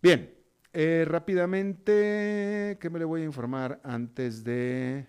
Bien, 0.00 0.35
eh, 0.78 1.06
rápidamente, 1.06 2.76
¿qué 2.78 2.90
me 2.90 2.98
le 2.98 3.06
voy 3.06 3.22
a 3.22 3.24
informar 3.24 3.80
antes 3.82 4.44
de 4.44 5.08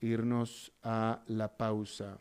irnos 0.00 0.72
a 0.82 1.22
la 1.26 1.58
pausa? 1.58 2.16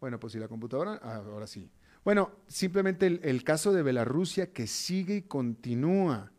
Bueno, 0.00 0.20
pues 0.20 0.34
si 0.34 0.38
la 0.38 0.46
computadora, 0.46 1.00
ah, 1.02 1.16
ahora 1.16 1.48
sí. 1.48 1.68
Bueno, 2.04 2.30
simplemente 2.46 3.06
el, 3.08 3.42
caso 3.42 3.72
de 3.72 3.82
Bielorrusia 3.82 4.52
que 4.52 4.68
sigue 4.68 5.16
y 5.16 5.22
continúa 5.22 6.30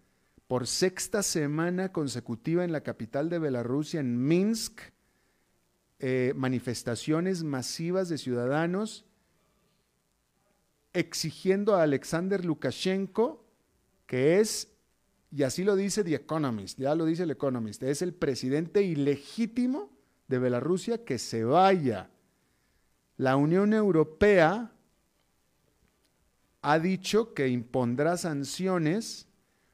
por 0.48 0.66
sexta 0.66 1.24
semana 1.24 1.92
consecutiva 1.92 2.64
en 2.64 2.72
la 2.72 2.80
capital 2.80 3.30
de 3.30 3.40
Bielorrusia, 3.40 4.00
en 4.00 4.18
Minsk, 4.18 4.80
eh, 6.00 6.32
manifestaciones 6.38 7.44
masivas 7.44 8.08
de 8.08 8.18
ciudadanos 8.18 9.06
exigiendo 10.94 11.76
a 11.76 11.84
Alexander 11.84 12.46
Lukashenko, 12.46 13.46
que 14.10 14.40
es, 14.40 14.69
y 15.32 15.44
así 15.44 15.64
lo 15.64 15.76
dice 15.76 16.04
The 16.04 16.16
Economist, 16.16 16.80
ya 16.80 16.96
lo 16.96 17.06
dice 17.06 17.24
el 17.24 17.32
Economist, 17.32 17.84
es 17.84 18.02
el 18.02 18.14
presidente 18.14 18.82
ilegítimo 18.82 19.92
de 20.28 20.40
Bielorrusia 20.40 21.04
que 21.04 21.20
se 21.20 21.44
vaya. 21.44 22.10
La 23.18 23.36
Unión 23.36 23.74
Europea 23.74 24.72
ha 26.62 26.80
dicho 26.80 27.34
que 27.34 27.48
impondrá 27.48 28.18
sanciones 28.18 29.28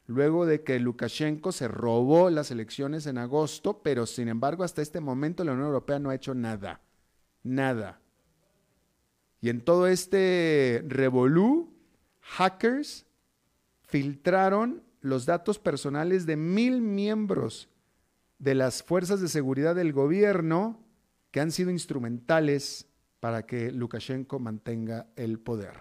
luego 0.07 0.45
de 0.45 0.63
que 0.63 0.79
Lukashenko 0.79 1.51
se 1.51 1.67
robó 1.67 2.29
las 2.29 2.51
elecciones 2.51 3.07
en 3.07 3.17
agosto, 3.17 3.81
pero 3.81 4.05
sin 4.05 4.27
embargo 4.27 4.63
hasta 4.63 4.81
este 4.81 4.99
momento 4.99 5.43
la 5.43 5.53
Unión 5.53 5.67
Europea 5.67 5.99
no 5.99 6.09
ha 6.09 6.15
hecho 6.15 6.35
nada, 6.35 6.81
nada. 7.43 8.01
Y 9.41 9.49
en 9.49 9.61
todo 9.61 9.87
este 9.87 10.83
revolú, 10.87 11.73
hackers 12.21 13.05
filtraron 13.83 14.84
los 15.05 15.27
datos 15.27 15.59
personales 15.59 16.25
de 16.25 16.35
mil 16.35 16.81
miembros 16.81 17.69
de 18.39 18.55
las 18.55 18.81
fuerzas 18.81 19.21
de 19.21 19.27
seguridad 19.27 19.75
del 19.75 19.93
gobierno 19.93 20.83
que 21.29 21.39
han 21.41 21.51
sido 21.51 21.69
instrumentales 21.69 22.87
para 23.19 23.45
que 23.45 23.71
Lukashenko 23.71 24.39
mantenga 24.39 25.05
el 25.15 25.37
poder. 25.37 25.75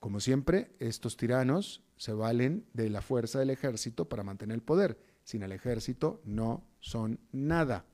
Como 0.00 0.20
siempre, 0.20 0.74
estos 0.78 1.18
tiranos 1.18 1.84
se 1.98 2.14
valen 2.14 2.64
de 2.72 2.88
la 2.88 3.02
fuerza 3.02 3.38
del 3.38 3.50
ejército 3.50 4.08
para 4.08 4.22
mantener 4.22 4.54
el 4.54 4.62
poder. 4.62 4.98
Sin 5.22 5.42
el 5.42 5.52
ejército 5.52 6.22
no 6.24 6.64
son 6.80 7.20
nada. 7.30 7.84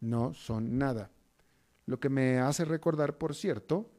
No 0.00 0.34
son 0.34 0.76
nada. 0.76 1.12
Lo 1.86 2.00
que 2.00 2.08
me 2.08 2.40
hace 2.40 2.64
recordar, 2.64 3.16
por 3.16 3.36
cierto, 3.36 3.92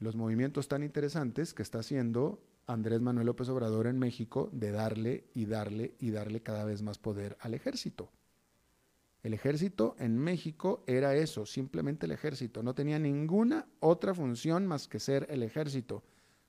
los 0.00 0.16
movimientos 0.16 0.68
tan 0.68 0.82
interesantes 0.82 1.54
que 1.54 1.62
está 1.62 1.78
haciendo 1.78 2.42
Andrés 2.66 3.00
Manuel 3.00 3.26
López 3.26 3.48
Obrador 3.48 3.86
en 3.86 3.98
México 3.98 4.48
de 4.52 4.70
darle 4.70 5.24
y 5.34 5.46
darle 5.46 5.94
y 5.98 6.10
darle 6.10 6.42
cada 6.42 6.64
vez 6.64 6.82
más 6.82 6.98
poder 6.98 7.36
al 7.40 7.54
ejército. 7.54 8.10
El 9.22 9.34
ejército 9.34 9.94
en 9.98 10.18
México 10.18 10.82
era 10.86 11.14
eso, 11.14 11.46
simplemente 11.46 12.06
el 12.06 12.12
ejército. 12.12 12.62
No 12.62 12.74
tenía 12.74 12.98
ninguna 12.98 13.66
otra 13.78 14.14
función 14.14 14.66
más 14.66 14.88
que 14.88 14.98
ser 14.98 15.26
el 15.30 15.42
ejército. 15.42 16.02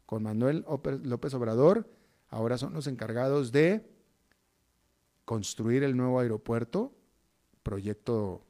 Con 0.05 0.23
Manuel 0.23 0.65
López 1.03 1.33
Obrador, 1.33 1.87
ahora 2.29 2.57
son 2.57 2.73
los 2.73 2.87
encargados 2.87 3.51
de 3.51 3.87
construir 5.23 5.83
el 5.83 5.95
nuevo 5.95 6.19
aeropuerto, 6.19 6.93
proyecto 7.61 8.45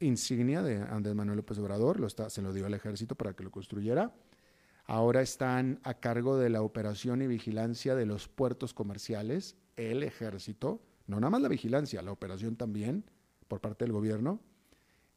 insignia 0.00 0.62
de 0.62 0.76
Andrés 0.82 1.14
Manuel 1.14 1.38
López 1.38 1.58
Obrador, 1.58 2.10
se 2.10 2.42
lo 2.42 2.52
dio 2.52 2.66
al 2.66 2.74
ejército 2.74 3.14
para 3.14 3.34
que 3.34 3.42
lo 3.42 3.50
construyera. 3.50 4.14
Ahora 4.86 5.20
están 5.20 5.80
a 5.82 5.94
cargo 5.94 6.38
de 6.38 6.48
la 6.48 6.62
operación 6.62 7.20
y 7.22 7.26
vigilancia 7.26 7.94
de 7.94 8.06
los 8.06 8.28
puertos 8.28 8.72
comerciales, 8.72 9.56
el 9.76 10.02
ejército, 10.02 10.80
no 11.06 11.18
nada 11.18 11.30
más 11.30 11.42
la 11.42 11.48
vigilancia, 11.48 12.02
la 12.02 12.12
operación 12.12 12.56
también 12.56 13.04
por 13.48 13.60
parte 13.60 13.84
del 13.84 13.92
gobierno 13.92 14.40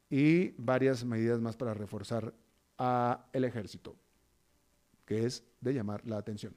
y 0.08 0.50
varias 0.58 1.04
medidas 1.04 1.40
más 1.40 1.56
para 1.56 1.72
reforzar 1.72 2.34
a 2.78 3.26
el 3.32 3.44
ejército, 3.44 3.96
que 5.04 5.24
es 5.24 5.44
de 5.60 5.74
llamar 5.74 6.04
la 6.04 6.18
atención. 6.18 6.54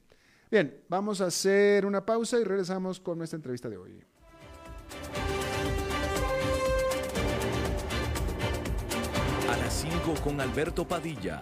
Bien, 0.49 0.83
vamos 0.89 1.21
a 1.21 1.27
hacer 1.27 1.85
una 1.85 2.05
pausa 2.05 2.39
y 2.39 2.43
regresamos 2.43 2.99
con 2.99 3.17
nuestra 3.17 3.37
entrevista 3.37 3.69
de 3.69 3.77
hoy. 3.77 4.03
con 10.23 10.39
Alberto 10.39 10.87
Padilla 10.87 11.41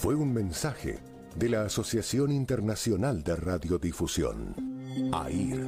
fue 0.00 0.14
un 0.14 0.32
mensaje 0.32 1.00
de 1.34 1.48
la 1.48 1.62
Asociación 1.62 2.30
Internacional 2.30 3.24
de 3.24 3.34
Radiodifusión, 3.34 4.54
AIR. 5.12 5.66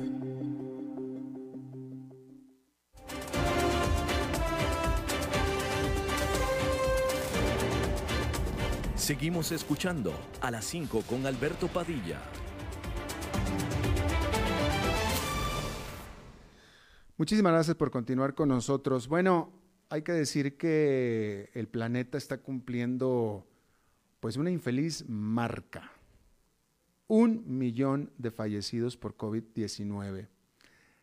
Seguimos 8.94 9.50
escuchando 9.50 10.14
a 10.40 10.52
las 10.52 10.64
5 10.66 11.02
con 11.08 11.26
Alberto 11.26 11.66
Padilla. 11.66 12.20
Muchísimas 17.16 17.52
gracias 17.52 17.76
por 17.76 17.90
continuar 17.90 18.36
con 18.36 18.50
nosotros. 18.50 19.08
Bueno, 19.08 19.52
hay 19.88 20.02
que 20.02 20.12
decir 20.12 20.56
que 20.56 21.50
el 21.52 21.66
planeta 21.66 22.16
está 22.16 22.38
cumpliendo 22.38 23.48
pues 24.20 24.36
una 24.36 24.50
infeliz 24.50 25.08
marca. 25.08 25.90
Un 27.08 27.42
millón 27.58 28.12
de 28.18 28.30
fallecidos 28.30 28.96
por 28.96 29.16
COVID-19. 29.16 30.28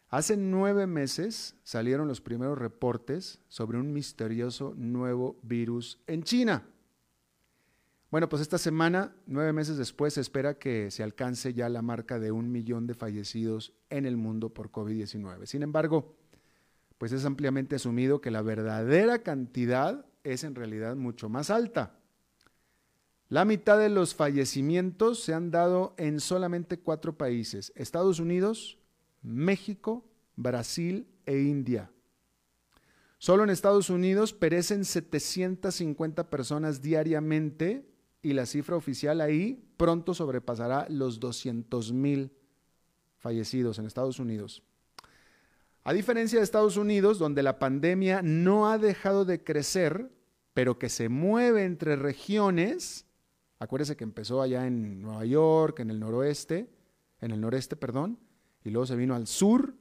Hace 0.10 0.38
nueve 0.38 0.88
meses 0.88 1.56
salieron 1.64 2.08
los 2.08 2.22
primeros 2.22 2.58
reportes 2.58 3.42
sobre 3.50 3.78
un 3.78 3.92
misterioso 3.92 4.74
nuevo 4.78 5.38
virus 5.44 6.00
en 6.08 6.24
China. 6.24 6.64
Bueno, 8.10 8.30
pues 8.30 8.42
esta 8.42 8.58
semana, 8.58 9.14
nueve 9.26 9.52
meses 9.52 9.76
después, 9.76 10.14
se 10.14 10.22
espera 10.22 10.58
que 10.58 10.92
se 10.92 11.04
alcance 11.04 11.54
ya 11.54 11.68
la 11.68 11.82
marca 11.82 12.20
de 12.20 12.32
un 12.32 12.50
millón 12.54 12.88
de 12.88 12.94
fallecidos 12.94 13.74
en 13.90 14.06
el 14.06 14.16
mundo 14.16 14.54
por 14.54 14.72
COVID-19. 14.72 15.46
Sin 15.46 15.62
embargo, 15.62 16.16
pues 16.98 17.12
es 17.12 17.26
ampliamente 17.26 17.76
asumido 17.76 18.22
que 18.22 18.32
la 18.32 18.42
verdadera 18.42 19.24
cantidad 19.24 20.06
es 20.24 20.46
en 20.46 20.56
realidad 20.56 20.96
mucho 20.96 21.28
más 21.28 21.50
alta. 21.50 22.00
La 23.30 23.44
mitad 23.44 23.78
de 23.78 23.90
los 23.90 24.16
fallecimientos 24.16 25.22
se 25.22 25.34
han 25.34 25.52
dado 25.52 25.94
en 25.98 26.22
solamente 26.22 26.80
cuatro 26.80 27.18
países, 27.18 27.74
Estados 27.76 28.20
Unidos, 28.20 28.78
México, 29.22 30.06
Brasil 30.38 31.08
e 31.26 31.40
India. 31.40 31.92
Solo 33.18 33.44
en 33.44 33.50
Estados 33.50 33.90
Unidos 33.90 34.32
perecen 34.32 34.86
750 34.86 36.30
personas 36.30 36.82
diariamente 36.82 37.86
y 38.22 38.34
la 38.34 38.46
cifra 38.46 38.78
oficial 38.78 39.20
ahí 39.20 39.62
pronto 39.76 40.14
sobrepasará 40.14 40.88
los 40.90 41.20
200 41.20 41.92
mil 41.92 42.32
fallecidos 43.18 43.80
en 43.80 43.86
Estados 43.88 44.20
Unidos. 44.20 44.64
A 45.84 45.94
diferencia 45.94 46.40
de 46.40 46.44
Estados 46.44 46.78
Unidos, 46.78 47.20
donde 47.20 47.44
la 47.44 47.60
pandemia 47.60 48.22
no 48.22 48.70
ha 48.70 48.78
dejado 48.78 49.26
de 49.26 49.44
crecer, 49.44 50.12
pero 50.54 50.78
que 50.78 50.90
se 50.90 51.10
mueve 51.10 51.66
entre 51.66 51.96
regiones, 51.96 53.07
acuérdese 53.60 53.96
que 53.96 54.04
empezó 54.04 54.42
allá 54.42 54.68
en 54.68 55.02
Nueva 55.02 55.26
York, 55.26 55.80
en 55.80 55.90
el 55.90 56.00
noroeste, 56.00 56.70
en 57.22 57.32
el 57.32 57.42
noreste, 57.42 57.76
perdón, 57.76 58.20
y 58.64 58.70
luego 58.70 58.86
se 58.86 58.96
vino 58.96 59.16
al 59.16 59.28
sur 59.28 59.74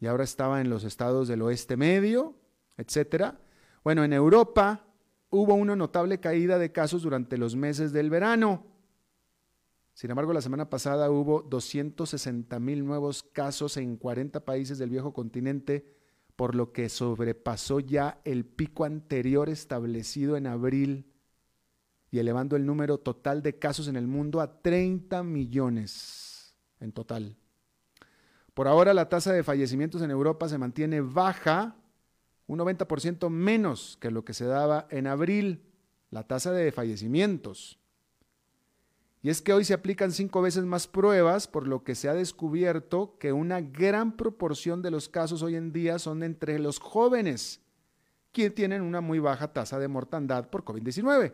y 0.00 0.06
ahora 0.06 0.24
estaba 0.24 0.60
en 0.60 0.70
los 0.70 0.84
estados 0.84 1.28
del 1.28 1.42
oeste 1.42 1.76
medio, 1.76 2.34
etcétera. 2.76 3.38
Bueno, 3.84 4.04
en 4.04 4.12
Europa 4.12 4.86
hubo 5.30 5.54
una 5.54 5.76
notable 5.76 6.20
caída 6.20 6.58
de 6.58 6.72
casos 6.72 7.02
durante 7.02 7.38
los 7.38 7.56
meses 7.56 7.92
del 7.92 8.10
verano. 8.10 8.66
Sin 9.94 10.10
embargo, 10.10 10.32
la 10.32 10.40
semana 10.40 10.70
pasada 10.70 11.10
hubo 11.10 11.42
260 11.42 12.58
mil 12.60 12.84
nuevos 12.84 13.22
casos 13.22 13.76
en 13.76 13.96
40 13.96 14.44
países 14.44 14.78
del 14.78 14.90
viejo 14.90 15.12
continente, 15.12 15.86
por 16.34 16.54
lo 16.54 16.72
que 16.72 16.88
sobrepasó 16.88 17.78
ya 17.78 18.20
el 18.24 18.44
pico 18.44 18.84
anterior 18.84 19.50
establecido 19.50 20.36
en 20.36 20.46
abril 20.46 21.11
y 22.12 22.18
elevando 22.18 22.56
el 22.56 22.66
número 22.66 22.98
total 22.98 23.42
de 23.42 23.58
casos 23.58 23.88
en 23.88 23.96
el 23.96 24.06
mundo 24.06 24.42
a 24.42 24.60
30 24.60 25.22
millones 25.22 26.54
en 26.78 26.92
total. 26.92 27.36
Por 28.52 28.68
ahora 28.68 28.92
la 28.92 29.08
tasa 29.08 29.32
de 29.32 29.42
fallecimientos 29.42 30.02
en 30.02 30.10
Europa 30.10 30.46
se 30.46 30.58
mantiene 30.58 31.00
baja, 31.00 31.74
un 32.46 32.58
90% 32.58 33.30
menos 33.30 33.96
que 33.98 34.10
lo 34.10 34.26
que 34.26 34.34
se 34.34 34.44
daba 34.44 34.86
en 34.90 35.06
abril, 35.06 35.62
la 36.10 36.24
tasa 36.24 36.52
de 36.52 36.70
fallecimientos. 36.70 37.78
Y 39.22 39.30
es 39.30 39.40
que 39.40 39.54
hoy 39.54 39.64
se 39.64 39.72
aplican 39.72 40.12
cinco 40.12 40.42
veces 40.42 40.64
más 40.64 40.86
pruebas, 40.86 41.48
por 41.48 41.66
lo 41.66 41.82
que 41.82 41.94
se 41.94 42.10
ha 42.10 42.14
descubierto 42.14 43.16
que 43.18 43.32
una 43.32 43.62
gran 43.62 44.18
proporción 44.18 44.82
de 44.82 44.90
los 44.90 45.08
casos 45.08 45.42
hoy 45.42 45.54
en 45.54 45.72
día 45.72 45.98
son 45.98 46.22
entre 46.22 46.58
los 46.58 46.78
jóvenes, 46.78 47.62
quienes 48.32 48.54
tienen 48.54 48.82
una 48.82 49.00
muy 49.00 49.18
baja 49.18 49.54
tasa 49.54 49.78
de 49.78 49.88
mortandad 49.88 50.50
por 50.50 50.62
COVID-19. 50.62 51.32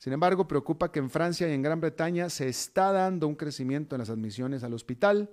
Sin 0.00 0.14
embargo, 0.14 0.48
preocupa 0.48 0.90
que 0.90 0.98
en 0.98 1.10
Francia 1.10 1.46
y 1.46 1.52
en 1.52 1.60
Gran 1.60 1.78
Bretaña 1.78 2.30
se 2.30 2.48
está 2.48 2.90
dando 2.90 3.28
un 3.28 3.34
crecimiento 3.34 3.94
en 3.94 3.98
las 3.98 4.08
admisiones 4.08 4.64
al 4.64 4.72
hospital, 4.72 5.28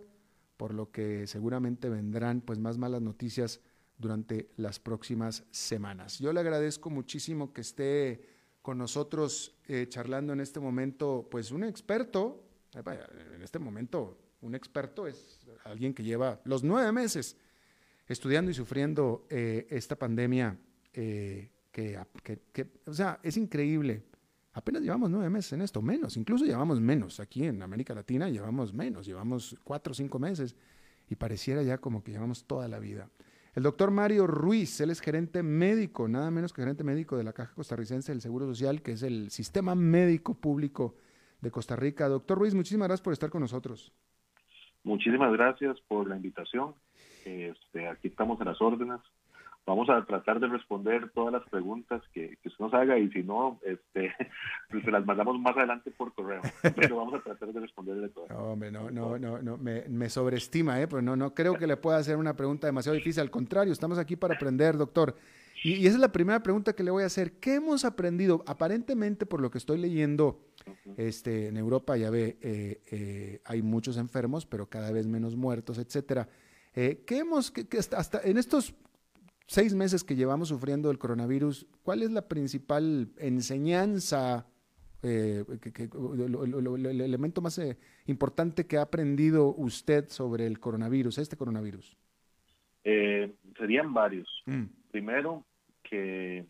por 0.58 0.74
lo 0.74 0.92
que 0.92 1.26
seguramente 1.26 1.88
vendrán 1.88 2.42
pues 2.42 2.60
más 2.60 2.78
malas 2.78 3.02
noticias 3.02 3.62
durante 3.98 4.50
las 4.58 4.78
próximas 4.78 5.46
semanas. 5.52 6.20
Yo 6.20 6.34
le 6.34 6.42
agradezco 6.42 6.90
muchísimo 6.90 7.54
que 7.54 7.62
esté 7.62 8.22
con 8.62 8.78
nosotros 8.78 9.56
eh, 9.70 9.86
charlando 9.88 10.34
en 10.34 10.42
este 10.42 10.60
momento, 10.60 11.30
pues 11.32 11.52
un 11.52 11.64
experto, 11.64 12.44
eh, 12.76 12.82
en 13.36 13.44
este 13.44 13.60
momento 13.60 14.18
un 14.42 14.54
experto 14.54 15.08
es 15.08 15.48
alguien 15.64 15.94
que 15.94 16.04
lleva 16.04 16.42
los 16.44 16.62
nueve 16.66 16.92
meses 16.92 17.38
estudiando 18.06 18.52
y 18.52 18.54
sufriendo 18.54 19.26
eh, 19.30 19.66
esta 19.70 19.96
pandemia 19.96 20.60
que, 20.92 21.52
que, 21.72 22.68
o 22.86 22.94
sea, 22.94 23.18
es 23.24 23.38
increíble 23.38 24.04
Apenas 24.58 24.82
llevamos 24.82 25.12
nueve 25.12 25.30
meses 25.30 25.54
en 25.54 25.62
esto, 25.62 25.84
menos, 25.84 26.18
incluso 26.18 26.44
llevamos 26.44 26.82
menos. 26.82 27.20
Aquí 27.20 27.46
en 27.46 27.62
América 27.62 27.94
Latina 27.94 28.28
llevamos 28.28 28.74
menos, 28.74 29.06
llevamos 29.06 29.56
cuatro 29.64 29.92
o 29.92 29.94
cinco 29.94 30.18
meses 30.18 30.56
y 31.08 31.16
pareciera 31.16 31.62
ya 31.62 31.78
como 31.78 32.04
que 32.04 32.12
llevamos 32.12 32.48
toda 32.48 32.68
la 32.68 32.80
vida. 32.80 33.08
El 33.54 33.62
doctor 33.62 33.92
Mario 33.92 34.26
Ruiz, 34.26 34.82
él 34.82 34.90
es 34.90 35.00
gerente 35.00 35.44
médico, 35.44 36.08
nada 36.08 36.32
menos 36.32 36.54
que 36.54 36.64
gerente 36.64 36.84
médico 36.84 37.16
de 37.18 37.24
la 37.24 37.34
Caja 37.34 37.54
Costarricense 37.54 38.12
del 38.12 38.20
Seguro 38.20 38.48
Social, 38.48 38.82
que 38.82 38.94
es 38.94 39.04
el 39.04 39.30
sistema 39.30 39.76
médico 39.76 40.34
público 40.34 40.96
de 41.40 41.52
Costa 41.52 41.76
Rica. 41.76 42.08
Doctor 42.08 42.40
Ruiz, 42.40 42.56
muchísimas 42.56 42.88
gracias 42.88 43.04
por 43.04 43.14
estar 43.14 43.30
con 43.30 43.42
nosotros. 43.42 43.94
Muchísimas 44.84 45.32
gracias 45.34 45.80
por 45.82 46.10
la 46.10 46.16
invitación. 46.16 46.74
Este, 47.26 47.88
aquí 47.88 48.08
estamos 48.08 48.42
en 48.42 48.48
las 48.48 48.60
órdenes 48.60 49.02
vamos 49.68 49.90
a 49.90 50.04
tratar 50.06 50.40
de 50.40 50.48
responder 50.48 51.12
todas 51.12 51.34
las 51.34 51.44
preguntas 51.50 52.02
que, 52.14 52.38
usted 52.46 52.60
nos 52.60 52.74
haga 52.74 52.98
y 52.98 53.10
si 53.12 53.22
no, 53.22 53.60
este, 53.64 54.14
pues 54.72 54.84
se 54.84 54.92
las 54.92 55.06
mandamos 55.06 55.40
más 55.40 55.56
adelante 55.58 55.92
por 55.92 56.14
correo, 56.14 56.42
pero 56.76 56.96
vamos 56.96 57.16
a 57.16 57.20
tratar 57.20 57.52
de 57.52 57.60
responderle 57.60 58.10
todas. 58.10 58.30
No, 58.30 58.54
hombre, 58.54 58.72
no, 58.72 58.90
no, 58.90 59.20
no, 59.20 59.42
no 59.42 59.58
me, 59.58 59.84
me, 59.90 60.10
sobreestima, 60.10 60.82
¿eh? 60.82 60.88
Pero 60.88 61.02
no, 61.02 61.18
no 61.18 61.34
creo 61.34 61.56
que 61.56 61.68
le 61.68 61.76
pueda 61.76 61.98
hacer 61.98 62.16
una 62.16 62.36
pregunta 62.36 62.66
demasiado 62.66 62.96
difícil, 62.96 63.22
al 63.22 63.30
contrario, 63.30 63.74
estamos 63.74 64.00
aquí 64.00 64.16
para 64.16 64.36
aprender, 64.36 64.78
doctor. 64.78 65.16
Y, 65.64 65.86
esa 65.86 65.96
es 65.96 66.02
la 66.02 66.12
primera 66.12 66.42
pregunta 66.42 66.74
que 66.74 66.84
le 66.84 66.92
voy 66.92 67.04
a 67.04 67.08
hacer. 67.08 67.34
¿Qué 67.34 67.56
hemos 67.56 67.84
aprendido? 67.84 68.44
Aparentemente, 68.48 69.26
por 69.26 69.42
lo 69.42 69.52
que 69.52 69.58
estoy 69.58 69.80
leyendo, 69.80 70.40
este, 70.96 71.48
en 71.48 71.58
Europa 71.58 71.98
ya 71.98 72.10
ve, 72.10 72.38
eh, 72.42 72.82
eh, 72.92 73.42
hay 73.44 73.62
muchos 73.62 73.98
enfermos, 73.98 74.46
pero 74.46 74.70
cada 74.70 74.92
vez 74.92 75.08
menos 75.08 75.36
muertos, 75.36 75.78
etcétera. 75.78 76.30
Eh, 76.76 77.04
¿Qué 77.06 77.18
hemos, 77.20 77.52
que, 77.52 77.68
hasta 77.78 78.22
en 78.22 78.38
estos 78.38 78.76
seis 79.48 79.74
meses 79.74 80.04
que 80.04 80.16
llevamos 80.16 80.50
sufriendo 80.50 80.92
el 80.92 81.00
coronavirus, 81.00 81.66
¿cuál 81.82 82.04
es 82.04 82.12
la 82.12 82.28
principal 82.28 83.10
enseñanza, 83.18 84.46
eh, 85.02 85.44
el, 85.48 87.02
elemento 87.02 87.42
más 87.42 87.58
eh, 87.58 87.78
importante 88.06 88.68
que 88.68 88.78
ha 88.78 88.84
aprendido 88.84 89.56
usted 89.56 90.10
sobre 90.10 90.46
el 90.46 90.60
coronavirus, 90.60 91.18
este 91.18 91.38
coronavirus? 91.38 91.98
Eh, 92.84 93.34
serían 93.58 93.94
varios. 93.94 94.44
Mm. 94.46 94.66
Primero, 94.92 95.46
que 95.84 96.46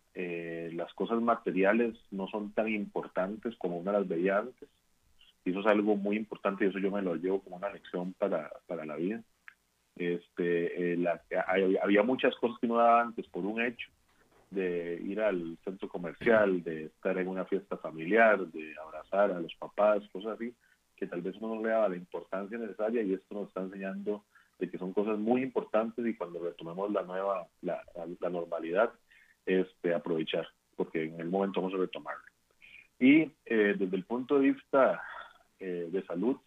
las 0.73 0.91
cosas 0.95 1.21
materiales 1.21 1.95
no 2.09 2.27
son 2.27 2.51
tan 2.53 2.69
importantes 2.69 3.55
como 3.57 3.77
una 3.77 3.91
las 3.91 4.07
veía 4.07 4.39
antes. 4.39 4.67
Y 5.45 5.51
eso 5.51 5.59
es 5.59 5.67
algo 5.67 5.95
muy 5.95 6.17
importante 6.17 6.65
y 6.65 6.69
eso 6.69 6.79
yo 6.79 6.89
me 6.89 7.03
lo 7.03 7.15
llevo 7.15 7.41
como 7.41 7.57
una 7.57 7.69
lección 7.69 8.13
para, 8.13 8.51
para 8.65 8.85
la 8.85 8.95
vida. 8.95 9.23
Este, 9.97 10.93
eh, 10.93 11.05
había 11.81 12.03
muchas 12.03 12.35
cosas 12.35 12.57
que 12.59 12.67
no 12.67 12.77
daba 12.77 13.01
antes 13.01 13.27
por 13.27 13.45
un 13.45 13.61
hecho 13.61 13.89
de 14.51 15.01
ir 15.03 15.19
al 15.19 15.57
centro 15.63 15.89
comercial, 15.89 16.63
de 16.63 16.85
estar 16.85 17.17
en 17.17 17.27
una 17.27 17.45
fiesta 17.45 17.77
familiar, 17.77 18.45
de 18.47 18.75
abrazar 18.77 19.31
a 19.31 19.39
los 19.39 19.53
papás, 19.55 20.07
cosas 20.11 20.33
así, 20.33 20.53
que 20.95 21.07
tal 21.07 21.21
vez 21.21 21.35
uno 21.39 21.55
no 21.55 21.63
le 21.63 21.69
daba 21.69 21.89
la 21.89 21.95
importancia 21.95 22.57
necesaria 22.57 23.01
y 23.01 23.13
esto 23.13 23.35
nos 23.35 23.47
está 23.49 23.61
enseñando 23.61 24.23
de 24.59 24.69
que 24.69 24.77
son 24.77 24.93
cosas 24.93 25.19
muy 25.19 25.43
importantes 25.43 26.05
y 26.05 26.15
cuando 26.15 26.39
retomemos 26.39 26.91
la 26.91 27.03
nueva, 27.03 27.47
la, 27.61 27.83
normalidad, 28.29 28.91
este, 29.45 29.93
aprovechar, 29.93 30.47
porque 30.75 31.03
en 31.03 31.19
el 31.19 31.29
momento 31.29 31.61
vamos 31.61 31.75
a 31.75 31.81
retomarlo. 31.81 32.23
Y 32.99 33.31
eh, 33.45 33.75
desde 33.77 33.95
el 33.95 34.03
punto 34.03 34.39
de 34.39 34.51
vista 34.51 35.01
eh, 35.59 35.89
de 35.91 36.03
salud, 36.05 36.37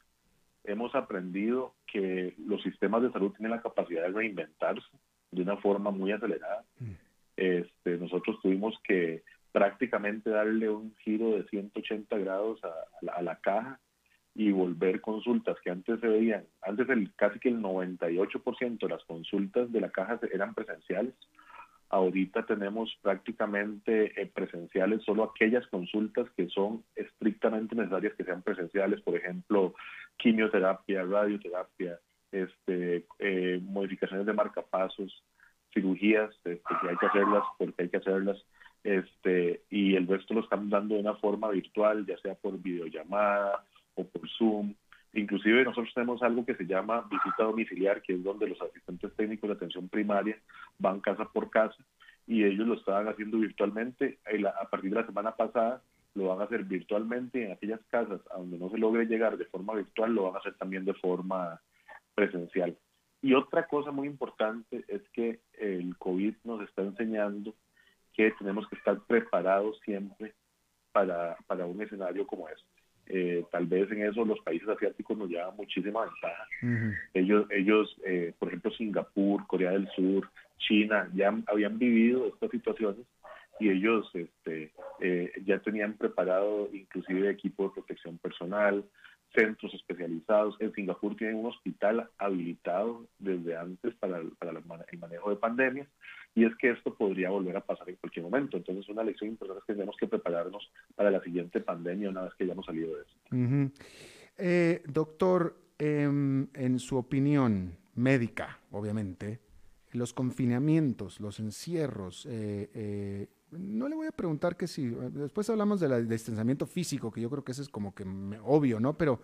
hemos 0.64 0.94
aprendido 0.94 1.74
que 1.92 2.34
los 2.46 2.62
sistemas 2.62 3.02
de 3.02 3.10
salud 3.10 3.32
tienen 3.32 3.52
la 3.52 3.62
capacidad 3.62 4.02
de 4.02 4.12
reinventarse 4.12 4.86
de 5.30 5.42
una 5.42 5.56
forma 5.56 5.90
muy 5.90 6.12
acelerada. 6.12 6.64
Mm. 6.78 6.92
Este, 7.36 7.96
nosotros 7.98 8.38
tuvimos 8.42 8.78
que 8.84 9.22
prácticamente 9.52 10.30
darle 10.30 10.68
un 10.68 10.94
giro 10.96 11.32
de 11.32 11.44
180 11.44 12.16
grados 12.18 12.60
a, 12.64 13.22
la, 13.22 13.36
caja 13.36 13.80
y 14.34 14.52
volver 14.52 15.00
consultas 15.00 15.56
que 15.62 15.70
antes 15.70 15.98
se 16.00 16.06
veían, 16.06 16.44
antes 16.62 16.88
el, 16.88 17.12
casi 17.16 17.38
que 17.40 17.48
el 17.48 17.60
98% 17.60 18.78
de 18.78 18.88
las 18.88 19.04
consultas 19.04 19.72
de 19.72 19.80
la 19.80 19.90
caja 19.90 20.20
eran 20.32 20.54
presenciales, 20.54 21.14
ahorita 21.88 22.46
tenemos 22.46 22.96
prácticamente 23.02 24.20
eh, 24.20 24.30
presenciales 24.32 25.02
solo 25.02 25.24
aquellas 25.24 25.66
consultas 25.66 26.28
que 26.36 26.48
son 26.48 26.84
estrictamente 26.94 27.74
necesarias 27.74 28.14
que 28.14 28.24
sean 28.24 28.42
presenciales, 28.42 29.00
por 29.00 29.16
ejemplo, 29.16 29.74
quimioterapia, 30.20 31.02
radioterapia, 31.04 31.98
este, 32.30 33.06
eh, 33.18 33.60
modificaciones 33.62 34.26
de 34.26 34.32
marcapasos, 34.32 35.24
cirugías 35.72 36.30
este, 36.44 36.60
que 36.80 36.88
hay 36.88 36.96
que 36.96 37.06
hacerlas 37.06 37.44
porque 37.58 37.82
hay 37.82 37.88
que 37.88 37.96
hacerlas. 37.96 38.44
este, 38.82 39.62
y 39.68 39.94
el 39.94 40.06
resto 40.06 40.32
lo 40.32 40.40
están 40.40 40.70
dando 40.70 40.94
de 40.94 41.02
una 41.02 41.14
forma 41.16 41.50
virtual, 41.50 42.06
ya 42.06 42.16
sea 42.18 42.34
por 42.34 42.58
videollamada 42.58 43.62
o 43.94 44.04
por 44.04 44.28
Zoom. 44.30 44.74
Inclusive 45.12 45.64
nosotros 45.64 45.92
tenemos 45.92 46.22
algo 46.22 46.46
que 46.46 46.54
se 46.54 46.64
llama 46.64 47.06
visita 47.10 47.42
domiciliar, 47.42 48.00
que 48.00 48.14
es 48.14 48.22
donde 48.22 48.48
los 48.48 48.60
asistentes 48.62 49.14
técnicos 49.16 49.48
de 49.50 49.56
atención 49.56 49.88
primaria 49.88 50.38
van 50.78 51.00
casa 51.00 51.26
por 51.26 51.50
casa 51.50 51.76
y 52.26 52.44
ellos 52.44 52.66
lo 52.66 52.74
estaban 52.74 53.08
haciendo 53.08 53.38
virtualmente. 53.38 54.18
A 54.60 54.70
partir 54.70 54.90
de 54.90 55.00
la 55.00 55.06
semana 55.06 55.32
pasada 55.32 55.82
lo 56.14 56.28
van 56.28 56.40
a 56.40 56.44
hacer 56.44 56.64
virtualmente 56.64 57.44
en 57.44 57.52
aquellas 57.52 57.80
casas 57.88 58.20
a 58.30 58.38
donde 58.38 58.58
no 58.58 58.70
se 58.70 58.78
logre 58.78 59.06
llegar 59.06 59.36
de 59.36 59.44
forma 59.44 59.74
virtual, 59.74 60.14
lo 60.14 60.24
van 60.24 60.36
a 60.36 60.38
hacer 60.38 60.54
también 60.54 60.84
de 60.84 60.94
forma 60.94 61.60
presencial. 62.14 62.76
Y 63.22 63.34
otra 63.34 63.66
cosa 63.66 63.90
muy 63.90 64.08
importante 64.08 64.84
es 64.88 65.02
que 65.12 65.40
el 65.58 65.96
COVID 65.98 66.34
nos 66.44 66.62
está 66.62 66.82
enseñando 66.82 67.54
que 68.14 68.32
tenemos 68.32 68.66
que 68.68 68.76
estar 68.76 68.98
preparados 69.06 69.78
siempre 69.84 70.34
para, 70.92 71.36
para 71.46 71.66
un 71.66 71.80
escenario 71.82 72.26
como 72.26 72.48
este. 72.48 72.66
Eh, 73.12 73.44
tal 73.50 73.66
vez 73.66 73.90
en 73.90 74.04
eso 74.04 74.24
los 74.24 74.38
países 74.40 74.68
asiáticos 74.68 75.18
nos 75.18 75.28
llevan 75.28 75.56
muchísima 75.56 76.02
ventaja. 76.02 76.46
Ellos, 77.12 77.46
ellos 77.50 77.96
eh, 78.04 78.32
por 78.38 78.48
ejemplo, 78.48 78.70
Singapur, 78.70 79.46
Corea 79.46 79.72
del 79.72 79.88
Sur, 79.96 80.30
China, 80.58 81.10
ya 81.14 81.34
habían 81.46 81.78
vivido 81.78 82.28
estas 82.28 82.50
situaciones 82.50 83.04
y 83.60 83.68
ellos 83.68 84.10
este, 84.14 84.72
eh, 85.00 85.32
ya 85.44 85.58
tenían 85.60 85.94
preparado 85.94 86.68
inclusive 86.72 87.30
equipo 87.30 87.64
de 87.64 87.74
protección 87.74 88.18
personal, 88.18 88.84
centros 89.34 89.72
especializados. 89.74 90.56
En 90.58 90.72
Singapur 90.72 91.16
tienen 91.16 91.36
un 91.36 91.46
hospital 91.46 92.08
habilitado 92.18 93.06
desde 93.18 93.56
antes 93.56 93.94
para, 93.96 94.20
para 94.38 94.58
el 94.58 94.98
manejo 94.98 95.30
de 95.30 95.36
pandemias 95.36 95.88
y 96.34 96.44
es 96.44 96.54
que 96.56 96.70
esto 96.70 96.94
podría 96.94 97.30
volver 97.30 97.56
a 97.56 97.60
pasar 97.60 97.88
en 97.88 97.96
cualquier 97.96 98.24
momento. 98.24 98.56
Entonces, 98.56 98.88
una 98.88 99.04
lección 99.04 99.30
importante 99.30 99.60
es 99.60 99.66
que 99.66 99.74
tenemos 99.74 99.96
que 99.96 100.06
prepararnos 100.06 100.70
para 100.94 101.10
la 101.10 101.20
siguiente 101.22 101.60
pandemia 101.60 102.08
una 102.08 102.22
vez 102.22 102.34
que 102.34 102.44
hayamos 102.44 102.66
salido 102.66 102.96
de 102.96 103.02
esto. 103.02 103.80
Eh, 104.38 104.82
doctor, 104.86 105.56
em, 105.78 106.48
en 106.54 106.78
su 106.78 106.96
opinión 106.96 107.76
médica, 107.94 108.60
obviamente, 108.70 109.40
los 109.92 110.12
confinamientos, 110.12 111.20
los 111.20 111.40
encierros, 111.40 112.26
eh, 112.26 112.70
eh, 112.74 113.26
no 113.52 113.88
le 113.88 113.96
voy 113.96 114.06
a 114.06 114.12
preguntar 114.12 114.56
que 114.56 114.66
si, 114.66 114.88
después 114.88 115.48
hablamos 115.50 115.80
del 115.80 116.08
distanciamiento 116.08 116.66
físico, 116.66 117.10
que 117.10 117.20
yo 117.20 117.30
creo 117.30 117.44
que 117.44 117.52
eso 117.52 117.62
es 117.62 117.68
como 117.68 117.94
que 117.94 118.04
obvio, 118.44 118.80
¿no? 118.80 118.96
Pero 118.96 119.20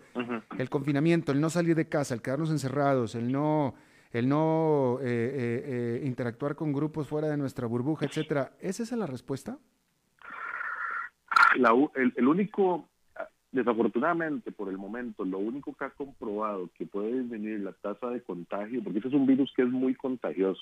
el 0.57 0.69
confinamiento, 0.69 1.31
el 1.31 1.41
no 1.41 1.49
salir 1.49 1.75
de 1.75 1.87
casa, 1.87 2.13
el 2.13 2.21
quedarnos 2.21 2.51
encerrados, 2.51 3.15
el 3.15 3.31
no 3.31 3.75
el 4.11 4.29
no 4.29 4.99
eh, 5.01 5.05
eh, 5.05 5.63
eh, 5.65 6.05
interactuar 6.05 6.55
con 6.55 6.71
grupos 6.71 7.07
fuera 7.07 7.27
de 7.27 7.37
nuestra 7.37 7.67
burbuja, 7.67 8.05
etcétera. 8.05 8.53
¿Es 8.59 8.79
esa 8.79 8.95
la 8.95 9.05
respuesta? 9.05 9.57
el, 11.95 12.27
único, 12.27 12.87
desafortunadamente 13.57 14.51
por 14.51 14.69
el 14.69 14.77
momento, 14.77 15.25
lo 15.25 15.39
único 15.39 15.73
que 15.73 15.85
ha 15.85 15.89
comprobado 15.89 16.69
que 16.77 16.85
puede 16.85 17.21
disminuir 17.21 17.59
la 17.61 17.73
tasa 17.73 18.09
de 18.09 18.21
contagio, 18.21 18.83
porque 18.83 18.99
este 18.99 19.09
es 19.09 19.15
un 19.15 19.25
virus 19.25 19.51
que 19.55 19.63
es 19.63 19.69
muy 19.69 19.95
contagioso 19.95 20.61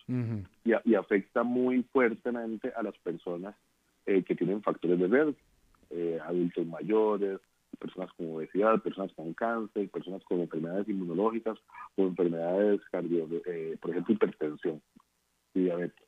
y, 0.63 0.95
afecta 0.95 1.43
muy 1.43 1.83
fuertemente 1.83 2.71
a 2.75 2.83
las 2.83 2.97
personas 2.97 3.55
que 4.05 4.35
tienen 4.35 4.61
factores 4.61 4.99
de 4.99 5.07
riesgo, 5.07 5.35
adultos 6.25 6.65
mayores, 6.65 7.39
personas 7.75 8.11
con 8.13 8.35
obesidad, 8.35 8.81
personas 8.81 9.11
con 9.13 9.33
cáncer, 9.33 9.89
personas 9.89 10.23
con 10.23 10.39
enfermedades 10.39 10.87
inmunológicas 10.89 11.57
o 11.95 12.03
enfermedades 12.03 12.81
cardio, 12.91 13.27
eh, 13.45 13.77
por 13.79 13.91
ejemplo, 13.91 14.13
hipertensión 14.13 14.81
y 15.53 15.63
diabetes. 15.63 16.05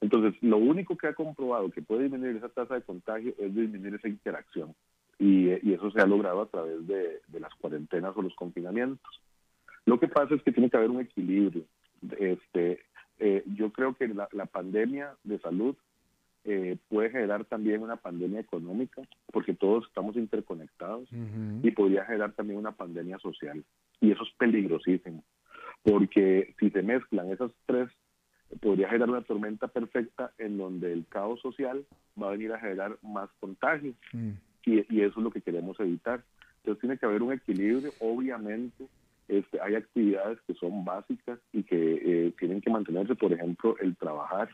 Entonces, 0.00 0.40
lo 0.42 0.58
único 0.58 0.96
que 0.96 1.08
ha 1.08 1.14
comprobado 1.14 1.70
que 1.70 1.82
puede 1.82 2.04
disminuir 2.04 2.36
esa 2.36 2.48
tasa 2.48 2.74
de 2.74 2.82
contagio 2.82 3.34
es 3.38 3.54
disminuir 3.54 3.94
esa 3.94 4.08
interacción. 4.08 4.74
Y, 5.18 5.50
eso 5.72 5.90
se 5.90 6.00
ha 6.00 6.06
logrado 6.06 6.42
a 6.42 6.48
través 6.48 6.86
de, 6.86 7.20
las 7.38 7.54
cuarentenas 7.54 8.16
o 8.16 8.22
los 8.22 8.34
confinamientos. 8.34 9.20
Lo 9.84 9.98
que 9.98 10.08
pasa 10.08 10.34
es 10.34 10.42
que 10.42 10.52
tiene 10.52 10.70
que 10.70 10.76
haber 10.76 10.90
un 10.90 11.00
equilibrio. 11.00 11.64
Este, 12.18 12.80
eh, 13.18 13.42
yo 13.56 13.72
creo 13.72 13.94
que 13.94 14.08
la, 14.08 14.28
la 14.32 14.46
pandemia 14.46 15.14
de 15.24 15.38
salud 15.38 15.76
eh, 16.50 16.78
puede 16.88 17.10
generar 17.10 17.44
también 17.44 17.82
una 17.82 17.96
pandemia 17.96 18.40
económica, 18.40 19.02
porque 19.32 19.52
todos 19.52 19.86
estamos 19.86 20.16
interconectados, 20.16 21.06
y 21.62 21.70
podría 21.72 22.06
generar 22.06 22.32
también 22.32 22.58
una 22.58 22.72
pandemia 22.72 23.18
social. 23.18 23.62
Y 24.00 24.12
eso 24.12 24.22
es 24.22 24.30
peligrosísimo, 24.38 25.22
porque 25.82 26.54
si 26.58 26.70
se 26.70 26.82
mezclan 26.82 27.30
esas 27.30 27.50
tres, 27.66 27.90
podría 28.62 28.88
generar 28.88 29.10
una 29.10 29.22
tormenta 29.22 29.68
perfecta 29.68 30.32
en 30.38 30.56
donde 30.56 30.90
el 30.90 31.06
caos 31.08 31.38
social 31.40 31.84
va 32.18 32.28
a 32.28 32.32
venir 32.32 32.50
a 32.52 32.60
generar 32.60 32.96
más 33.02 33.28
contagios, 33.40 33.94
mm. 34.14 34.30
Y, 34.74 35.00
eso 35.00 35.20
es 35.20 35.24
lo 35.24 35.30
que 35.30 35.40
queremos 35.40 35.78
evitar. 35.80 36.22
Entonces 36.58 36.80
tiene 36.80 36.98
que 36.98 37.06
haber 37.06 37.22
un 37.22 37.32
equilibrio, 37.32 37.92
obviamente. 38.00 38.86
Este, 39.28 39.60
hay 39.60 39.74
actividades 39.74 40.38
que 40.46 40.54
son 40.54 40.84
básicas 40.84 41.38
y 41.52 41.62
que 41.62 41.76
eh, 41.76 42.32
tienen 42.38 42.60
que 42.60 42.70
mantenerse, 42.70 43.14
por 43.14 43.32
ejemplo, 43.32 43.76
el 43.78 43.94
trabajar, 43.96 44.48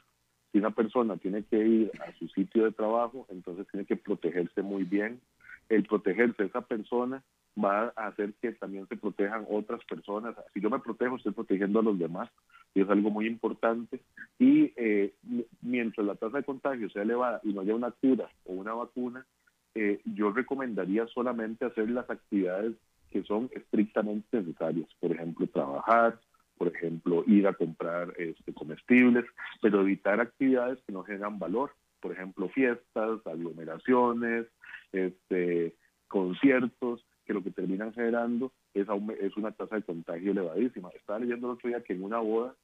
si 0.54 0.58
una 0.58 0.70
persona 0.70 1.16
tiene 1.16 1.42
que 1.42 1.58
ir 1.58 1.90
a 2.00 2.16
su 2.16 2.28
sitio 2.28 2.64
de 2.64 2.70
trabajo, 2.70 3.26
entonces 3.28 3.66
tiene 3.72 3.86
que 3.86 3.96
protegerse 3.96 4.62
muy 4.62 4.84
bien. 4.84 5.20
El 5.68 5.82
protegerse 5.84 6.44
esa 6.44 6.60
persona 6.60 7.24
va 7.62 7.92
a 7.96 8.06
hacer 8.06 8.34
que 8.34 8.52
también 8.52 8.86
se 8.86 8.96
protejan 8.96 9.46
otras 9.50 9.84
personas. 9.84 10.36
Si 10.52 10.60
yo 10.60 10.70
me 10.70 10.78
protejo, 10.78 11.16
estoy 11.16 11.32
protegiendo 11.32 11.80
a 11.80 11.82
los 11.82 11.98
demás 11.98 12.30
y 12.72 12.82
es 12.82 12.88
algo 12.88 13.10
muy 13.10 13.26
importante. 13.26 14.00
Y 14.38 14.72
eh, 14.76 15.14
mientras 15.60 16.06
la 16.06 16.14
tasa 16.14 16.38
de 16.38 16.44
contagio 16.44 16.88
sea 16.90 17.02
elevada 17.02 17.40
y 17.42 17.52
no 17.52 17.62
haya 17.62 17.74
una 17.74 17.90
cura 17.90 18.28
o 18.44 18.52
una 18.52 18.74
vacuna, 18.74 19.26
eh, 19.74 20.00
yo 20.04 20.30
recomendaría 20.30 21.06
solamente 21.08 21.64
hacer 21.64 21.90
las 21.90 22.08
actividades 22.08 22.74
que 23.10 23.22
son 23.24 23.50
estrictamente 23.52 24.38
necesarias. 24.38 24.88
Por 25.00 25.12
ejemplo, 25.12 25.46
trabajar, 25.48 26.18
por 26.56 26.68
ejemplo, 26.68 27.24
ir 27.26 27.46
a 27.46 27.54
comprar 27.54 28.12
este, 28.18 28.52
comestibles, 28.54 29.24
pero 29.60 29.80
evitar 29.80 30.20
actividades 30.20 30.78
que 30.86 30.92
no 30.92 31.02
generan 31.02 31.38
valor, 31.38 31.72
por 32.00 32.12
ejemplo, 32.12 32.48
fiestas, 32.48 33.26
aglomeraciones, 33.26 34.46
este, 34.92 35.74
conciertos, 36.08 37.04
que 37.24 37.32
lo 37.32 37.42
que 37.42 37.50
terminan 37.50 37.92
generando 37.94 38.52
es, 38.74 38.86
es 39.20 39.36
una 39.36 39.52
tasa 39.52 39.76
de 39.76 39.82
contagio 39.82 40.32
elevadísima. 40.32 40.90
Estaba 40.90 41.20
leyendo 41.20 41.48
el 41.48 41.54
otro 41.54 41.68
día 41.68 41.82
que 41.82 41.94
en 41.94 42.02
una 42.02 42.18
boda 42.18 42.54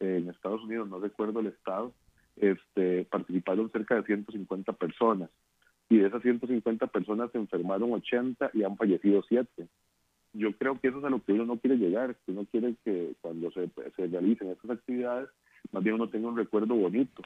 en 0.00 0.28
Estados 0.28 0.62
Unidos, 0.64 0.88
no 0.88 0.98
recuerdo 0.98 1.40
el 1.40 1.46
estado, 1.46 1.92
este, 2.36 3.04
participaron 3.04 3.70
cerca 3.70 3.94
de 3.94 4.02
150 4.02 4.72
personas 4.72 5.30
y 5.94 5.98
de 5.98 6.08
esas 6.08 6.22
150 6.22 6.86
personas 6.86 7.30
se 7.32 7.38
enfermaron 7.38 7.92
80 7.92 8.50
y 8.54 8.62
han 8.62 8.76
fallecido 8.76 9.22
7 9.28 9.68
yo 10.32 10.56
creo 10.56 10.80
que 10.80 10.88
eso 10.88 10.98
es 10.98 11.04
a 11.04 11.10
lo 11.10 11.22
que 11.22 11.32
uno 11.32 11.44
no 11.44 11.58
quiere 11.58 11.76
llegar, 11.76 12.16
que 12.24 12.32
uno 12.32 12.46
quiere 12.50 12.74
que 12.84 13.14
cuando 13.20 13.50
se, 13.52 13.70
realicen 13.96 14.50
estas 14.50 14.70
actividades, 14.70 15.28
más 15.72 15.82
bien 15.82 15.96
uno 15.96 16.08
tenga 16.08 16.28
un 16.28 16.36
recuerdo 16.36 16.74
bonito. 16.74 17.22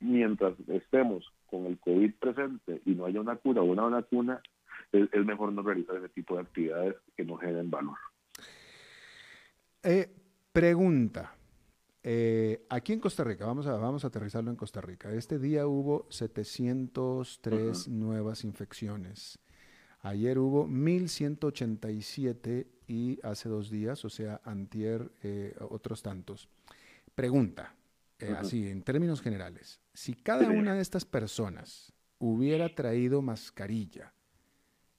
Mientras 0.00 0.54
estemos 0.68 1.32
con 1.46 1.66
el 1.66 1.78
COVID 1.78 2.14
presente 2.14 2.80
y 2.84 2.92
no 2.92 3.06
haya 3.06 3.20
una 3.20 3.36
cura 3.36 3.62
o 3.62 3.64
una 3.64 3.84
vacuna, 3.84 4.40
es, 4.92 5.08
es 5.12 5.24
mejor 5.24 5.52
no 5.52 5.62
realizar 5.62 5.96
ese 5.96 6.08
tipo 6.08 6.34
de 6.34 6.42
actividades 6.42 6.96
que 7.16 7.24
no 7.24 7.36
generen 7.36 7.70
valor. 7.70 7.96
Eh, 9.82 10.08
pregunta. 10.52 11.37
Eh, 12.02 12.66
aquí 12.68 12.92
en 12.92 13.00
Costa 13.00 13.24
Rica, 13.24 13.46
vamos 13.46 13.66
a, 13.66 13.76
vamos 13.76 14.04
a 14.04 14.08
aterrizarlo 14.08 14.50
en 14.50 14.56
Costa 14.56 14.80
Rica. 14.80 15.12
Este 15.12 15.38
día 15.38 15.66
hubo 15.66 16.06
703 16.10 17.88
nuevas 17.88 18.44
infecciones. 18.44 19.38
Ayer 20.00 20.38
hubo 20.38 20.66
1187 20.66 22.68
y 22.86 23.18
hace 23.22 23.48
dos 23.48 23.70
días, 23.70 24.04
o 24.04 24.10
sea, 24.10 24.40
antier, 24.44 25.10
eh, 25.22 25.54
otros 25.60 26.02
tantos. 26.02 26.48
Pregunta, 27.14 27.74
eh, 28.20 28.34
así, 28.36 28.68
en 28.68 28.82
términos 28.82 29.20
generales, 29.20 29.80
si 29.92 30.14
cada 30.14 30.48
una 30.48 30.74
de 30.74 30.82
estas 30.82 31.04
personas 31.04 31.92
hubiera 32.18 32.74
traído 32.74 33.22
mascarilla, 33.22 34.12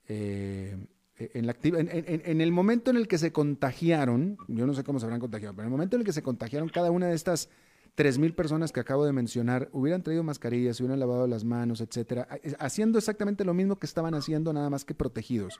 eh, 0.08 0.88
en, 1.20 1.48
la 1.48 1.56
en, 1.64 1.90
en, 2.26 2.42
el 2.42 2.52
momento 2.52 2.92
en 2.92 2.98
el 2.98 3.08
que 3.08 3.18
se 3.18 3.32
contagiaron, 3.34 4.38
yo 4.48 4.66
no 4.66 4.74
sé 4.74 4.84
cómo 4.84 5.00
se 5.00 5.06
habrán 5.06 5.20
contagiado, 5.20 5.54
pero 5.54 5.64
en 5.64 5.68
el 5.68 5.72
momento 5.72 5.96
en 5.98 6.02
el 6.02 6.06
que 6.06 6.14
se 6.14 6.24
contagiaron 6.24 6.70
cada 6.70 6.92
una 6.92 7.08
de 7.08 7.16
estas 7.16 7.50
3.000 7.98 8.34
personas 8.34 8.72
que 8.72 8.80
acabo 8.80 9.06
de 9.06 9.12
mencionar 9.12 9.68
hubieran 9.74 10.02
traído 10.02 10.24
mascarillas, 10.24 10.80
hubieran 10.80 11.00
lavado 11.00 11.28
las 11.28 11.44
manos, 11.44 11.82
etcétera, 11.82 12.28
haciendo 12.60 12.98
exactamente 12.98 13.44
lo 13.44 13.54
mismo 13.54 13.76
que 13.76 13.86
estaban 13.86 14.14
haciendo, 14.14 14.54
nada 14.54 14.70
más 14.70 14.86
que 14.86 14.96
protegidos, 14.96 15.60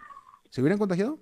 ¿se 0.50 0.62
hubieran 0.62 0.80
contagiado? 0.80 1.20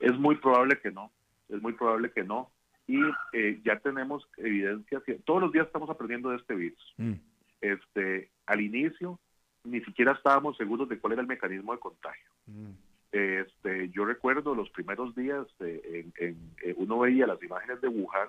Es 0.00 0.18
muy 0.18 0.36
probable 0.36 0.80
que 0.80 0.90
no, 0.90 1.12
es 1.48 1.60
muy 1.60 1.74
probable 1.74 2.10
que 2.12 2.24
no. 2.24 2.50
Y 2.86 2.98
eh, 3.34 3.60
ya 3.62 3.78
tenemos 3.80 4.26
evidencia, 4.38 5.02
todos 5.26 5.42
los 5.42 5.52
días 5.52 5.66
estamos 5.66 5.90
aprendiendo 5.90 6.30
de 6.30 6.36
este 6.36 6.54
virus. 6.54 6.94
Mm. 6.96 7.14
Este, 7.60 8.30
al 8.46 8.62
inicio 8.62 9.20
ni 9.64 9.80
siquiera 9.82 10.12
estábamos 10.12 10.56
seguros 10.56 10.88
de 10.88 10.98
cuál 10.98 11.14
era 11.14 11.22
el 11.22 11.28
mecanismo 11.28 11.72
de 11.72 11.80
contagio. 11.80 12.30
Mm. 12.46 12.87
Este, 13.10 13.88
yo 13.90 14.04
recuerdo 14.04 14.54
los 14.54 14.70
primeros 14.70 15.14
días, 15.14 15.46
eh, 15.60 16.06
en, 16.18 16.52
uno 16.76 16.98
veía 17.00 17.26
las 17.26 17.42
imágenes 17.42 17.80
de 17.80 17.88
Wuhan 17.88 18.28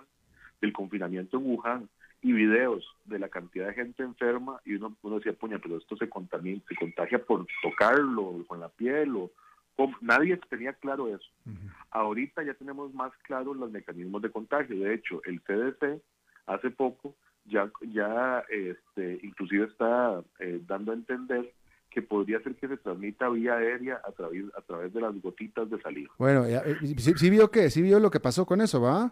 del 0.61 0.73
confinamiento 0.73 1.37
en 1.37 1.45
Wuhan 1.45 1.89
y 2.21 2.33
videos 2.33 2.85
de 3.05 3.19
la 3.19 3.29
cantidad 3.29 3.67
de 3.67 3.73
gente 3.73 4.03
enferma 4.03 4.59
y 4.65 4.75
uno, 4.75 4.95
uno 5.01 5.17
decía, 5.17 5.33
puña, 5.33 5.59
pero 5.59 5.77
esto 5.77 5.95
se, 5.95 6.09
contamina, 6.09 6.61
se 6.67 6.75
contagia 6.75 7.23
por 7.23 7.45
tocarlo 7.61 8.43
con 8.47 8.59
la 8.59 8.69
piel 8.69 9.15
o 9.15 9.31
nadie 10.01 10.37
tenía 10.49 10.73
claro 10.73 11.07
eso. 11.07 11.29
Ahorita 11.91 12.43
ya 12.43 12.53
tenemos 12.53 12.93
más 12.93 13.11
claros 13.23 13.55
los 13.55 13.71
mecanismos 13.71 14.21
de 14.21 14.31
contagio. 14.31 14.77
De 14.77 14.93
hecho, 14.93 15.21
el 15.23 15.41
CDC 15.41 16.01
hace 16.45 16.71
poco 16.71 17.15
ya, 17.45 17.71
ya 17.81 18.43
este, 18.49 19.19
inclusive 19.23 19.65
está 19.65 20.21
eh, 20.39 20.61
dando 20.65 20.91
a 20.91 20.95
entender 20.95 21.53
que 21.89 22.01
podría 22.01 22.41
ser 22.41 22.55
que 22.55 22.67
se 22.67 22.77
transmita 22.77 23.29
vía 23.29 23.55
aérea 23.55 24.01
a 24.07 24.11
través, 24.11 24.45
a 24.57 24.61
través 24.61 24.93
de 24.93 25.01
las 25.01 25.19
gotitas 25.21 25.69
de 25.69 25.81
saliva. 25.81 26.13
Bueno, 26.17 26.45
eh, 26.45 26.77
¿sí, 26.97 27.29
vio 27.29 27.49
que 27.49 27.69
sí 27.69 27.81
vio 27.81 27.99
lo 27.99 28.11
que 28.11 28.19
pasó 28.19 28.45
con 28.45 28.61
eso, 28.61 28.81
¿va? 28.81 29.11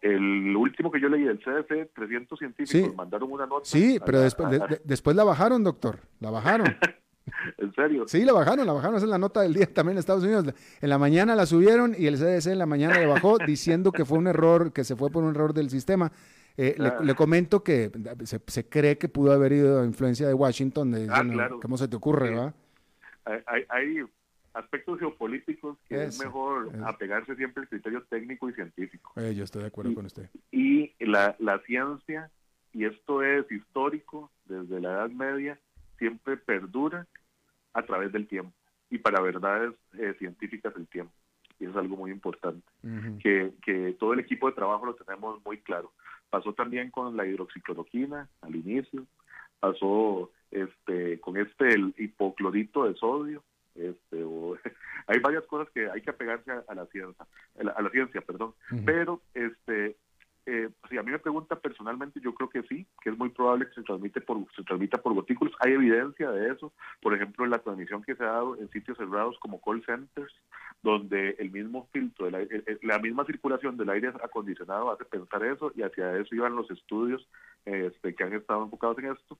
El 0.00 0.56
último 0.56 0.90
que 0.90 1.00
yo 1.00 1.10
leí 1.10 1.24
del 1.24 1.38
CDC, 1.38 1.92
300 1.94 2.38
científicos 2.38 2.94
mandaron 2.94 3.30
una 3.30 3.46
nota. 3.46 3.64
Sí, 3.64 3.98
pero 4.04 4.20
después, 4.20 4.48
después 4.84 5.14
la 5.14 5.24
bajaron, 5.24 5.62
doctor, 5.62 5.98
la 6.20 6.30
bajaron. 6.30 6.66
¿En 7.58 7.74
serio? 7.74 8.04
Sí, 8.08 8.24
la 8.24 8.32
bajaron, 8.32 8.66
la 8.66 8.72
bajaron, 8.72 8.96
esa 8.96 9.04
es 9.04 9.10
la 9.10 9.18
nota 9.18 9.42
del 9.42 9.54
día 9.54 9.66
también 9.66 9.96
en 9.96 9.98
Estados 9.98 10.24
Unidos. 10.24 10.54
En 10.80 10.88
la 10.88 10.98
mañana 10.98 11.34
la 11.34 11.46
subieron 11.46 11.94
y 11.96 12.06
el 12.06 12.16
CDC 12.16 12.46
en 12.46 12.58
la 12.58 12.66
mañana 12.66 12.98
la 12.98 13.06
bajó 13.06 13.38
diciendo 13.38 13.92
que 13.92 14.06
fue 14.06 14.18
un 14.18 14.26
error, 14.26 14.72
que 14.72 14.84
se 14.84 14.96
fue 14.96 15.10
por 15.10 15.22
un 15.22 15.30
error 15.30 15.52
del 15.52 15.68
sistema. 15.68 16.10
Eh, 16.56 16.74
le, 16.78 16.88
ah. 16.88 17.14
comento 17.14 17.62
que 17.62 17.90
se, 18.24 18.68
cree 18.68 18.98
que 18.98 19.08
pudo 19.08 19.32
haber 19.32 19.52
ido 19.52 19.80
a 19.80 19.84
influencia 19.84 20.26
de 20.26 20.34
Washington. 20.34 20.90
De, 20.90 21.08
ah, 21.10 21.22
claro. 21.22 21.60
¿Cómo 21.60 21.76
se 21.76 21.88
te 21.88 21.96
ocurre, 21.96 22.34
va? 22.34 22.54
Hay, 23.68 24.00
aspectos 24.52 24.98
geopolíticos 24.98 25.78
que 25.88 26.04
es, 26.04 26.18
mejor 26.18 26.70
apegarse 26.84 27.36
siempre 27.36 27.62
al 27.62 27.68
criterio 27.68 28.02
técnico 28.10 28.48
y 28.48 28.52
científico. 28.52 29.12
Eh, 29.16 29.34
yo 29.34 29.44
estoy 29.44 29.62
de 29.62 29.68
acuerdo 29.68 29.94
con 29.94 30.06
usted. 30.06 30.28
Y 30.50 30.92
la, 30.98 31.36
la 31.38 31.60
ciencia, 31.60 32.30
y 32.72 32.84
esto 32.84 33.22
es 33.22 33.50
histórico 33.50 34.30
desde 34.46 34.80
la 34.80 34.90
Edad 34.90 35.10
Media, 35.10 35.58
siempre 35.98 36.36
perdura 36.36 37.06
a 37.72 37.82
través 37.82 38.12
del 38.12 38.26
tiempo 38.26 38.52
y 38.90 38.98
para 38.98 39.20
verdades 39.20 39.72
eh, 39.96 40.14
científicas 40.18 40.74
el 40.76 40.88
tiempo. 40.88 41.12
Y 41.58 41.64
eso 41.64 41.72
es 41.72 41.76
algo 41.76 41.96
muy 41.96 42.10
importante, 42.10 42.66
que, 43.22 43.52
que 43.62 43.94
todo 44.00 44.14
el 44.14 44.20
equipo 44.20 44.48
de 44.48 44.54
trabajo 44.54 44.86
lo 44.86 44.94
tenemos 44.94 45.44
muy 45.44 45.58
claro. 45.58 45.92
Pasó 46.30 46.54
también 46.54 46.90
con 46.90 47.16
la 47.16 47.26
hidroxicloroquina 47.26 48.28
al 48.40 48.56
inicio, 48.56 49.04
pasó 49.58 50.30
este 50.50 51.20
con 51.20 51.36
este 51.36 51.74
el 51.74 51.94
hipoclorito 51.98 52.84
de 52.84 52.94
sodio, 52.94 53.42
este 53.74 54.24
hay 55.06 55.18
varias 55.20 55.44
cosas 55.44 55.68
que 55.72 55.90
hay 55.90 56.00
que 56.02 56.10
apegarse 56.10 56.50
a, 56.50 56.74
la 56.74 56.86
ciencia, 56.86 57.26
a 57.58 57.82
la, 57.82 57.90
ciencia, 57.90 58.20
perdón, 58.20 58.54
pero 58.84 59.20
este 59.34 59.96
eh, 60.46 60.70
si 60.88 60.96
a 60.96 61.02
mí 61.02 61.12
me 61.12 61.18
pregunta 61.18 61.58
personalmente, 61.58 62.20
yo 62.20 62.34
creo 62.34 62.48
que 62.48 62.62
sí, 62.62 62.86
que 63.02 63.10
es 63.10 63.18
muy 63.18 63.28
probable 63.28 63.68
que 63.68 63.74
se 63.74 63.82
transmite 63.82 64.20
por 64.20 64.38
se 64.56 64.62
transmita 64.64 64.98
por 64.98 65.14
gotículos. 65.14 65.54
Hay 65.60 65.72
evidencia 65.72 66.30
de 66.30 66.52
eso, 66.52 66.72
por 67.02 67.14
ejemplo, 67.14 67.44
en 67.44 67.50
la 67.50 67.58
transmisión 67.58 68.02
que 68.02 68.14
se 68.14 68.24
ha 68.24 68.32
dado 68.32 68.56
en 68.56 68.68
sitios 68.70 68.96
cerrados 68.96 69.38
como 69.40 69.60
call 69.60 69.84
centers, 69.84 70.32
donde 70.82 71.36
el 71.38 71.50
mismo 71.50 71.88
filtro, 71.92 72.30
la 72.30 72.98
misma 72.98 73.24
circulación 73.26 73.76
del 73.76 73.90
aire 73.90 74.12
acondicionado 74.22 74.90
hace 74.90 75.04
pensar 75.04 75.44
eso 75.44 75.72
y 75.74 75.82
hacia 75.82 76.16
eso 76.16 76.34
iban 76.34 76.56
los 76.56 76.70
estudios 76.70 77.28
este, 77.66 78.14
que 78.14 78.24
han 78.24 78.32
estado 78.32 78.64
enfocados 78.64 78.98
en 78.98 79.12
esto. 79.12 79.38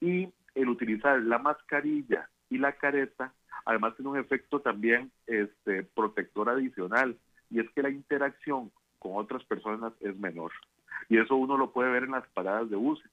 Y 0.00 0.28
el 0.54 0.68
utilizar 0.68 1.20
la 1.22 1.38
mascarilla 1.38 2.28
y 2.50 2.58
la 2.58 2.72
careta, 2.72 3.32
además 3.64 3.96
tiene 3.96 4.10
un 4.10 4.18
efecto 4.18 4.60
también 4.60 5.10
este, 5.26 5.84
protector 5.84 6.50
adicional, 6.50 7.16
y 7.50 7.60
es 7.60 7.70
que 7.70 7.82
la 7.82 7.90
interacción 7.90 8.70
con 9.02 9.16
otras 9.16 9.42
personas 9.44 9.92
es 10.00 10.16
menor. 10.16 10.52
Y 11.08 11.18
eso 11.18 11.34
uno 11.34 11.58
lo 11.58 11.72
puede 11.72 11.90
ver 11.90 12.04
en 12.04 12.12
las 12.12 12.28
paradas 12.28 12.70
de 12.70 12.76
buses, 12.76 13.10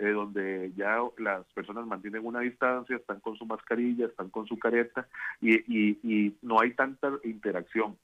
eh, 0.00 0.08
donde 0.08 0.72
ya 0.76 0.98
las 1.16 1.46
personas 1.52 1.86
mantienen 1.86 2.26
una 2.26 2.40
distancia, 2.40 2.96
están 2.96 3.20
con 3.20 3.36
su 3.36 3.46
mascarilla, 3.46 4.06
están 4.06 4.30
con 4.30 4.48
su 4.48 4.58
careta 4.58 5.06
y, 5.40 6.34
no 6.42 6.60
hay 6.60 6.72
tanta 6.72 7.12
interacción. 7.22 7.96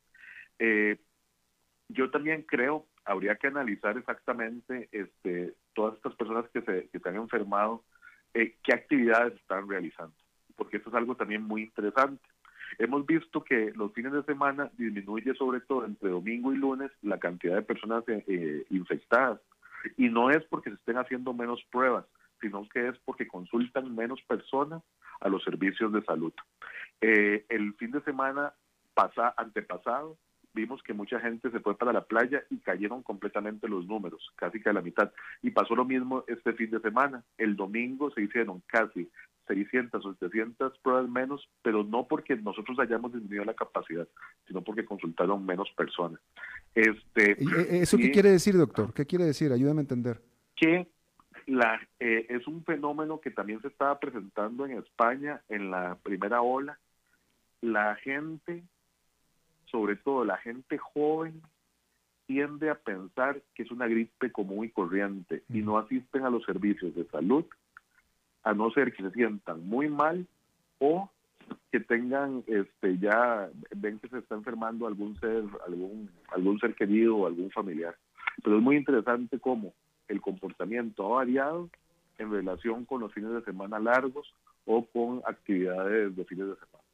Eh, 0.60 0.96
yo 1.88 2.08
también 2.12 2.42
creo, 2.42 2.86
habría 3.04 3.34
que 3.34 3.48
analizar 3.48 3.98
exactamente 3.98 4.88
este, 4.92 5.54
todas 5.74 5.96
estas 5.96 6.14
personas 6.14 6.48
que 6.50 6.62
se, 6.62 6.88
que 6.88 7.08
han 7.08 7.16
enfermado, 7.16 7.82
eh, 8.32 8.54
qué 8.62 8.74
actividades 8.74 9.34
están 9.34 9.68
realizando, 9.68 10.14
porque 10.54 10.76
eso 10.76 10.88
es 10.88 10.94
algo 10.94 11.16
también 11.16 11.42
muy 11.42 11.62
interesante. 11.62 12.24
Hemos 12.78 13.06
visto 13.06 13.42
que 13.42 13.72
los 13.74 13.92
fines 13.92 14.12
de 14.12 14.22
semana 14.24 14.70
disminuye 14.76 15.34
sobre 15.34 15.60
todo 15.60 15.84
entre 15.84 16.10
domingo 16.10 16.52
y 16.52 16.56
lunes 16.56 16.90
la 17.02 17.18
cantidad 17.18 17.56
de 17.56 17.62
personas 17.62 18.04
eh, 18.08 18.24
eh, 18.26 18.64
infectadas. 18.70 19.40
Y 19.96 20.08
no 20.08 20.30
es 20.30 20.42
porque 20.44 20.70
se 20.70 20.76
estén 20.76 20.96
haciendo 20.96 21.32
menos 21.34 21.62
pruebas, 21.70 22.06
sino 22.40 22.66
que 22.68 22.88
es 22.88 22.98
porque 23.04 23.28
consultan 23.28 23.94
menos 23.94 24.20
personas 24.22 24.82
a 25.20 25.28
los 25.28 25.42
servicios 25.44 25.92
de 25.92 26.02
salud. 26.02 26.32
Eh, 27.00 27.44
el 27.48 27.74
fin 27.74 27.90
de 27.90 28.00
semana 28.02 28.54
pasa, 28.94 29.34
antepasado 29.36 30.16
vimos 30.54 30.82
que 30.82 30.94
mucha 30.94 31.20
gente 31.20 31.50
se 31.50 31.60
fue 31.60 31.76
para 31.76 31.92
la 31.92 32.04
playa 32.04 32.44
y 32.48 32.58
cayeron 32.58 33.02
completamente 33.02 33.68
los 33.68 33.86
números, 33.86 34.32
casi 34.36 34.62
que 34.62 34.70
a 34.70 34.72
la 34.72 34.80
mitad. 34.80 35.12
Y 35.42 35.50
pasó 35.50 35.74
lo 35.74 35.84
mismo 35.84 36.24
este 36.28 36.54
fin 36.54 36.70
de 36.70 36.80
semana. 36.80 37.24
El 37.36 37.56
domingo 37.56 38.10
se 38.12 38.22
hicieron 38.22 38.62
casi 38.66 39.10
600 39.46 40.04
o 40.04 40.14
700 40.14 40.78
pruebas 40.78 41.08
menos, 41.08 41.48
pero 41.62 41.84
no 41.84 42.06
porque 42.06 42.36
nosotros 42.36 42.78
hayamos 42.78 43.12
disminuido 43.12 43.44
la 43.44 43.54
capacidad, 43.54 44.08
sino 44.46 44.62
porque 44.62 44.84
consultaron 44.84 45.44
menos 45.44 45.70
personas. 45.76 46.20
Este, 46.74 47.32
eh, 47.32 47.82
¿Eso 47.82 47.96
qué 47.96 48.10
quiere 48.10 48.30
decir, 48.30 48.56
doctor? 48.56 48.92
¿Qué 48.92 49.06
quiere 49.06 49.24
decir? 49.24 49.52
Ayúdame 49.52 49.80
a 49.80 49.82
entender. 49.82 50.20
Que 50.56 50.88
la, 51.46 51.80
eh, 52.00 52.26
es 52.28 52.46
un 52.46 52.64
fenómeno 52.64 53.20
que 53.20 53.30
también 53.30 53.60
se 53.60 53.68
estaba 53.68 53.98
presentando 53.98 54.66
en 54.66 54.78
España 54.78 55.42
en 55.48 55.70
la 55.70 55.96
primera 56.02 56.42
ola. 56.42 56.78
La 57.60 57.96
gente, 57.96 58.64
sobre 59.66 59.96
todo 59.96 60.24
la 60.24 60.38
gente 60.38 60.78
joven, 60.78 61.42
tiende 62.26 62.70
a 62.70 62.74
pensar 62.74 63.42
que 63.54 63.62
es 63.62 63.70
una 63.70 63.86
gripe 63.86 64.32
común 64.32 64.64
y 64.64 64.70
corriente 64.70 65.42
y 65.48 65.60
no 65.60 65.78
asisten 65.78 66.24
a 66.24 66.30
los 66.30 66.44
servicios 66.44 66.94
de 66.94 67.04
salud 67.06 67.44
a 68.44 68.52
no 68.52 68.70
ser 68.70 68.92
que 68.92 69.02
se 69.02 69.10
sientan 69.10 69.66
muy 69.66 69.88
mal 69.88 70.26
o 70.78 71.10
que 71.72 71.80
tengan 71.80 72.44
este 72.46 72.98
ya 72.98 73.50
ven 73.74 73.98
que 73.98 74.08
se 74.08 74.18
está 74.18 74.34
enfermando 74.34 74.86
algún 74.86 75.18
ser 75.18 75.44
algún 75.66 76.10
algún 76.28 76.58
ser 76.60 76.74
querido 76.74 77.16
o 77.16 77.26
algún 77.26 77.50
familiar. 77.50 77.96
Pero 78.42 78.58
es 78.58 78.62
muy 78.62 78.76
interesante 78.76 79.38
cómo 79.40 79.74
el 80.08 80.20
comportamiento 80.20 81.06
ha 81.06 81.16
variado 81.16 81.68
en 82.18 82.30
relación 82.30 82.84
con 82.84 83.00
los 83.00 83.12
fines 83.12 83.32
de 83.32 83.42
semana 83.42 83.78
largos 83.78 84.32
o 84.66 84.84
con 84.86 85.22
actividades 85.26 86.14
de 86.14 86.24
fines 86.24 86.46
de 86.46 86.54
semana. 86.54 86.84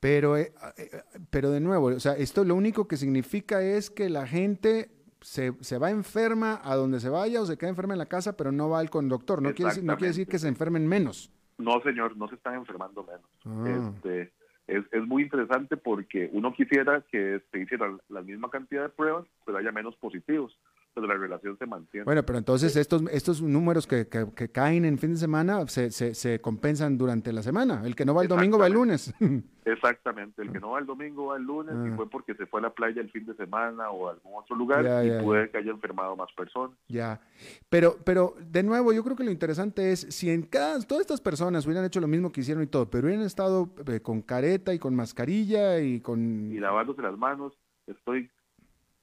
Pero 0.00 0.36
eh, 0.36 0.52
eh, 0.76 1.02
pero 1.30 1.50
de 1.50 1.60
nuevo 1.60 1.86
o 1.86 2.00
sea 2.00 2.16
esto 2.16 2.44
lo 2.44 2.54
único 2.54 2.88
que 2.88 2.96
significa 2.96 3.62
es 3.62 3.90
que 3.90 4.08
la 4.08 4.26
gente 4.26 4.90
se, 5.26 5.52
se, 5.60 5.76
va 5.78 5.90
enferma 5.90 6.60
a 6.62 6.76
donde 6.76 7.00
se 7.00 7.08
vaya 7.08 7.42
o 7.42 7.46
se 7.46 7.58
queda 7.58 7.70
enferma 7.70 7.94
en 7.94 7.98
la 7.98 8.06
casa, 8.06 8.36
pero 8.36 8.52
no 8.52 8.70
va 8.70 8.78
al 8.78 8.90
conductor. 8.90 9.42
No 9.42 9.52
quiere, 9.54 9.82
no 9.82 9.96
quiere 9.96 10.10
decir 10.10 10.28
que 10.28 10.38
se 10.38 10.46
enfermen 10.46 10.86
menos. 10.86 11.32
No, 11.58 11.82
señor, 11.82 12.16
no 12.16 12.28
se 12.28 12.36
están 12.36 12.54
enfermando 12.54 13.02
menos. 13.02 13.28
Ah. 13.44 13.90
Este, 13.96 14.32
es, 14.68 14.84
es, 14.92 15.02
muy 15.04 15.24
interesante 15.24 15.76
porque 15.76 16.30
uno 16.32 16.54
quisiera 16.54 17.00
que 17.10 17.42
se 17.50 17.58
hicieran 17.58 18.00
la 18.08 18.22
misma 18.22 18.50
cantidad 18.50 18.82
de 18.82 18.88
pruebas, 18.88 19.26
pero 19.44 19.58
haya 19.58 19.72
menos 19.72 19.96
positivos 19.96 20.56
la 21.04 21.14
relación 21.14 21.58
se 21.58 21.66
mantiene. 21.66 22.04
Bueno, 22.04 22.22
pero 22.24 22.38
entonces 22.38 22.76
estos, 22.76 23.02
estos 23.10 23.42
números 23.42 23.86
que, 23.86 24.06
que, 24.08 24.48
caen 24.50 24.84
en 24.84 24.98
fin 24.98 25.12
de 25.12 25.18
semana 25.18 25.66
se, 25.66 25.90
se, 25.90 26.14
se, 26.14 26.40
compensan 26.40 26.96
durante 26.96 27.32
la 27.32 27.42
semana. 27.42 27.82
El 27.84 27.94
que 27.94 28.04
no 28.04 28.14
va 28.14 28.22
el 28.22 28.28
domingo 28.28 28.58
va 28.58 28.66
el 28.66 28.72
lunes. 28.72 29.14
Exactamente, 29.64 30.42
el 30.42 30.52
que 30.52 30.60
no 30.60 30.70
va 30.70 30.78
el 30.78 30.86
domingo 30.86 31.26
va 31.26 31.36
el 31.36 31.42
lunes 31.42 31.74
y 31.74 31.92
ah. 31.92 31.96
fue 31.96 32.08
porque 32.08 32.34
se 32.34 32.46
fue 32.46 32.60
a 32.60 32.64
la 32.64 32.70
playa 32.70 33.00
el 33.00 33.10
fin 33.10 33.26
de 33.26 33.34
semana 33.34 33.90
o 33.90 34.08
a 34.08 34.12
algún 34.12 34.32
otro 34.36 34.54
lugar 34.54 34.84
y 35.04 35.24
puede 35.24 35.50
que 35.50 35.58
haya 35.58 35.72
enfermado 35.72 36.14
más 36.14 36.32
personas. 36.32 36.76
Ya, 36.86 37.20
pero, 37.68 37.96
pero 38.04 38.34
de 38.38 38.62
nuevo 38.62 38.92
yo 38.92 39.02
creo 39.02 39.16
que 39.16 39.24
lo 39.24 39.30
interesante 39.32 39.90
es 39.90 40.06
si 40.10 40.30
en 40.30 40.42
cada, 40.42 40.80
todas 40.82 41.00
estas 41.00 41.20
personas 41.20 41.66
hubieran 41.66 41.84
hecho 41.84 42.00
lo 42.00 42.06
mismo 42.06 42.30
que 42.30 42.42
hicieron 42.42 42.62
y 42.62 42.68
todo, 42.68 42.88
pero 42.88 43.06
hubieran 43.06 43.26
estado 43.26 43.68
eh, 43.88 44.00
con 44.00 44.22
careta 44.22 44.72
y 44.72 44.78
con 44.78 44.94
mascarilla 44.94 45.80
y 45.80 46.00
con... 46.00 46.52
Y 46.52 46.60
lavándose 46.60 47.02
las 47.02 47.18
manos, 47.18 47.52
estoy 47.88 48.30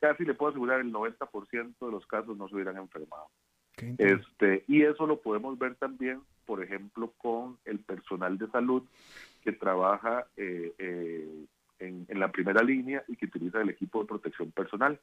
casi 0.03 0.25
le 0.25 0.33
puedo 0.33 0.49
asegurar 0.49 0.81
el 0.81 0.91
90% 0.91 1.75
de 1.79 1.91
los 1.91 2.05
casos 2.07 2.35
no 2.37 2.49
se 2.49 2.55
hubieran 2.55 2.75
enfermado. 2.75 3.29
Este, 3.97 4.65
y 4.67 4.81
eso 4.81 5.07
lo 5.07 5.21
podemos 5.21 5.57
ver 5.57 5.75
también, 5.75 6.21
por 6.45 6.61
ejemplo, 6.61 7.13
con 7.17 7.57
el 7.63 7.79
personal 7.79 8.37
de 8.37 8.49
salud 8.49 8.83
que 9.43 9.53
trabaja 9.53 10.27
eh, 10.35 10.73
eh, 10.77 11.45
en, 11.79 12.05
en, 12.09 12.19
la 12.19 12.33
primera 12.33 12.61
línea 12.61 13.01
y 13.07 13.15
que 13.15 13.27
utiliza 13.27 13.61
el 13.61 13.69
equipo 13.69 14.01
de 14.01 14.07
protección 14.09 14.51
personal. 14.51 14.99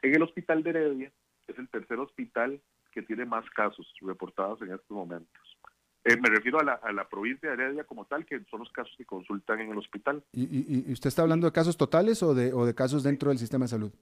En 0.00 0.14
el 0.14 0.22
hospital 0.22 0.62
de 0.62 0.70
Heredia 0.70 1.12
es 1.48 1.58
el 1.58 1.68
tercer 1.68 1.98
hospital 1.98 2.60
que 2.92 3.02
tiene 3.02 3.24
más 3.24 3.44
casos 3.50 3.92
reportados 4.00 4.62
en 4.62 4.70
estos 4.70 4.90
momentos. 4.90 5.58
Eh, 6.04 6.16
me 6.16 6.30
refiero 6.30 6.60
a 6.60 6.64
la, 6.64 6.74
a 6.74 6.92
la, 6.92 7.08
provincia 7.08 7.48
de 7.50 7.56
Heredia 7.56 7.84
como 7.84 8.06
tal, 8.06 8.24
que 8.24 8.40
son 8.48 8.60
los 8.60 8.70
casos 8.70 8.94
que 8.96 9.04
consultan 9.04 9.60
en 9.60 9.72
el 9.72 9.78
hospital. 9.78 10.22
¿Y, 10.32 10.86
y, 10.88 10.92
usted 10.92 11.08
está 11.08 11.22
hablando 11.22 11.46
de 11.46 11.52
casos 11.52 11.76
totales 11.76 12.22
o 12.22 12.32
de, 12.32 12.54
o 12.54 12.64
de 12.64 12.74
casos 12.74 13.02
dentro 13.02 13.28
del 13.28 13.38
sistema 13.38 13.64
de 13.64 13.68
salud? 13.68 13.92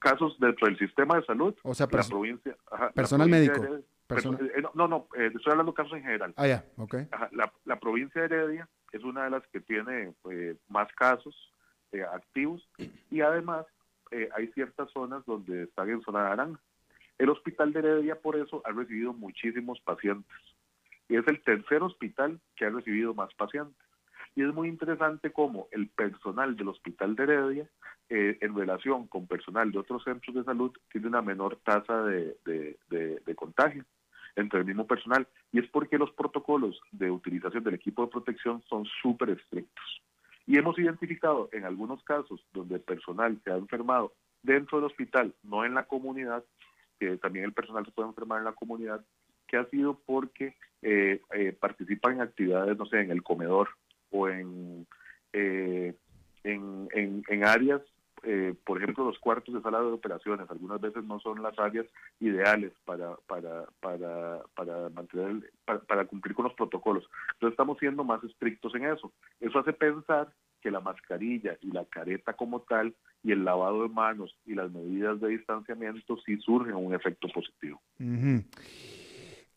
Casos 0.00 0.36
dentro 0.38 0.66
del 0.66 0.78
sistema 0.78 1.16
de 1.16 1.24
salud. 1.24 1.54
O 1.62 1.74
sea, 1.74 1.86
la 1.90 2.02
provincia, 2.02 2.56
personal 2.94 3.28
médico. 3.28 3.62
Eh, 4.08 4.62
no, 4.74 4.86
no, 4.86 5.08
eh, 5.16 5.32
estoy 5.34 5.50
hablando 5.50 5.72
de 5.72 5.76
casos 5.76 5.94
en 5.94 6.02
general. 6.02 6.32
Ah, 6.36 6.46
ya, 6.46 6.64
ok. 6.76 6.94
la, 7.64 7.80
provincia 7.80 8.20
de 8.20 8.26
Heredia 8.26 8.68
es 8.92 9.02
una 9.02 9.24
de 9.24 9.30
las 9.30 9.46
que 9.48 9.60
tiene 9.60 10.14
eh, 10.30 10.56
más 10.68 10.92
casos 10.92 11.34
activos 12.12 12.68
y 13.10 13.22
además 13.22 13.64
hay 14.34 14.48
ciertas 14.48 14.90
zonas 14.90 15.24
donde 15.24 15.62
están 15.62 15.88
en 15.88 16.02
zona 16.02 16.24
naranja. 16.24 16.60
El 17.16 17.30
hospital 17.30 17.72
de 17.72 17.78
Heredia 17.78 18.20
por 18.20 18.36
eso 18.36 18.60
ha 18.66 18.70
recibido 18.70 19.14
muchísimos 19.14 19.80
pacientes 19.80 20.36
y 21.08 21.16
es 21.16 21.26
el 21.26 21.42
tercer 21.42 21.82
hospital 21.82 22.38
que 22.54 22.66
ha 22.66 22.70
recibido 22.70 23.14
más 23.14 23.32
pacientes. 23.34 23.85
Y 24.36 24.42
es 24.42 24.54
muy 24.54 24.68
interesante 24.68 25.32
cómo 25.32 25.66
el 25.72 25.88
personal 25.88 26.56
del 26.56 26.68
hospital 26.68 27.16
de 27.16 27.22
Heredia, 27.22 27.70
eh, 28.10 28.38
en 28.40 28.54
relación 28.54 29.06
con 29.06 29.26
personal 29.26 29.72
de 29.72 29.78
otros 29.78 30.04
centros 30.04 30.36
de 30.36 30.44
salud, 30.44 30.70
tiene 30.92 31.08
una 31.08 31.22
menor 31.22 31.58
tasa 31.64 32.04
de, 32.04 32.36
de 32.44 33.34
contagio 33.34 33.84
entre 34.36 34.60
el 34.60 34.66
mismo 34.66 34.86
personal. 34.86 35.26
Y 35.50 35.58
es 35.58 35.66
porque 35.70 35.96
los 35.96 36.12
protocolos 36.12 36.78
de 36.92 37.10
utilización 37.10 37.64
del 37.64 37.74
equipo 37.74 38.04
de 38.04 38.12
protección 38.12 38.62
son 38.68 38.84
súper 39.02 39.30
estrictos. 39.30 40.02
Y 40.46 40.58
hemos 40.58 40.78
identificado 40.78 41.48
en 41.52 41.64
algunos 41.64 42.02
casos 42.04 42.46
donde 42.52 42.76
el 42.76 42.82
personal 42.82 43.40
se 43.42 43.50
ha 43.50 43.56
enfermado 43.56 44.12
dentro 44.42 44.78
del 44.78 44.86
hospital, 44.86 45.34
no 45.42 45.64
en 45.64 45.74
la 45.74 45.84
comunidad, 45.84 46.44
que 47.00 47.16
también 47.16 47.46
el 47.46 47.52
personal 47.52 47.84
se 47.84 47.90
puede 47.90 48.10
enfermar 48.10 48.38
en 48.38 48.44
la 48.44 48.52
comunidad, 48.52 49.04
que 49.48 49.56
ha 49.56 49.64
sido 49.70 49.98
porque 50.06 50.56
eh, 50.82 51.20
eh, 51.34 51.56
participan 51.58 52.14
en 52.14 52.20
actividades, 52.20 52.76
no 52.76 52.86
sé, 52.86 53.00
en 53.00 53.10
el 53.10 53.22
comedor 53.22 53.68
o 54.16 54.28
en, 54.28 54.86
eh, 55.32 55.94
en, 56.44 56.88
en, 57.28 57.44
áreas, 57.44 57.82
eh, 58.22 58.54
por 58.64 58.78
ejemplo, 58.78 59.04
los 59.04 59.18
cuartos 59.18 59.54
de 59.54 59.60
sala 59.60 59.80
de 59.80 59.86
operaciones, 59.86 60.50
algunas 60.50 60.80
veces 60.80 61.04
no 61.04 61.20
son 61.20 61.42
las 61.42 61.58
áreas 61.58 61.86
ideales 62.20 62.72
para, 62.84 63.16
para, 63.26 63.66
para, 63.80 64.42
para 64.54 64.88
mantener, 64.90 65.50
para, 65.64 66.04
cumplir 66.06 66.34
con 66.34 66.44
los 66.44 66.54
protocolos. 66.54 67.08
Entonces 67.34 67.52
estamos 67.52 67.78
siendo 67.78 68.04
más 68.04 68.22
estrictos 68.24 68.74
en 68.74 68.86
eso. 68.86 69.12
Eso 69.40 69.58
hace 69.58 69.72
pensar 69.72 70.32
que 70.60 70.70
la 70.70 70.80
mascarilla 70.80 71.56
y 71.60 71.70
la 71.70 71.84
careta 71.84 72.32
como 72.32 72.60
tal 72.60 72.94
y 73.22 73.32
el 73.32 73.44
lavado 73.44 73.82
de 73.82 73.88
manos 73.88 74.36
y 74.46 74.54
las 74.54 74.70
medidas 74.70 75.20
de 75.20 75.28
distanciamiento 75.28 76.16
sí 76.24 76.38
surgen 76.38 76.74
un 76.74 76.94
efecto 76.94 77.28
positivo. 77.28 77.80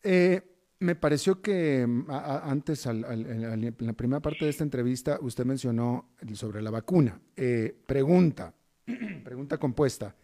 eh, 0.02 0.42
me 0.80 0.94
pareció 0.94 1.42
que 1.42 1.86
mm, 1.86 2.06
antes, 2.10 2.86
en 2.86 3.74
la 3.78 3.92
primera 3.92 4.20
parte 4.20 4.46
de 4.46 4.50
esta 4.50 4.64
entrevista, 4.64 5.18
usted 5.20 5.44
mencionó 5.44 6.08
sobre 6.34 6.62
la 6.62 6.70
vacuna. 6.70 7.20
Eh, 7.36 7.76
pregunta, 7.86 8.54
pregunta 9.24 9.58
compuesta. 9.58 10.16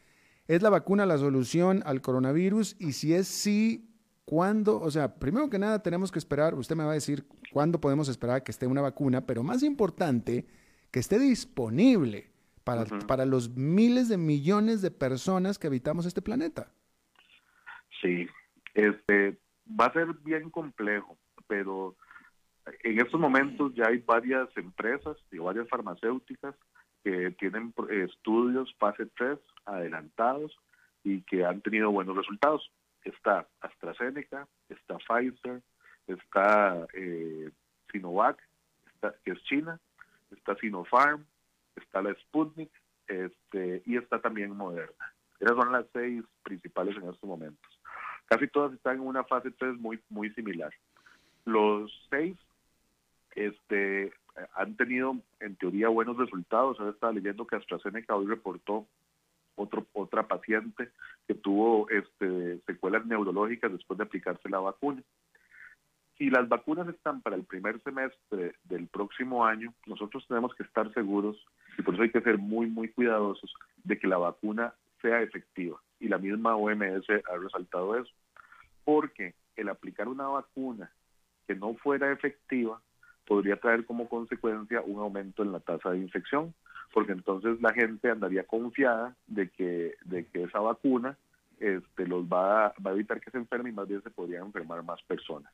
¿Es 0.49 0.63
la 0.63 0.71
vacuna 0.71 1.07
la 1.07 1.19
solución 1.19 1.83
al 1.85 2.01
coronavirus? 2.01 2.77
Y 2.79 2.93
si 2.93 3.13
es 3.13 3.29
sí, 3.29 3.91
¿cuándo? 4.25 4.81
O 4.81 4.91
sea, 4.91 5.17
primero 5.17 5.51
que 5.51 5.59
nada 5.59 5.83
tenemos 5.83 6.11
que 6.11 6.19
esperar, 6.19 6.55
usted 6.55 6.75
me 6.75 6.85
va 6.85 6.93
a 6.93 6.95
decir 6.95 7.27
cuándo 7.53 7.81
podemos 7.81 8.09
esperar 8.09 8.43
que 8.43 8.53
esté 8.53 8.67
una 8.67 8.81
vacuna, 8.81 9.27
pero 9.27 9.43
más 9.43 9.63
importante, 9.63 10.47
que 10.91 11.01
esté 11.01 11.19
disponible 11.19 12.31
para, 12.65 12.85
para 13.07 13.27
los 13.27 13.51
miles 13.51 14.09
de 14.09 14.17
millones 14.17 14.81
de 14.81 14.91
personas 14.91 15.59
que 15.59 15.67
habitamos 15.67 16.07
este 16.07 16.23
planeta. 16.23 16.71
Sí, 18.01 18.27
este, 18.75 19.37
va 19.69 19.87
a 19.87 19.93
ser 19.93 20.07
bien 20.25 20.51
complejo, 20.51 21.17
pero 21.47 21.97
en 22.83 23.01
estos 23.01 23.21
momentos 23.21 23.75
ya 23.75 23.89
hay 23.89 23.99
varias 23.99 24.49
empresas 24.57 25.17
y 25.31 25.39
varias 25.39 25.69
farmacéuticas 25.69 26.55
que 27.05 27.31
tienen 27.33 27.73
estudios 27.91 28.75
fase 28.79 29.07
3 29.17 29.39
adelantados 29.65 30.57
y 31.05 31.23
que 31.23 31.45
han 31.45 31.61
tenido 31.61 31.91
buenos 31.93 32.17
resultados. 32.17 32.73
Está 33.05 33.47
AstraZeneca, 33.61 34.49
está 34.69 34.99
Pfizer, 34.99 35.63
está 36.09 36.87
eh, 36.95 37.51
Sinovac, 37.93 38.39
que 39.25 39.31
es 39.31 39.43
China, 39.45 39.79
está 40.33 40.57
Sinopharm, 40.57 41.25
está 41.77 42.03
la 42.03 42.13
Sputnik 42.15 42.71
este, 43.07 43.83
y 43.87 43.97
está 43.97 44.21
también 44.21 44.57
Moderna. 44.57 45.15
Esas 45.39 45.57
son 45.57 45.71
las 45.71 45.87
seis 45.93 46.25
principales 46.43 46.97
en 46.97 47.09
estos 47.09 47.29
momentos. 47.29 47.76
Casi 48.27 48.49
todas 48.49 48.73
están 48.73 48.97
en 48.97 49.03
una 49.03 49.25
fase 49.25 49.51
3 49.51 49.79
muy, 49.79 50.01
muy 50.09 50.31
similar. 50.31 50.73
Los 51.45 51.93
seis 52.11 52.37
este, 53.37 54.13
han 54.55 54.77
tenido, 54.77 55.17
en 55.41 55.57
teoría, 55.57 55.89
buenos 55.89 56.17
resultados. 56.17 56.79
Ahora 56.79 56.93
estaba 56.93 57.13
leyendo 57.13 57.47
que 57.47 57.57
AstraZeneca 57.57 58.17
hoy 58.17 58.27
reportó 58.27 58.87
otro, 59.55 59.87
otra 59.93 60.27
paciente 60.27 60.91
que 61.27 61.35
tuvo 61.35 61.89
este, 61.89 62.61
secuelas 62.67 63.07
neurológicas 63.07 63.73
después 63.73 63.99
de 63.99 64.05
aplicarse 64.05 64.49
la 64.49 64.59
vacuna. 64.59 65.03
Si 66.19 66.31
las 66.31 66.49
vacunas 66.49 66.89
están 66.89 67.21
para 67.21 67.37
el 67.37 67.45
primer 67.45 67.81
semestre 67.83 68.55
del 68.65 68.87
próximo 68.89 69.45
año, 69.45 69.75
nosotros 69.87 70.25
tenemos 70.27 70.55
que 70.55 70.63
estar 70.63 70.93
seguros, 70.95 71.37
y 71.79 71.83
por 71.83 71.95
eso 71.95 72.03
hay 72.05 72.11
que 72.11 72.23
ser 72.23 72.39
muy, 72.39 72.67
muy 72.67 72.89
cuidadosos, 72.89 73.53
de 73.85 73.99
que 73.99 74.07
la 74.07 74.17
vacuna 74.17 74.73
sea 75.03 75.21
efectiva. 75.21 75.79
Y 76.01 76.09
la 76.09 76.19
misma 76.19 76.57
OMS 76.57 77.09
ha 77.11 77.37
resaltado 77.37 77.97
eso. 77.97 78.13
Porque 78.85 79.35
el 79.57 79.69
aplicar 79.69 80.09
una 80.09 80.29
vacuna 80.29 80.91
que 81.47 81.55
no 81.55 81.75
fuera 81.75 82.13
efectiva 82.13 82.81
podría 83.27 83.57
traer 83.57 83.85
como 83.85 84.09
consecuencia 84.09 84.81
un 84.83 85.01
aumento 85.01 85.43
en 85.43 85.53
la 85.53 85.61
tasa 85.61 85.91
de 85.91 85.99
infección, 85.99 86.55
porque 86.93 87.13
entonces 87.13 87.61
la 87.61 87.73
gente 87.73 88.11
andaría 88.11 88.45
confiada 88.45 89.17
de 89.27 89.51
que, 89.51 89.97
de 90.05 90.27
que 90.27 90.45
esa 90.45 90.61
vacuna 90.61 91.17
este, 91.59 92.07
los 92.07 92.25
va 92.25 92.75
va 92.85 92.91
a 92.91 92.95
evitar 92.95 93.21
que 93.21 93.31
se 93.31 93.39
enfermen 93.39 93.73
y 93.73 93.77
más 93.77 93.89
bien 93.89 94.03
se 94.03 94.11
podrían 94.11 94.47
enfermar 94.47 94.83
más 94.85 95.03
personas. 95.03 95.53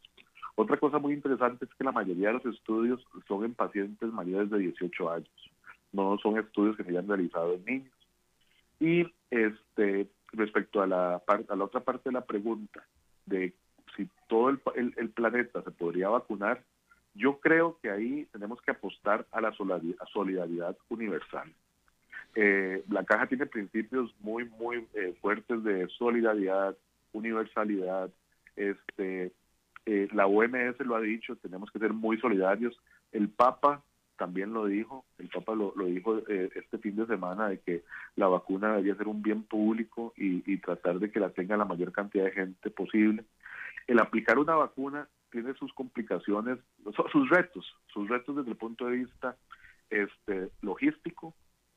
Otra 0.55 0.77
cosa 0.77 0.99
muy 0.99 1.15
interesante 1.15 1.65
es 1.65 1.75
que 1.75 1.85
la 1.85 1.93
mayoría 1.93 2.29
de 2.29 2.35
los 2.35 2.47
estudios 2.47 3.03
son 3.27 3.45
en 3.45 3.55
pacientes 3.55 4.13
mayores 4.13 4.51
de 4.51 4.59
18 4.59 5.11
años, 5.11 5.51
no 5.93 6.19
son 6.19 6.39
estudios 6.39 6.77
que 6.77 6.85
se 6.85 6.91
hayan 6.91 7.09
realizado 7.09 7.55
en 7.55 7.65
niños. 7.65 7.95
Y 8.79 9.07
este, 9.31 10.09
respecto 10.33 10.83
a 10.83 10.87
la, 10.87 11.23
a 11.27 11.57
la 11.57 11.65
otra 11.65 11.81
parte 11.81 12.09
de 12.09 12.15
la 12.15 12.25
pregunta, 12.25 12.85
de 13.27 13.53
si 13.97 14.09
todo 14.29 14.49
el, 14.49 14.61
el, 14.97 15.11
planeta 15.11 15.63
se 15.63 15.71
podría 15.71 16.09
vacunar, 16.09 16.63
yo 17.15 17.39
creo 17.41 17.79
que 17.83 17.91
ahí 17.91 18.27
tenemos 18.33 18.61
que 18.63 18.71
apostar 18.71 19.27
a 19.33 19.41
la 19.41 19.53
solidaridad 19.53 20.77
universal. 20.89 21.53
Eh, 22.35 22.83
la 22.89 23.05
caja 23.05 23.27
tiene 23.27 23.47
principios 23.47 24.15
muy, 24.21 24.47
muy 24.59 24.87
eh, 24.95 25.15
fuertes 25.21 25.63
de 25.63 25.87
solidaridad, 25.89 26.75
universalidad. 27.13 28.11
Este, 28.57 29.33
eh, 29.85 30.09
la 30.13 30.27
OMS 30.27 30.79
lo 30.81 30.97
ha 30.97 31.01
dicho, 31.01 31.37
tenemos 31.37 31.71
que 31.71 31.79
ser 31.79 31.93
muy 31.93 32.19
solidarios. 32.19 32.79
El 33.13 33.29
Papa 33.29 33.83
también 34.23 34.53
lo 34.53 34.67
dijo, 34.67 35.05
el 35.19 35.29
Papa 35.31 35.53
lo, 35.57 35.73
dijo 35.85 36.19
eh, 36.29 36.49
este 36.55 36.79
fin 36.79 36.95
de 36.95 37.07
semana, 37.07 37.49
de 37.49 37.59
que 37.59 37.83
la 38.15 38.29
vacuna 38.29 38.69
debería 38.69 38.95
ser 38.95 39.09
un 39.09 39.21
bien 39.21 39.43
público 39.43 40.15
y, 40.17 40.57
tratar 40.59 41.01
de 41.01 41.11
que 41.11 41.19
la 41.19 41.31
tenga 41.31 41.57
la 41.57 41.65
mayor 41.65 41.91
cantidad 41.91 42.27
de 42.27 42.31
gente 42.31 42.71
posible. 42.71 43.25
El 43.89 43.99
aplicar 43.99 44.39
una 44.39 44.55
vacuna 44.55 45.09
tiene 45.33 45.55
sus 45.55 45.73
complicaciones, 45.73 46.61
sus 47.11 47.29
retos, 47.31 47.67
sus 47.89 48.09
retos 48.09 48.37
desde 48.37 48.53
el 48.53 48.57
punto 48.57 48.87
de 48.87 48.99
vista 48.99 49.37
este, 49.91 50.51
logístico, 50.61 51.35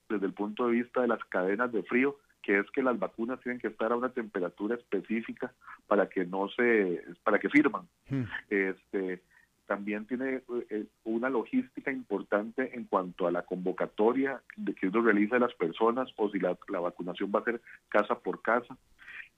desde 0.07 0.27
el 0.27 0.33
punto 0.33 0.67
de 0.67 0.73
vista 0.73 1.01
de 1.01 1.07
las 1.07 1.23
cadenas 1.25 1.71
de 1.71 1.81
frío, 1.81 2.19
que 2.43 2.59
es 2.59 2.69
que 2.69 2.83
las 2.83 2.99
vacunas 2.99 3.41
tienen 3.41 3.59
que 3.59 3.69
estar 3.69 3.91
a 3.91 3.95
una 3.97 4.09
temperatura 4.09 4.75
específica 4.75 5.51
para 5.87 6.09
que 6.09 6.25
no 6.25 6.47
se, 6.49 7.03
para 7.23 7.39
que 7.39 7.49
firman. 7.49 7.87
Hmm. 8.07 8.25
Este, 8.51 9.23
también 9.65 10.05
tiene 10.05 10.41
eh, 10.69 10.85
una 11.03 11.29
logística 11.29 11.91
importante 11.91 12.75
en 12.75 12.85
cuanto 12.85 13.27
a 13.27 13.31
la 13.31 13.43
convocatoria 13.43 14.41
de 14.55 14.73
que 14.73 14.87
uno 14.87 15.01
realiza 15.01 15.39
las 15.39 15.53
personas 15.55 16.09
o 16.17 16.29
si 16.29 16.39
la, 16.39 16.57
vacunación 16.67 17.31
va 17.33 17.39
a 17.39 17.43
ser 17.43 17.61
casa 17.89 18.19
por 18.19 18.41
casa. 18.41 18.77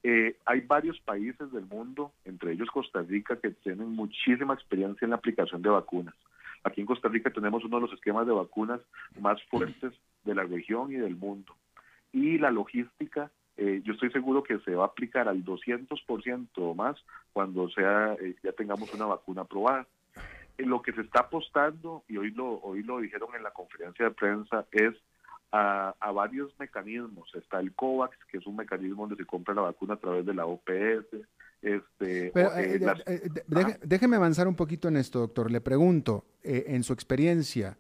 Eh, 0.04 0.38
hay 0.46 0.62
varios 0.62 1.00
países 1.02 1.52
del 1.52 1.66
mundo, 1.66 2.14
entre 2.26 2.52
ellos 2.52 2.70
Costa 2.72 3.02
Rica, 3.02 3.38
que 3.38 3.52
tienen 3.52 3.90
muchísima 3.90 4.54
experiencia 4.54 5.06
en 5.06 5.12
la 5.12 5.18
aplicación 5.18 5.62
de 5.62 5.70
vacunas. 5.70 6.16
Aquí 6.64 6.82
en 6.82 6.88
Costa 6.88 7.08
Rica 7.08 7.30
tenemos 7.30 7.64
uno 7.64 7.78
de 7.78 7.84
los 7.84 7.94
esquemas 7.94 8.28
de 8.28 8.34
vacunas 8.34 8.82
más 9.20 9.42
fuertes 9.46 9.94
de 10.26 10.36
la 10.36 10.44
región 10.44 10.92
y 10.92 10.96
del 10.96 11.16
mundo. 11.16 11.56
Y 12.12 12.38
la 12.38 12.52
logística 12.52 13.32
eh, 13.56 13.82
yo 13.84 13.94
estoy 13.94 14.12
seguro 14.12 14.44
que 14.44 14.60
se 14.60 14.76
va 14.76 14.84
a 14.84 14.88
aplicar 14.88 15.28
al 15.28 15.44
200% 15.44 16.48
o 16.58 16.76
más 16.76 16.96
cuando 17.34 17.70
sea 17.70 18.16
ya 18.44 18.52
tengamos 18.52 18.94
una 18.94 19.06
vacuna 19.06 19.42
aprobada 19.42 19.88
lo 20.66 20.82
que 20.82 20.94
se 20.94 21.02
está 21.02 21.22
apostando, 21.22 22.04
y 22.08 22.18
hoy 22.18 22.32
lo, 22.32 22.60
hoy 22.62 22.84
lo 22.84 23.00
dijeron 23.00 23.30
en 23.36 23.44
la 23.44 23.52
conferencia 23.52 24.06
de 24.06 24.12
prensa, 24.12 24.66
es 24.72 24.94
a, 25.52 26.12
varios 26.14 26.52
mecanismos. 26.60 27.30
Está 27.36 27.60
el 27.60 27.74
COVAX, 27.74 28.18
que 28.32 28.38
es 28.38 28.48
un 28.48 28.56
mecanismo 28.56 29.08
donde 29.08 29.16
se 29.16 29.26
compra 29.26 29.54
la 29.54 29.62
vacuna 29.62 29.96
a 29.96 30.00
través 30.00 30.26
de 30.26 30.34
la 30.34 30.46
OPS. 30.46 31.08
Este, 31.62 32.28
eh, 32.28 32.34
eh, 32.36 33.00
eh, 33.08 33.78
déjeme 33.84 34.16
avanzar 34.16 34.48
un 34.48 34.56
poquito 34.56 34.88
en 34.88 34.98
esto, 34.98 35.20
doctor. 35.20 35.52
Le 35.52 35.62
pregunto, 35.62 36.26
en 36.44 36.84
su 36.84 36.94
experiencia, 36.94 37.78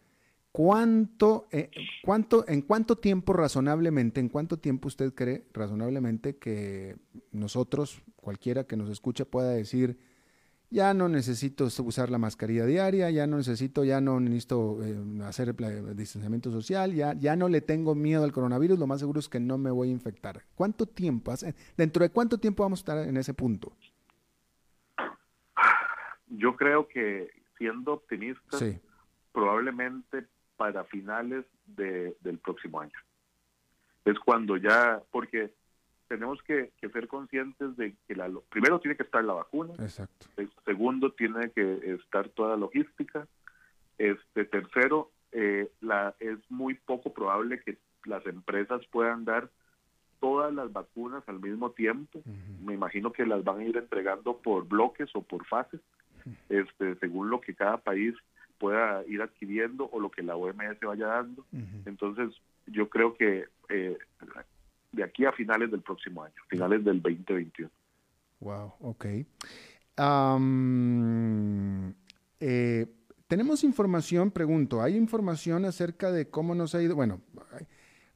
¿cuánto, 0.51 1.47
cuánto, 2.03 2.47
¿en 2.47 2.61
cuánto 2.61 2.97
tiempo 2.97 3.33
razonablemente, 3.33 4.19
en 4.19 4.29
cuánto 4.29 4.57
tiempo 4.57 4.87
usted 4.87 5.13
cree 5.13 5.45
razonablemente 5.53 6.37
que 6.37 6.95
nosotros, 7.31 8.01
cualquiera 8.15 8.65
que 8.65 8.77
nos 8.77 8.89
escuche, 8.89 9.25
pueda 9.25 9.51
decir, 9.51 9.97
ya 10.69 10.93
no 10.93 11.07
necesito 11.07 11.65
usar 11.65 12.09
la 12.09 12.17
mascarilla 12.17 12.65
diaria, 12.65 13.09
ya 13.09 13.25
no 13.25 13.37
necesito, 13.37 13.83
ya 13.83 14.01
no 14.01 14.19
necesito 14.19 14.79
eh, 14.83 15.23
hacer 15.23 15.55
distanciamiento 15.95 16.51
social, 16.51 16.93
ya, 16.93 17.13
ya 17.13 17.35
no 17.35 17.47
le 17.47 17.61
tengo 17.61 17.95
miedo 17.95 18.23
al 18.23 18.33
coronavirus, 18.33 18.77
lo 18.77 18.87
más 18.87 18.99
seguro 18.99 19.19
es 19.19 19.29
que 19.29 19.39
no 19.39 19.57
me 19.57 19.71
voy 19.71 19.89
a 19.89 19.91
infectar. 19.91 20.43
¿Cuánto 20.55 20.85
tiempo, 20.85 21.31
hace, 21.31 21.55
dentro 21.77 22.03
de 22.03 22.09
cuánto 22.09 22.37
tiempo 22.37 22.63
vamos 22.63 22.79
a 22.79 22.81
estar 22.81 23.07
en 23.07 23.17
ese 23.17 23.33
punto? 23.33 23.71
Yo 26.27 26.55
creo 26.57 26.87
que 26.87 27.31
siendo 27.57 27.93
optimista, 27.93 28.57
probablemente 29.31 30.25
para 30.57 30.83
finales 30.83 31.45
del 31.65 32.39
próximo 32.43 32.81
año. 32.81 32.97
Es 34.03 34.19
cuando 34.19 34.57
ya, 34.57 35.01
porque 35.11 35.53
tenemos 36.07 36.41
que, 36.43 36.71
ser 36.79 37.07
conscientes 37.07 37.75
de 37.77 37.95
que 38.07 38.15
la, 38.15 38.29
primero 38.49 38.79
tiene 38.79 38.95
que 38.95 39.03
estar 39.03 39.23
la 39.23 39.33
vacuna, 39.33 39.73
Exacto. 39.79 40.27
segundo 40.65 41.11
tiene 41.11 41.51
que 41.51 41.95
estar 41.95 42.29
toda 42.29 42.51
la 42.51 42.57
logística, 42.57 43.27
este 43.97 44.45
tercero 44.45 45.11
eh, 45.31 45.69
la, 45.81 46.15
es 46.19 46.39
muy 46.49 46.75
poco 46.75 47.13
probable 47.13 47.61
que 47.61 47.77
las 48.05 48.25
empresas 48.25 48.81
puedan 48.91 49.25
dar 49.25 49.49
todas 50.19 50.53
las 50.53 50.71
vacunas 50.71 51.23
al 51.27 51.39
mismo 51.39 51.71
tiempo. 51.71 52.21
Me 52.63 52.73
imagino 52.73 53.11
que 53.11 53.25
las 53.25 53.43
van 53.43 53.59
a 53.59 53.63
ir 53.65 53.77
entregando 53.77 54.37
por 54.37 54.67
bloques 54.67 55.09
o 55.15 55.21
por 55.21 55.45
fases, 55.45 55.81
este, 56.49 56.95
según 56.95 57.29
lo 57.29 57.39
que 57.41 57.53
cada 57.53 57.77
país 57.77 58.15
pueda 58.57 59.05
ir 59.05 59.21
adquiriendo 59.21 59.89
o 59.91 59.99
lo 59.99 60.09
que 60.09 60.23
la 60.23 60.35
OMS 60.35 60.79
vaya 60.81 61.07
dando. 61.07 61.45
Entonces, 61.85 62.33
yo 62.65 62.89
creo 62.89 63.15
que 63.15 63.45
eh, 63.69 63.97
de 64.91 65.03
aquí 65.03 65.25
a 65.25 65.31
finales 65.31 65.71
del 65.71 65.81
próximo 65.81 66.23
año, 66.23 66.35
finales 66.47 66.83
del 66.83 67.01
2021. 67.01 67.69
Wow, 68.39 68.73
ok. 68.81 69.05
Eh, 72.39 72.85
tenemos 73.27 73.63
información, 73.63 74.31
pregunto, 74.31 74.81
¿hay 74.81 74.95
información 74.95 75.65
acerca 75.65 76.11
de 76.11 76.29
cómo 76.29 76.55
nos 76.55 76.75
ha 76.75 76.81
ido? 76.81 76.95
Bueno, 76.95 77.21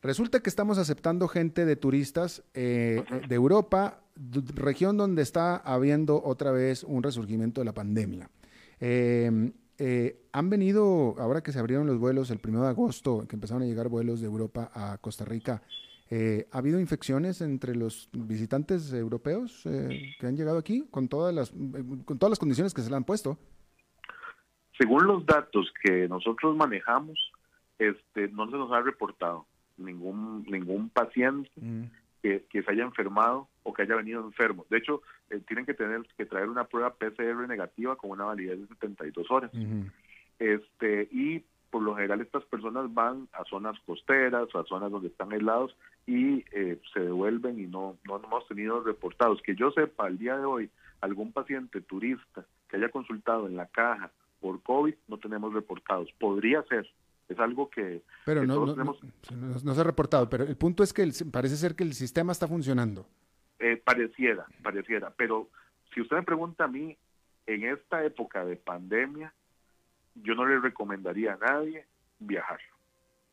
resulta 0.02 0.40
que 0.40 0.50
estamos 0.50 0.78
aceptando 0.78 1.28
gente 1.28 1.66
de 1.66 1.76
turistas 1.76 2.44
eh, 2.54 3.04
de 3.28 3.36
Europa, 3.36 4.02
región 4.56 4.98
donde 4.98 5.22
está 5.22 5.58
habiendo 5.58 6.22
otra 6.24 6.52
vez 6.52 6.84
un 6.84 7.04
resurgimiento 7.04 7.62
de 7.62 7.66
la 7.66 7.74
pandemia. 7.74 8.30
Em, 8.80 9.52
eh, 9.78 10.22
han 10.32 10.50
venido, 10.50 11.16
ahora 11.18 11.42
que 11.42 11.52
se 11.52 11.60
abrieron 11.60 11.88
los 11.88 11.98
vuelos 11.98 12.30
el 12.30 12.40
1 12.46 12.62
de 12.62 12.70
agosto, 12.70 13.26
que 13.28 13.36
empezaron 13.36 13.64
a 13.64 13.66
llegar 13.66 13.90
vuelos 13.90 14.22
de 14.22 14.28
Europa 14.28 14.72
a 14.74 14.98
Costa 15.00 15.26
Rica, 15.26 15.62
eh, 16.14 16.46
¿Ha 16.52 16.58
habido 16.58 16.78
infecciones 16.78 17.40
entre 17.40 17.74
los 17.74 18.10
visitantes 18.12 18.92
europeos 18.92 19.66
eh, 19.66 20.14
que 20.20 20.28
han 20.28 20.36
llegado 20.36 20.58
aquí 20.58 20.86
con 20.92 21.08
todas 21.08 21.34
las 21.34 21.52
con 21.52 22.20
todas 22.20 22.32
las 22.32 22.40
condiciones 22.40 22.74
que 22.74 22.82
se 22.82 22.90
le 22.90 22.98
han 22.98 23.06
puesto? 23.06 23.38
Según 24.78 25.08
los 25.08 25.26
datos 25.26 25.72
que 25.82 26.10
nosotros 26.10 26.58
manejamos, 26.58 27.18
este, 27.80 28.28
no 28.28 28.46
se 28.48 28.58
nos 28.58 28.74
ha 28.74 28.82
reportado 28.82 29.46
ningún 29.78 30.44
ningún 30.50 30.90
paciente 30.90 31.50
mm. 31.56 31.84
que, 32.22 32.44
se 32.52 32.72
haya 32.72 32.84
enfermado 32.84 33.48
o 33.64 33.72
que 33.72 33.84
haya 33.84 33.96
venido 33.96 34.20
enfermo. 34.20 34.66
De 34.70 34.80
hecho, 34.80 35.04
eh, 35.30 35.40
tienen 35.48 35.66
que 35.66 35.76
tener 35.76 36.02
que 36.18 36.26
traer 36.26 36.50
una 36.50 36.66
prueba 36.66 36.94
PCR 36.94 37.48
negativa 37.48 37.96
con 37.96 38.12
una 38.12 38.26
validez 38.26 38.60
de 38.60 38.68
72 38.68 39.32
horas. 39.32 39.52
Este 40.40 41.08
y 41.10 41.42
por 41.70 41.82
lo 41.82 41.96
general 41.96 42.20
estas 42.20 42.44
personas 42.44 42.94
van 42.94 43.30
a 43.32 43.46
zonas 43.46 43.80
costeras 43.86 44.54
o 44.54 44.60
a 44.60 44.66
zonas 44.66 44.92
donde 44.92 45.08
están 45.08 45.32
aislados 45.32 45.74
y 46.06 46.44
eh, 46.52 46.80
se 46.94 47.00
devuelven 47.00 47.60
y 47.60 47.68
no, 47.68 47.98
no 48.06 48.22
hemos 48.24 48.48
tenido 48.48 48.82
reportados. 48.82 49.42
Que 49.42 49.56
yo 49.56 49.72
sepa, 49.72 50.08
al 50.08 50.18
día 50.18 50.38
de 50.38 50.46
hoy, 50.46 50.70
algún 51.02 51.32
paciente 51.32 51.82
turista 51.82 52.46
que 52.70 52.78
haya 52.78 52.90
consultado 52.90 53.48
en 53.48 53.56
la 53.56 53.68
caja 53.68 54.12
por 54.40 54.62
COVID, 54.64 54.96
no 55.08 55.18
tenemos 55.18 55.54
reportados. 55.54 56.10
Podría 56.20 56.64
ser, 56.64 56.88
es 57.30 57.40
algo 57.40 57.70
que... 57.70 58.02
Pero 58.26 58.46
no, 58.46 58.66
no, 58.66 58.76
no, 58.76 59.74
se 59.76 59.82
ha 59.82 59.84
reportado, 59.84 60.30
pero 60.30 60.44
el 60.44 60.58
punto 60.58 60.84
es 60.84 60.94
que 60.94 61.10
parece 61.32 61.56
ser 61.56 61.76
que 61.76 61.84
el 61.84 61.94
sistema 61.94 62.32
está 62.32 62.48
funcionando. 62.48 63.08
Eh, 63.60 63.78
pareciera, 63.78 64.46
pareciera, 64.64 65.14
pero 65.16 65.50
si 65.94 66.02
usted 66.02 66.16
me 66.16 66.24
pregunta 66.24 66.64
a 66.64 66.68
mí, 66.68 66.98
en 67.46 67.64
esta 67.66 68.04
época 68.04 68.44
de 68.46 68.56
pandemia, 68.56 69.34
yo 70.16 70.36
no 70.36 70.46
le 70.46 70.60
recomendaría 70.60 71.34
a 71.34 71.38
nadie 71.38 71.86
viajar. 72.20 72.60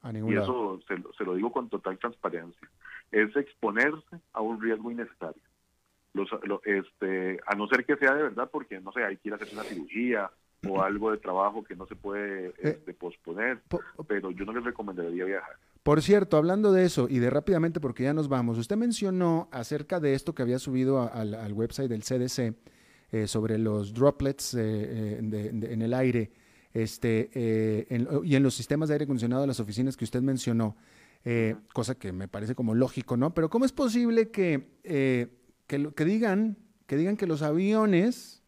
Y 0.05 0.35
eso 0.35 0.81
se, 0.87 1.25
lo 1.25 1.35
digo 1.35 1.53
con 1.53 1.69
total 1.69 1.99
transparencia. 1.99 2.69
Es 3.11 3.35
exponerse 3.37 4.21
a 4.33 4.41
un 4.41 4.61
riesgo 4.61 4.91
innecesario. 4.91 5.43
Los, 6.15 6.29
este, 6.65 7.39
a 7.47 7.55
no 7.55 7.69
ser 7.69 7.85
que 7.85 7.97
sea 7.97 8.15
de 8.15 8.23
verdad, 8.25 8.49
porque 8.51 8.81
no 8.81 8.93
sé, 8.93 9.05
hay 9.05 9.17
que 9.17 9.29
ir 9.29 9.33
a 9.33 9.37
hacer 9.37 9.49
una 9.53 9.63
cirugía 9.63 10.31
o 10.67 10.83
algo 10.83 11.13
de 11.13 11.19
trabajo 11.19 11.63
que 11.63 11.77
no 11.77 11.87
se 11.87 11.95
puede 11.95 12.49
eh, 12.49 12.55
este, 12.59 12.95
posponer, 12.95 13.61
pero 14.09 14.31
yo 14.31 14.45
no 14.45 14.53
les 14.53 14.65
recomendaría 14.65 15.25
viajar. 15.25 15.57
Por 15.83 16.03
cierto, 16.03 16.37
hablando 16.37 16.73
de 16.73 16.85
eso 16.85 17.07
y 17.09 17.19
de 17.19 17.31
rápidamente 17.31 17.79
porque 17.79 18.03
ya 18.03 18.15
nos 18.15 18.29
vamos, 18.29 18.59
usted 18.59 18.77
mencionó 18.77 19.49
acerca 19.53 20.01
de 20.01 20.15
esto 20.15 20.35
que 20.35 20.43
había 20.43 20.59
subido 20.59 21.01
al, 21.13 21.53
website 21.53 21.89
del 21.89 22.03
CDC 22.03 22.57
eh, 23.13 23.27
sobre 23.27 23.59
los 23.59 23.95
droplets 23.95 24.55
eh, 24.55 25.19
en 25.19 25.83
el 25.83 25.95
aire 25.95 26.33
este, 26.83 27.31
eh, 27.35 28.07
y 28.25 28.37
en 28.37 28.43
los 28.43 28.55
sistemas 28.55 28.89
de 28.89 28.95
aire 28.95 29.05
acondicionado 29.05 29.43
de 29.43 29.49
las 29.49 29.61
oficinas 29.61 29.97
que 29.97 30.05
usted 30.05 30.23
mencionó, 30.23 30.77
eh, 31.25 31.57
cosa 31.73 31.97
que 31.97 32.13
me 32.13 32.29
parece 32.29 32.55
como 32.55 32.75
lógico, 32.75 33.17
¿no? 33.17 33.35
Pero 33.35 33.51
¿cómo 33.51 33.65
es 33.65 33.73
posible 33.73 34.31
que, 34.31 34.69
eh, 34.85 35.27
que, 35.67 35.91
que, 35.95 36.05
digan, 36.05 36.57
que 36.87 36.97
digan 36.97 37.17
que 37.17 37.27
los 37.27 37.43
aviones 37.43 38.45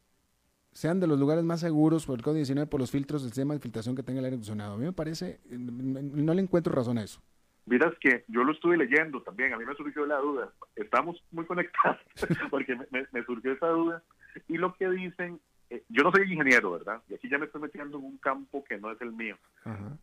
sean 0.72 1.00
de 1.00 1.08
los 1.08 1.18
lugares 1.18 1.42
más 1.42 1.60
seguros 1.60 2.06
por 2.06 2.18
el 2.18 2.22
código 2.22 2.36
19 2.36 2.68
por 2.68 2.78
los 2.78 2.92
filtros 2.92 3.22
del 3.22 3.32
sistema 3.32 3.54
de 3.54 3.60
filtración 3.60 3.96
que 3.96 4.04
tenga 4.04 4.20
el 4.20 4.26
aire 4.26 4.36
acondicionado? 4.36 4.74
A 4.74 4.78
mí 4.78 4.84
me 4.84 4.92
parece, 4.92 5.40
no 5.50 6.32
le 6.32 6.42
encuentro 6.42 6.72
razón 6.72 6.98
a 6.98 7.02
eso. 7.02 7.20
Miras 7.66 7.92
que 8.00 8.24
yo 8.28 8.44
lo 8.44 8.52
estuve 8.52 8.76
leyendo 8.76 9.22
también, 9.22 9.52
a 9.52 9.58
mí 9.58 9.64
me 9.64 9.74
surgió 9.74 10.06
la 10.06 10.18
duda, 10.18 10.52
estamos 10.76 11.22
muy 11.30 11.44
conectados 11.44 12.00
porque 12.50 12.76
me, 12.90 13.06
me 13.12 13.24
surgió 13.24 13.52
esa 13.52 13.68
duda 13.68 14.02
y 14.48 14.56
lo 14.56 14.74
que 14.74 14.88
dicen 14.88 15.40
eh, 15.70 15.84
yo 15.88 16.02
no 16.02 16.10
soy 16.10 16.30
ingeniero, 16.30 16.72
¿verdad? 16.72 17.00
Y 17.08 17.14
aquí 17.14 17.28
ya 17.30 17.38
me 17.38 17.46
estoy 17.46 17.62
metiendo 17.62 17.98
en 17.98 18.04
un 18.04 18.18
campo 18.18 18.64
que 18.64 18.76
no 18.78 18.90
es 18.90 19.00
el 19.00 19.12
mío. 19.12 19.36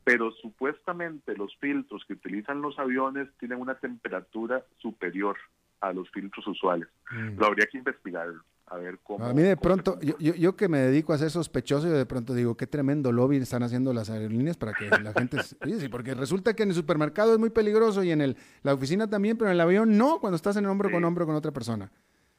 Pero 0.05 0.32
supuestamente 0.32 1.36
los 1.36 1.55
filtros 1.57 2.05
que 2.07 2.13
utilizan 2.13 2.61
los 2.61 2.80
aviones 2.80 3.28
tienen 3.38 3.59
una 3.59 3.76
temperatura 3.76 4.63
superior 4.78 5.36
a 5.82 5.91
los 5.91 6.09
filtros 6.11 6.47
usuales. 6.47 6.88
Mm. 7.11 7.38
Lo 7.38 7.47
habría 7.47 7.68
que 7.68 7.78
investigar, 7.78 8.30
a 8.68 8.78
ver 8.78 8.97
cómo. 9.03 9.26
A 9.26 9.34
mí 9.34 9.41
de 9.41 9.57
pronto, 9.57 9.99
yo, 9.99 10.15
yo, 10.18 10.55
que 10.55 10.70
me 10.70 10.80
dedico 10.80 11.11
a 11.11 11.18
ser 11.18 11.30
sospechoso, 11.30 11.88
yo 11.88 11.93
de 11.93 12.05
pronto 12.05 12.34
digo, 12.34 12.55
qué 12.55 12.65
tremendo 12.65 13.11
lobby 13.11 13.38
están 13.38 13.63
haciendo 13.63 13.93
las 13.93 14.09
aerolíneas 14.09 14.57
para 14.57 14.74
que 14.74 14.89
la 14.89 15.13
gente... 15.13 15.38
Sí, 15.80 15.89
porque 15.89 16.13
resulta 16.13 16.55
que 16.55 16.63
en 16.63 16.70
el 16.70 16.76
supermercado 16.76 17.34
es 17.34 17.39
muy 17.39 17.49
peligroso 17.49 18.03
y 18.03 18.11
en 18.11 18.22
el, 18.22 18.38
la 18.63 18.74
oficina 18.74 19.09
también, 19.09 19.38
pero 19.38 19.49
en 19.49 19.55
el 19.55 19.61
avión 19.61 19.97
no, 19.97 20.20
cuando 20.20 20.38
estás 20.38 20.55
en 20.55 20.65
hombro 20.65 20.89
con 20.89 21.03
hombro 21.03 21.26
con 21.26 21.36
otra 21.36 21.51
persona. 21.51 21.91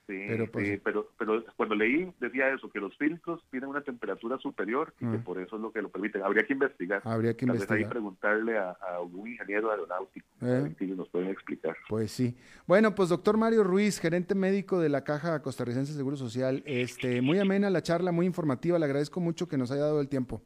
Sí, 0.08 0.24
pero, 0.26 0.50
pues, 0.50 0.80
pero, 0.82 1.10
pero 1.18 1.44
cuando 1.54 1.74
leí 1.74 2.10
decía 2.18 2.48
eso, 2.48 2.70
que 2.70 2.80
los 2.80 2.96
filtros 2.96 3.44
tienen 3.50 3.68
una 3.68 3.82
temperatura 3.82 4.38
superior 4.38 4.94
y 4.96 5.00
que 5.00 5.18
mm. 5.18 5.22
por 5.22 5.38
eso 5.38 5.56
es 5.56 5.60
lo 5.60 5.70
que 5.70 5.82
lo 5.82 5.90
permite. 5.90 6.22
Habría 6.22 6.46
que 6.46 6.54
investigar. 6.54 7.02
Habría 7.04 7.36
que 7.36 7.44
investigar. 7.44 7.76
Vez 7.76 7.86
ahí 7.86 7.90
preguntarle 7.90 8.56
a, 8.56 8.70
algún 8.96 9.28
ingeniero 9.28 9.70
aeronáutico 9.70 10.26
eh. 10.40 10.74
si 10.78 10.86
nos 10.86 11.10
pueden 11.10 11.28
explicar. 11.28 11.76
Pues 11.90 12.10
sí. 12.10 12.34
Bueno, 12.66 12.94
pues 12.94 13.10
doctor 13.10 13.36
Mario 13.36 13.64
Ruiz, 13.64 14.00
gerente 14.00 14.34
médico 14.34 14.80
de 14.80 14.88
la 14.88 15.04
Caja 15.04 15.42
Costarricense 15.42 15.92
de 15.92 15.98
Seguro 15.98 16.16
Social, 16.16 16.62
este, 16.64 17.20
muy 17.20 17.38
amena 17.38 17.68
la 17.68 17.82
charla, 17.82 18.10
muy 18.10 18.24
informativa. 18.24 18.78
Le 18.78 18.86
agradezco 18.86 19.20
mucho 19.20 19.46
que 19.46 19.58
nos 19.58 19.70
haya 19.70 19.82
dado 19.82 20.00
el 20.00 20.08
tiempo. 20.08 20.40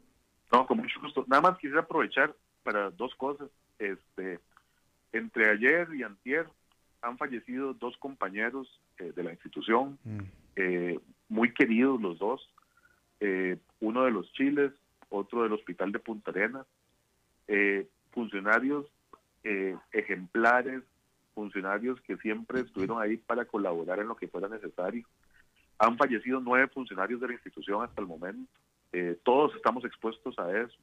No, 0.51 0.67
con 0.67 0.79
mucho 0.79 1.01
gusto. 1.01 1.25
Nada 1.29 1.41
más 1.41 1.59
quisiera 1.59 1.83
aprovechar 1.83 2.35
para 2.65 2.91
dos 2.91 3.15
cosas. 3.15 3.49
Este, 3.79 4.41
entre 5.13 5.51
ayer 5.51 5.87
y 5.95 6.03
antier 6.03 6.49
han 7.03 7.19
fallecido 7.19 7.75
dos 7.75 7.97
compañeros 7.99 8.81
eh, 8.99 9.13
de 9.15 9.23
la 9.23 9.33
institución, 9.33 9.99
mm. 10.05 10.21
eh, 10.57 11.01
muy 11.29 11.53
queridos 11.53 12.01
los 12.01 12.19
dos, 12.19 12.49
eh, 13.21 13.59
uno 13.81 14.05
de 14.05 14.13
los 14.13 14.33
Chiles, 14.33 14.73
otro 15.11 15.43
del 15.43 15.53
Hospital 15.53 15.93
de 15.93 15.99
Punta 15.99 16.31
Arenas, 16.31 16.67
funcionarios 18.13 18.87
ejemplares, 19.93 20.83
funcionarios 21.35 22.01
que 22.03 22.17
siempre 22.17 22.61
estuvieron 22.61 23.03
ahí 23.03 23.19
para 23.19 23.45
colaborar 23.45 23.99
en 23.99 24.09
lo 24.09 24.17
que 24.17 24.29
fuera 24.29 24.49
necesario. 24.49 25.07
Han 25.79 25.99
fallecido 25.99 26.41
nueve 26.41 26.69
funcionarios 26.69 27.21
de 27.21 27.27
la 27.27 27.33
institución 27.35 27.85
hasta 27.85 28.01
el 28.01 28.07
momento. 28.07 28.51
todos 29.23 29.55
estamos 29.55 29.85
expuestos 29.85 30.39
a 30.39 30.51
eso, 30.63 30.79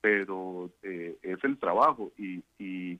pero 0.00 0.70
es 0.80 1.44
el 1.44 1.58
trabajo 1.58 2.10
y, 2.16 2.42
y 2.58 2.98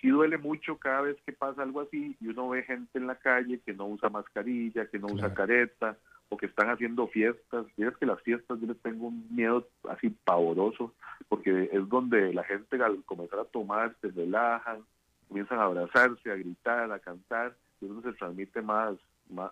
sí 0.00 0.08
duele 0.08 0.38
mucho 0.38 0.76
cada 0.78 1.02
vez 1.02 1.16
que 1.24 1.32
pasa 1.32 1.62
algo 1.62 1.80
así 1.80 2.16
y 2.20 2.28
uno 2.28 2.48
ve 2.50 2.62
gente 2.62 2.98
en 2.98 3.06
la 3.06 3.16
calle 3.16 3.60
que 3.64 3.74
no 3.74 3.86
usa 3.86 4.08
mascarilla, 4.08 4.86
que 4.86 4.98
no 4.98 5.08
usa 5.08 5.34
careta 5.34 5.96
o 6.28 6.36
que 6.36 6.46
están 6.46 6.70
haciendo 6.70 7.06
fiestas. 7.08 7.66
es 7.76 7.96
que 7.96 8.06
las 8.06 8.20
fiestas 8.22 8.60
yo 8.60 8.66
les 8.66 8.78
tengo 8.80 9.08
un 9.08 9.26
miedo 9.34 9.66
así 9.88 10.10
pavoroso, 10.10 10.94
porque 11.28 11.70
es 11.72 11.88
donde 11.88 12.32
la 12.34 12.44
gente 12.44 12.82
al 12.82 13.02
comenzar 13.04 13.40
a 13.40 13.44
tomar 13.44 13.94
se 14.00 14.08
relajan, 14.08 14.84
comienzan 15.28 15.58
a 15.58 15.64
abrazarse, 15.64 16.30
a 16.30 16.36
gritar, 16.36 16.92
a 16.92 16.98
cantar, 16.98 17.54
y 17.80 17.86
donde 17.86 18.10
se 18.10 18.16
transmite 18.18 18.60
más, 18.60 18.94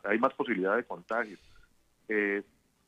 hay 0.04 0.18
más 0.18 0.34
posibilidad 0.34 0.76
de 0.76 0.84
contagio. 0.84 1.38
Eh, 2.08 2.42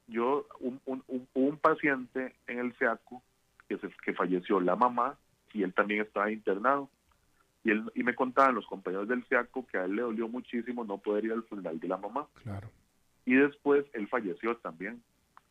yo, 0.07 0.47
un, 0.61 0.81
un, 0.87 1.29
un, 1.35 1.57
paciente 1.59 2.35
en 2.47 2.59
el 2.59 2.77
SEACO 2.79 3.23
que, 3.69 3.79
se, 3.79 3.89
que 4.05 4.15
falleció 4.15 4.61
la 4.61 4.75
mamá 4.75 5.19
y 5.53 5.63
él 5.63 5.75
también 5.75 6.01
estaba 6.03 6.31
internado. 6.31 6.89
Y, 7.69 7.73
él, 7.73 7.91
y 7.95 8.03
me 8.03 8.15
contaban 8.15 8.55
los 8.55 8.67
compañeros 8.67 9.09
del 9.09 9.25
SEACO 9.27 9.67
que 9.67 9.79
a 9.79 9.85
él 9.85 9.97
le 9.97 10.03
dolió 10.03 10.29
muchísimo 10.29 10.85
no 10.85 10.99
poder 10.99 11.27
ir 11.27 11.33
al 11.33 11.43
funeral 11.43 11.79
de 11.79 11.89
la 11.89 11.97
mamá. 11.97 12.27
Claro 12.43 12.71
y 13.29 13.35
después 13.35 13.85
él 13.93 14.09
falleció 14.09 14.57
también. 14.57 15.03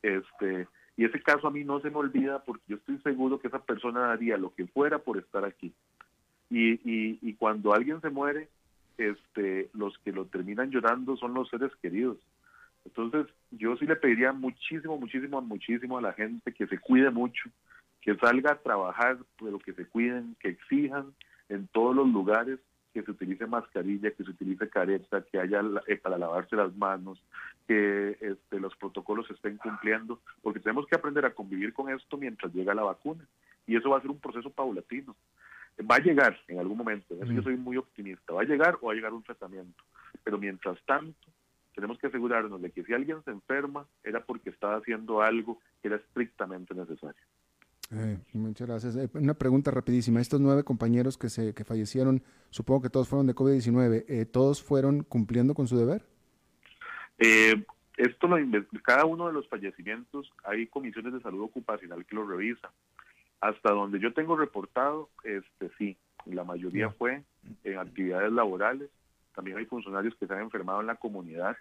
Este, 0.01 0.67
y 0.95 1.05
ese 1.05 1.21
caso 1.21 1.47
a 1.47 1.51
mí 1.51 1.63
no 1.63 1.79
se 1.79 1.91
me 1.91 1.97
olvida 1.97 2.43
porque 2.43 2.63
yo 2.67 2.77
estoy 2.77 2.97
seguro 3.01 3.39
que 3.39 3.49
esa 3.49 3.63
persona 3.63 4.11
haría 4.11 4.35
lo 4.35 4.51
que 4.55 4.65
fuera 4.65 4.97
por 4.97 5.19
estar 5.19 5.45
aquí. 5.45 5.71
Y, 6.49 6.71
y, 6.71 7.19
y 7.21 7.35
cuando 7.35 7.75
alguien 7.75 8.01
se 8.01 8.09
muere, 8.09 8.49
este, 8.97 9.69
los 9.73 9.95
que 9.99 10.11
lo 10.11 10.25
terminan 10.25 10.71
llorando 10.71 11.17
son 11.17 11.35
los 11.35 11.49
seres 11.49 11.71
queridos. 11.79 12.17
Entonces, 12.83 13.27
yo 13.51 13.77
sí 13.77 13.85
le 13.85 13.95
pediría 13.95 14.31
muchísimo, 14.31 14.97
muchísimo, 14.97 15.39
muchísimo 15.43 15.99
a 15.99 16.01
la 16.01 16.13
gente 16.13 16.51
que 16.53 16.65
se 16.65 16.79
cuide 16.79 17.11
mucho, 17.11 17.47
que 18.01 18.15
salga 18.15 18.53
a 18.53 18.59
trabajar, 18.59 19.19
pero 19.39 19.59
que 19.59 19.73
se 19.73 19.85
cuiden, 19.85 20.35
que 20.39 20.49
exijan 20.49 21.13
en 21.49 21.67
todos 21.67 21.95
los 21.95 22.07
lugares 22.07 22.59
que 22.93 23.03
se 23.03 23.11
utilice 23.11 23.45
mascarilla, 23.45 24.11
que 24.11 24.23
se 24.23 24.31
utilice 24.31 24.69
careta, 24.69 25.21
que 25.21 25.39
haya 25.39 25.61
eh, 25.85 25.97
para 25.97 26.17
lavarse 26.17 26.55
las 26.55 26.75
manos, 26.75 27.21
que 27.67 28.17
este, 28.19 28.59
los 28.59 28.75
protocolos 28.75 29.27
se 29.27 29.33
estén 29.33 29.57
cumpliendo, 29.57 30.19
porque 30.41 30.59
tenemos 30.59 30.87
que 30.87 30.95
aprender 30.95 31.25
a 31.25 31.33
convivir 31.33 31.73
con 31.73 31.91
esto 31.91 32.17
mientras 32.17 32.53
llega 32.53 32.73
la 32.73 32.83
vacuna. 32.83 33.23
Y 33.67 33.75
eso 33.75 33.89
va 33.89 33.97
a 33.97 34.01
ser 34.01 34.09
un 34.09 34.19
proceso 34.19 34.49
paulatino. 34.49 35.15
Va 35.79 35.97
a 35.97 35.99
llegar 35.99 36.39
en 36.47 36.59
algún 36.59 36.77
momento, 36.77 37.13
eso 37.21 37.31
yo 37.31 37.43
soy 37.43 37.55
muy 37.55 37.77
optimista, 37.77 38.33
va 38.33 38.41
a 38.41 38.45
llegar 38.45 38.79
o 38.81 38.87
va 38.87 38.93
a 38.93 38.95
llegar 38.95 39.13
un 39.13 39.21
tratamiento. 39.21 39.83
Pero 40.23 40.39
mientras 40.39 40.81
tanto, 40.85 41.27
tenemos 41.75 41.99
que 41.99 42.07
asegurarnos 42.07 42.59
de 42.59 42.71
que 42.71 42.83
si 42.83 42.93
alguien 42.93 43.23
se 43.23 43.29
enferma, 43.29 43.85
era 44.03 44.23
porque 44.25 44.49
estaba 44.49 44.77
haciendo 44.77 45.21
algo 45.21 45.59
que 45.79 45.89
era 45.89 45.97
estrictamente 45.97 46.73
necesario. 46.73 47.21
Eh, 47.91 48.17
muchas 48.33 48.67
gracias. 48.67 48.95
Eh, 48.97 49.09
una 49.13 49.33
pregunta 49.33 49.71
rapidísima. 49.71 50.19
Estos 50.19 50.41
nueve 50.41 50.63
compañeros 50.63 51.17
que, 51.17 51.29
se, 51.29 51.53
que 51.53 51.63
fallecieron, 51.63 52.21
supongo 52.49 52.81
que 52.81 52.89
todos 52.89 53.07
fueron 53.07 53.27
de 53.27 53.35
COVID-19, 53.35 54.05
eh, 54.07 54.25
¿todos 54.25 54.61
fueron 54.61 55.03
cumpliendo 55.03 55.53
con 55.53 55.67
su 55.67 55.77
deber? 55.77 56.03
esto 57.97 58.27
lo 58.27 58.37
cada 58.83 59.05
uno 59.05 59.25
de 59.25 59.33
los 59.33 59.49
fallecimientos 59.49 60.31
hay 60.43 60.67
comisiones 60.67 61.13
de 61.13 61.21
salud 61.21 61.41
ocupacional 61.41 62.05
que 62.05 62.15
lo 62.15 62.27
revisan. 62.27 62.69
Hasta 63.41 63.71
donde 63.71 63.99
yo 63.99 64.13
tengo 64.13 64.37
reportado, 64.37 65.09
este 65.23 65.71
sí, 65.79 65.97
la 66.25 66.43
mayoría 66.43 66.91
fue 66.91 67.23
en 67.63 67.77
actividades 67.79 68.31
laborales. 68.31 68.89
También 69.33 69.57
hay 69.57 69.65
funcionarios 69.65 70.13
que 70.15 70.27
se 70.27 70.33
han 70.33 70.41
enfermado 70.41 70.81
en 70.81 70.87
la 70.87 70.95
comunidad 70.95 71.57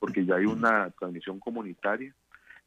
porque 0.00 0.24
ya 0.24 0.36
hay 0.36 0.46
una 0.46 0.90
transmisión 0.90 1.38
comunitaria. 1.38 2.12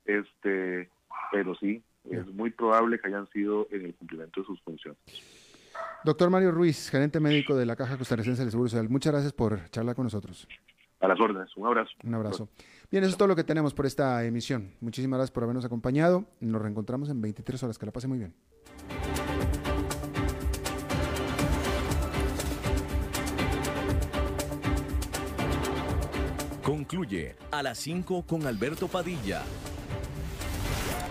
Este, 0.05 0.89
pero 1.31 1.55
sí, 1.55 1.83
es 2.11 2.27
muy 2.27 2.51
probable 2.51 2.99
que 2.99 3.07
hayan 3.07 3.27
sido 3.29 3.67
en 3.71 3.85
el 3.85 3.95
cumplimiento 3.95 4.41
de 4.41 4.47
sus 4.47 4.61
funciones. 4.61 4.99
Doctor 6.03 6.29
Mario 6.29 6.51
Ruiz, 6.51 6.89
gerente 6.89 7.19
médico 7.19 7.55
de 7.55 7.65
la 7.65 7.75
Caja 7.75 7.97
Costarricense 7.97 8.41
del 8.41 8.51
Seguro 8.51 8.69
Social, 8.69 8.89
muchas 8.89 9.13
gracias 9.13 9.33
por 9.33 9.69
charlar 9.69 9.95
con 9.95 10.05
nosotros. 10.05 10.47
A 11.01 11.07
las 11.07 11.19
órdenes, 11.19 11.49
un 11.55 11.65
abrazo. 11.65 11.91
Un 12.03 12.13
abrazo. 12.13 12.49
Bien, 12.91 13.03
eso 13.03 13.11
es 13.11 13.17
todo 13.17 13.29
lo 13.29 13.35
que 13.35 13.43
tenemos 13.43 13.73
por 13.73 13.85
esta 13.85 14.25
emisión. 14.25 14.73
Muchísimas 14.81 15.17
gracias 15.17 15.31
por 15.31 15.43
habernos 15.43 15.63
acompañado. 15.63 16.25
Nos 16.41 16.61
reencontramos 16.61 17.09
en 17.09 17.21
23 17.21 17.63
horas. 17.63 17.77
Que 17.77 17.85
la 17.85 17.91
pase 17.93 18.07
muy 18.07 18.17
bien. 18.17 18.33
Concluye 26.63 27.35
a 27.51 27.63
las 27.63 27.77
5 27.79 28.25
con 28.27 28.45
Alberto 28.45 28.87
Padilla 28.87 29.43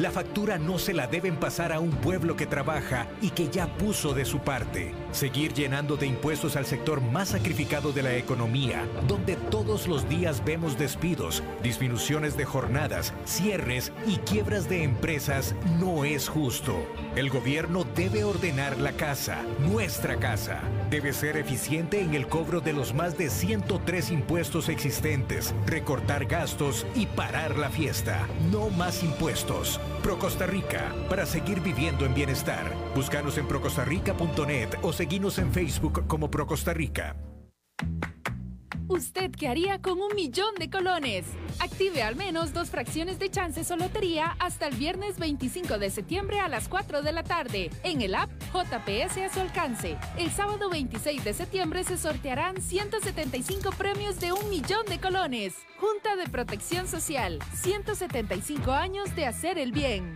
La 0.00 0.10
factura 0.10 0.56
no 0.56 0.78
se 0.78 0.94
la 0.94 1.06
deben 1.06 1.36
pasar 1.36 1.74
a 1.74 1.78
un 1.78 1.90
pueblo 1.90 2.34
que 2.34 2.46
trabaja 2.46 3.06
y 3.20 3.32
que 3.32 3.50
ya 3.50 3.66
puso 3.66 4.14
de 4.14 4.24
su 4.24 4.38
parte. 4.38 4.94
Seguir 5.12 5.52
llenando 5.52 5.96
de 5.96 6.06
impuestos 6.06 6.54
al 6.54 6.66
sector 6.66 7.00
más 7.00 7.30
sacrificado 7.30 7.92
de 7.92 8.02
la 8.02 8.14
economía, 8.14 8.86
donde 9.08 9.34
todos 9.36 9.88
los 9.88 10.08
días 10.08 10.44
vemos 10.44 10.78
despidos, 10.78 11.42
disminuciones 11.62 12.36
de 12.36 12.44
jornadas, 12.44 13.12
cierres 13.24 13.92
y 14.06 14.18
quiebras 14.18 14.68
de 14.68 14.84
empresas, 14.84 15.54
no 15.80 16.04
es 16.04 16.28
justo. 16.28 16.76
El 17.16 17.28
gobierno 17.28 17.84
debe 17.96 18.22
ordenar 18.22 18.78
la 18.78 18.92
casa, 18.92 19.42
nuestra 19.58 20.16
casa. 20.16 20.60
Debe 20.90 21.12
ser 21.12 21.36
eficiente 21.36 22.00
en 22.00 22.14
el 22.14 22.28
cobro 22.28 22.60
de 22.60 22.72
los 22.72 22.94
más 22.94 23.18
de 23.18 23.30
103 23.30 24.12
impuestos 24.12 24.68
existentes, 24.68 25.54
recortar 25.66 26.26
gastos 26.26 26.86
y 26.94 27.06
parar 27.06 27.58
la 27.58 27.68
fiesta. 27.68 28.28
No 28.52 28.70
más 28.70 29.02
impuestos. 29.02 29.80
Pro 30.02 30.18
Costa 30.18 30.46
Rica, 30.46 30.94
para 31.08 31.26
seguir 31.26 31.60
viviendo 31.60 32.06
en 32.06 32.14
bienestar. 32.14 32.74
Búscanos 32.94 33.36
en 33.38 33.46
procostarrica.net 33.46 34.68
o 34.82 34.92
seguinos 35.00 35.38
en 35.38 35.50
Facebook 35.50 36.06
como 36.06 36.30
Pro 36.30 36.46
Costa 36.46 36.74
Rica. 36.74 37.16
¿Usted 38.86 39.30
qué 39.30 39.48
haría 39.48 39.80
con 39.80 39.98
un 39.98 40.14
millón 40.14 40.54
de 40.56 40.68
colones? 40.68 41.24
Active 41.58 42.02
al 42.02 42.16
menos 42.16 42.52
dos 42.52 42.68
fracciones 42.68 43.18
de 43.18 43.30
chances 43.30 43.70
o 43.70 43.76
lotería 43.76 44.36
hasta 44.40 44.66
el 44.66 44.74
viernes 44.74 45.18
25 45.18 45.78
de 45.78 45.88
septiembre 45.88 46.40
a 46.40 46.48
las 46.48 46.68
4 46.68 47.00
de 47.00 47.12
la 47.12 47.22
tarde 47.22 47.70
en 47.82 48.02
el 48.02 48.14
app 48.14 48.30
JPS 48.52 49.16
a 49.16 49.32
su 49.32 49.40
alcance. 49.40 49.96
El 50.18 50.30
sábado 50.30 50.68
26 50.68 51.24
de 51.24 51.32
septiembre 51.32 51.82
se 51.82 51.96
sortearán 51.96 52.60
175 52.60 53.70
premios 53.70 54.20
de 54.20 54.32
un 54.32 54.50
millón 54.50 54.84
de 54.84 55.00
colones. 55.00 55.54
Junta 55.78 56.14
de 56.16 56.28
Protección 56.28 56.86
Social, 56.86 57.38
175 57.54 58.70
años 58.72 59.16
de 59.16 59.24
hacer 59.24 59.56
el 59.56 59.72
bien. 59.72 60.14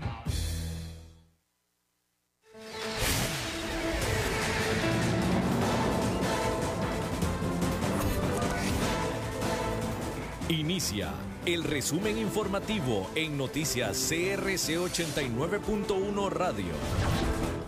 Inicia 10.54 11.08
el 11.46 11.64
resumen 11.64 12.16
informativo 12.16 13.10
en 13.16 13.36
noticias 13.36 13.98
CRC 14.08 14.78
89.1 14.78 16.30
Radio. 16.30 16.66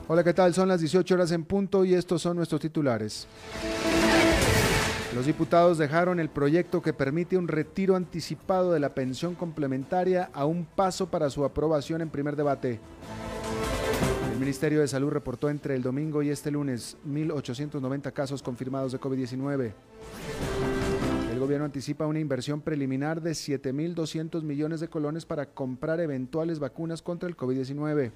Hola, 0.07 0.23
¿qué 0.23 0.33
tal? 0.33 0.55
Son 0.55 0.69
las 0.69 0.79
18 0.79 1.15
horas 1.15 1.33
en 1.33 1.43
punto 1.43 1.85
y 1.85 1.95
estos 1.95 2.23
son 2.23 2.37
nuestros 2.37 2.61
titulares. 2.61 3.27
Los 5.17 5.27
diputados 5.27 5.79
dejaron 5.79 6.21
el 6.21 6.29
proyecto 6.29 6.81
que 6.81 6.93
permite 6.93 7.37
un 7.37 7.49
retiro 7.49 7.97
anticipado 7.97 8.73
de 8.73 8.79
la 8.79 8.95
pensión 8.95 9.35
complementaria 9.35 10.31
a 10.33 10.45
un 10.45 10.65
paso 10.65 11.09
para 11.09 11.29
su 11.29 11.45
aprobación 11.45 12.03
en 12.03 12.11
primer 12.11 12.37
debate. 12.37 12.79
El 14.33 14.39
Ministerio 14.39 14.81
de 14.81 14.87
Salud 14.87 15.11
reportó 15.11 15.51
entre 15.51 15.75
el 15.75 15.83
domingo 15.83 16.23
y 16.23 16.31
este 16.31 16.53
lunes 16.53 16.97
1.890 17.05 18.13
casos 18.13 18.45
confirmados 18.45 18.93
de 18.93 19.01
COVID-19. 19.01 19.73
Gobierno 21.47 21.67
anticipa 21.67 22.09
una 22.09 22.19
inversión 22.19 22.61
preliminar 22.61 23.23
de 23.23 23.31
7.200 23.31 24.43
millones 24.43 24.81
de 24.81 24.89
colones 24.89 25.25
para 25.25 25.47
comprar 25.47 26.01
eventuales 26.01 26.59
vacunas 26.59 27.03
contra 27.03 27.29
el 27.29 27.37
COVID-19. 27.37 28.11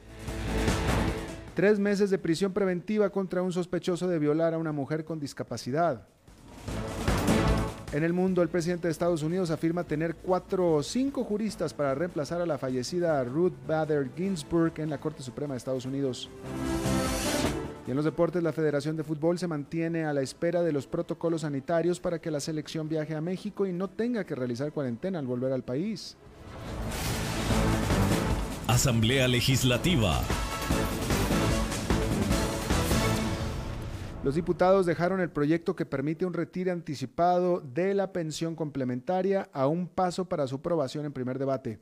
Tres 1.55 1.78
meses 1.78 2.11
de 2.11 2.18
prisión 2.18 2.53
preventiva 2.53 3.09
contra 3.11 3.41
un 3.43 3.53
sospechoso 3.53 4.09
de 4.09 4.18
violar 4.18 4.53
a 4.53 4.59
una 4.59 4.72
mujer 4.72 5.05
con 5.05 5.20
discapacidad. 5.20 6.09
En 7.93 8.03
el 8.03 8.12
mundo, 8.12 8.43
el 8.43 8.49
presidente 8.49 8.89
de 8.89 8.93
Estados 8.93 9.22
Unidos 9.22 9.53
afirma 9.53 9.85
tener 9.85 10.16
cuatro 10.16 10.72
o 10.74 10.83
cinco 10.83 11.22
juristas 11.22 11.72
para 11.72 11.95
reemplazar 11.95 12.41
a 12.41 12.47
la 12.47 12.59
fallecida 12.59 13.22
Ruth 13.22 13.55
Bader 13.64 14.11
Ginsburg 14.16 14.72
en 14.78 14.91
la 14.91 14.99
Corte 14.99 15.22
Suprema 15.22 15.55
de 15.55 15.59
Estados 15.59 15.87
Unidos. 15.87 16.28
En 17.91 17.97
los 17.97 18.05
deportes, 18.05 18.41
la 18.41 18.53
Federación 18.53 18.97
de 18.97 19.03
Fútbol 19.03 19.36
se 19.36 19.49
mantiene 19.49 20.05
a 20.05 20.12
la 20.12 20.22
espera 20.22 20.62
de 20.62 20.70
los 20.70 20.86
protocolos 20.86 21.41
sanitarios 21.41 21.99
para 21.99 22.20
que 22.20 22.30
la 22.30 22.38
selección 22.38 22.88
viaje 22.88 23.16
a 23.16 23.20
México 23.20 23.66
y 23.66 23.72
no 23.72 23.91
tenga 23.91 24.24
que 24.24 24.36
realizar 24.36 24.70
cuarentena 24.70 25.18
al 25.18 25.26
volver 25.26 25.51
al 25.53 25.64
país. 25.64 26.16
Asamblea 28.68 29.26
Legislativa. 29.26 30.20
Los 34.22 34.36
diputados 34.36 34.86
dejaron 34.86 35.18
el 35.18 35.30
proyecto 35.30 35.74
que 35.74 35.84
permite 35.84 36.24
un 36.24 36.32
retiro 36.32 36.70
anticipado 36.70 37.59
de 37.59 37.95
la 37.95 38.12
pensión 38.12 38.55
complementaria 38.55 39.51
a 39.53 39.66
un 39.66 39.88
paso 39.88 40.26
para 40.26 40.47
su 40.47 40.55
aprobación 40.55 41.07
en 41.07 41.12
primer 41.12 41.41
debate. 41.41 41.80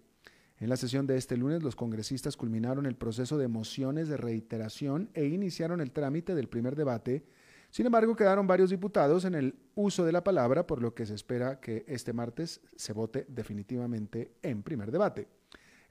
En 0.61 0.69
la 0.69 0.77
sesión 0.77 1.07
de 1.07 1.17
este 1.17 1.37
lunes, 1.37 1.63
los 1.63 1.77
congresistas 1.77 2.37
culminaron 2.37 2.87
el 2.87 2.97
proceso 2.97 3.39
de 3.39 3.47
mociones 3.47 4.09
de 4.09 4.17
reiteración 4.17 5.09
e 5.15 5.27
iniciaron 5.27 5.81
el 5.81 5.93
trámite 5.93 6.35
del 6.35 6.49
primer 6.49 6.75
debate. 6.75 7.25
Sin 7.71 7.87
embargo, 7.87 8.17
quedaron 8.17 8.49
varios 8.49 8.71
diputados 8.71 9.25
en 9.25 9.37
el 9.37 9.55
uso 9.77 10.05
de 10.05 10.11
la 10.11 10.25
palabra, 10.25 10.67
por 10.67 10.83
lo 10.83 10.95
que 10.95 11.07
se 11.07 11.15
espera 11.15 11.61
que 11.61 11.85
este 11.87 12.13
martes 12.13 12.61
se 12.75 12.93
vote 12.93 13.25
definitivamente 13.29 14.33
en 14.43 14.65
primer 14.65 14.91
debate. 14.91 15.29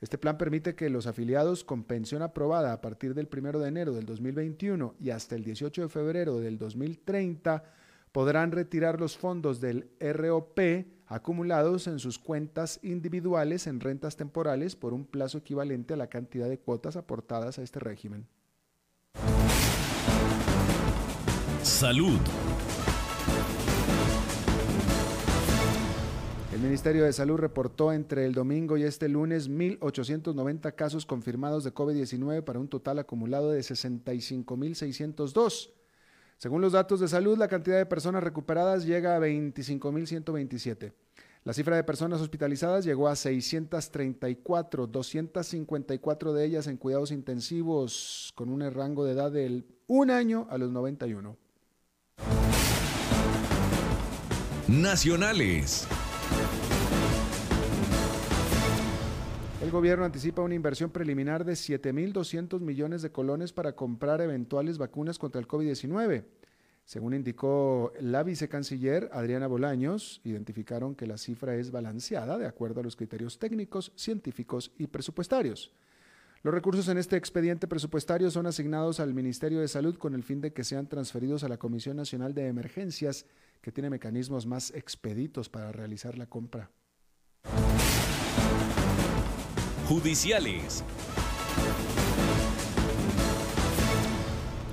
Este 0.02 0.18
plan 0.18 0.38
permite 0.38 0.76
que 0.76 0.90
los 0.90 1.08
afiliados 1.08 1.64
con 1.64 1.84
pensión 1.84 2.22
aprobada 2.22 2.74
a 2.74 2.82
partir 2.82 3.14
del 3.14 3.30
1 3.32 3.60
de 3.60 3.68
enero 3.68 3.94
del 3.94 4.06
2021 4.06 4.96
y 5.00 5.12
hasta 5.12 5.36
el 5.36 5.44
18 5.44 5.84
de 5.84 5.90
febrero 5.90 6.40
del 6.40 6.58
2030 6.58 7.64
podrán 8.12 8.52
retirar 8.52 9.00
los 9.00 9.18
fondos 9.18 9.62
del 9.62 9.90
ROP 10.00 10.60
acumulados 11.08 11.88
en 11.88 12.00
sus 12.00 12.20
cuentas 12.20 12.82
individuales 12.84 13.68
en 13.68 13.80
rentas 13.80 14.18
temporales 14.18 14.76
por 14.76 14.94
un 14.94 15.06
plazo 15.06 15.38
equivalente 15.38 15.94
a 15.94 15.98
la 15.98 16.08
cantidad 16.08 16.50
de 16.50 16.60
cuotas 16.60 16.98
aportadas 16.98 17.60
a 17.60 17.64
este 17.64 17.80
régimen. 17.80 18.28
Salud. 21.64 22.20
El 26.54 26.62
Ministerio 26.64 27.04
de 27.04 27.12
Salud 27.14 27.38
reportó 27.38 27.94
entre 27.94 28.26
el 28.26 28.34
domingo 28.34 28.78
y 28.78 28.84
este 28.84 29.08
lunes 29.08 29.48
1.890 29.48 30.74
casos 30.74 31.06
confirmados 31.06 31.64
de 31.64 31.72
COVID-19 31.72 32.44
para 32.44 32.58
un 32.58 32.68
total 32.68 32.98
acumulado 32.98 33.52
de 33.52 33.60
65.602. 33.60 35.77
Según 36.38 36.62
los 36.62 36.74
datos 36.74 37.00
de 37.00 37.08
salud, 37.08 37.38
la 37.38 37.48
cantidad 37.48 37.78
de 37.78 37.86
personas 37.88 38.24
recuperadas 38.24 38.86
llega 38.86 39.16
a 39.16 39.20
25.127. 39.20 40.94
La 41.44 41.54
cifra 41.54 41.76
de 41.78 41.84
personas 41.84 42.22
hospitalizadas 42.22 42.86
llegó 42.86 43.08
a 43.08 43.16
634, 43.16 44.86
254 44.86 46.34
de 46.34 46.46
ellas 46.46 46.68
en 46.68 46.78
cuidados 46.78 47.12
intensivos 47.12 48.34
con 48.36 48.50
un 48.50 48.70
rango 48.72 49.06
de 49.06 49.14
edad 49.14 49.32
del 49.32 49.66
1 49.88 50.14
año 50.14 50.48
a 50.52 50.58
los 50.58 50.72
91. 50.72 51.38
Nacionales. 54.68 55.88
El 59.68 59.74
gobierno 59.74 60.06
anticipa 60.06 60.42
una 60.42 60.56
inversión 60.56 60.92
preliminar 60.92 61.44
de 61.44 61.52
7.200 61.52 62.62
millones 62.62 63.02
de 63.02 63.12
colones 63.12 63.52
para 63.52 63.76
comprar 63.76 64.22
eventuales 64.22 64.78
vacunas 64.78 65.20
contra 65.20 65.42
el 65.42 65.48
COVID-19. 65.50 66.24
Según 66.86 67.14
indicó 67.14 67.92
la 68.00 68.24
vicecanciller 68.24 69.10
Adriana 69.12 69.46
Bolaños, 69.48 70.22
identificaron 70.24 70.96
que 70.96 71.06
la 71.06 71.18
cifra 71.18 71.58
es 71.58 71.72
balanceada 71.72 72.38
de 72.38 72.46
acuerdo 72.46 72.80
a 72.80 72.84
los 72.84 72.96
criterios 72.96 73.40
técnicos, 73.40 73.92
científicos 73.98 74.72
y 74.78 74.88
presupuestarios. 74.88 75.74
Los 76.44 76.54
recursos 76.54 76.88
en 76.88 76.98
este 76.98 77.18
expediente 77.18 77.68
presupuestario 77.68 78.32
son 78.32 78.48
asignados 78.48 79.02
al 79.02 79.14
Ministerio 79.14 79.60
de 79.60 79.68
Salud 79.68 79.98
con 79.98 80.14
el 80.14 80.24
fin 80.24 80.40
de 80.40 80.54
que 80.54 80.64
sean 80.64 80.88
transferidos 80.88 81.44
a 81.44 81.50
la 81.50 81.58
Comisión 81.58 81.98
Nacional 81.98 82.34
de 82.34 82.48
Emergencias, 82.48 83.26
que 83.62 83.74
tiene 83.74 83.90
mecanismos 83.90 84.46
más 84.46 84.72
expeditos 84.72 85.50
para 85.50 85.74
realizar 85.74 86.18
la 86.18 86.28
compra. 86.28 86.72
Judiciales. 89.88 90.84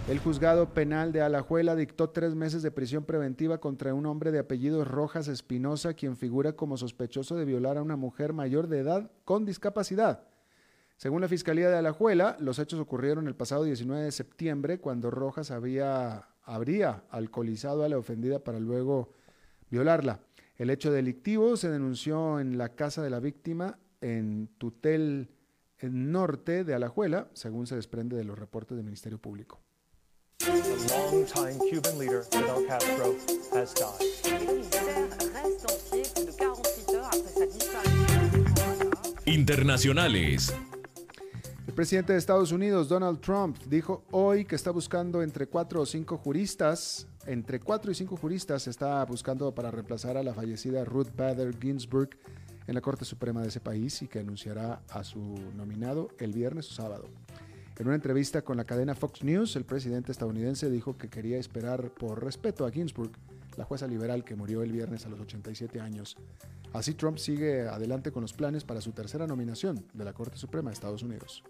El 0.09 0.19
juzgado 0.19 0.75
penal 0.75 1.13
de 1.13 1.23
Alajuela 1.23 1.77
dictó 1.77 2.11
tres 2.11 2.35
meses 2.35 2.63
de 2.65 2.73
prisión 2.73 3.05
preventiva 3.05 3.59
contra 3.59 3.95
un 3.95 4.07
hombre 4.07 4.33
de 4.33 4.41
apellido 4.41 4.85
Rojas 4.85 5.29
Espinosa, 5.29 5.95
quien 5.95 6.17
figura 6.17 6.55
como 6.55 6.77
sospechoso 6.77 7.37
de 7.37 7.45
violar 7.45 7.77
a 7.77 7.83
una 7.83 7.95
mujer 7.95 8.33
mayor 8.33 8.67
de 8.67 8.81
edad 8.81 9.13
con 9.25 9.45
discapacidad. 9.45 10.25
Según 10.97 11.21
la 11.21 11.29
Fiscalía 11.29 11.71
de 11.71 11.77
Alajuela, 11.77 12.37
los 12.41 12.59
hechos 12.59 12.81
ocurrieron 12.81 13.29
el 13.29 13.37
pasado 13.37 13.63
19 13.63 14.03
de 14.03 14.11
septiembre, 14.11 14.81
cuando 14.81 15.13
Rojas 15.13 15.53
había, 15.53 16.27
habría 16.43 17.05
alcoholizado 17.11 17.85
a 17.85 17.89
la 17.89 17.99
ofendida 17.99 18.41
para 18.41 18.59
luego 18.59 19.13
violarla. 19.71 20.19
El 20.57 20.71
hecho 20.71 20.91
delictivo 20.91 21.57
se 21.57 21.71
denunció 21.71 22.41
en 22.41 22.59
la 22.59 22.71
casa 22.71 23.01
de 23.01 23.11
la 23.11 23.21
víctima 23.21 23.79
en 24.05 24.49
Tutel 24.59 25.31
Norte 25.81 26.63
de 26.63 26.75
Alajuela, 26.75 27.29
según 27.33 27.67
se 27.67 27.75
desprende 27.75 28.17
de 28.17 28.25
los 28.25 28.39
reportes 28.39 28.77
del 28.77 28.85
Ministerio 28.85 29.19
Público. 29.19 29.63
Internacionales. 39.25 40.55
El 41.67 41.73
presidente 41.73 42.13
de 42.13 42.19
Estados 42.19 42.53
Unidos, 42.53 42.89
Donald 42.89 43.21
Trump, 43.21 43.57
dijo 43.67 44.05
hoy 44.11 44.45
que 44.45 44.55
está 44.55 44.71
buscando 44.71 45.23
entre 45.23 45.47
cuatro 45.47 45.81
o 45.81 45.87
cinco 45.87 46.19
juristas, 46.19 47.09
entre 47.27 47.59
cuatro 47.59 47.91
y 47.91 47.95
cinco 47.95 48.19
juristas 48.19 48.67
está 48.69 49.03
buscando 49.07 49.55
para 49.55 49.71
reemplazar 49.71 50.19
a 50.19 50.23
la 50.23 50.35
fallecida 50.35 50.85
Ruth 50.85 51.09
Bader 51.17 51.59
Ginsburg 51.59 52.11
en 52.67 52.75
la 52.75 52.81
Corte 52.81 53.05
Suprema 53.05 53.43
de 53.43 53.49
ese 53.49 53.61
país 53.61 54.03
y 54.03 54.09
que 54.09 54.21
anunciará 54.21 54.81
a 54.89 55.05
su 55.05 55.21
nominado 55.57 56.09
el 56.19 56.33
viernes 56.33 56.71
o 56.71 56.75
sábado. 56.75 57.09
En 57.79 57.87
una 57.87 57.97
entrevista 57.97 58.43
con 58.43 58.57
la 58.57 58.65
cadena 58.65 58.95
Fox 58.95 59.25
News, 59.25 59.57
el 59.57 59.65
presidente 59.65 60.13
estadounidense 60.13 60.71
dijo 60.71 60.97
que 60.97 61.09
quería 61.09 61.39
esperar 61.39 61.91
por 61.91 62.23
respeto 62.23 62.65
a 62.67 62.71
Ginsburg, 62.71 63.11
la 63.57 63.65
jueza 63.65 63.87
liberal 63.87 64.25
que 64.25 64.37
murió 64.37 64.63
el 64.63 64.73
viernes 64.73 65.07
a 65.07 65.09
los 65.09 65.21
87 65.21 65.81
años. 65.81 66.17
Así 66.73 66.95
Trump 66.95 67.19
sigue 67.19 67.69
adelante 67.69 68.13
con 68.13 68.23
los 68.23 68.33
planes 68.33 68.65
para 68.65 68.81
su 68.81 68.93
tercera 68.93 69.27
nominación 69.27 69.85
de 69.93 70.05
la 70.05 70.13
Corte 70.13 70.37
Suprema 70.37 70.71
de 70.71 70.75
Estados 70.75 71.03
Unidos. 71.03 71.43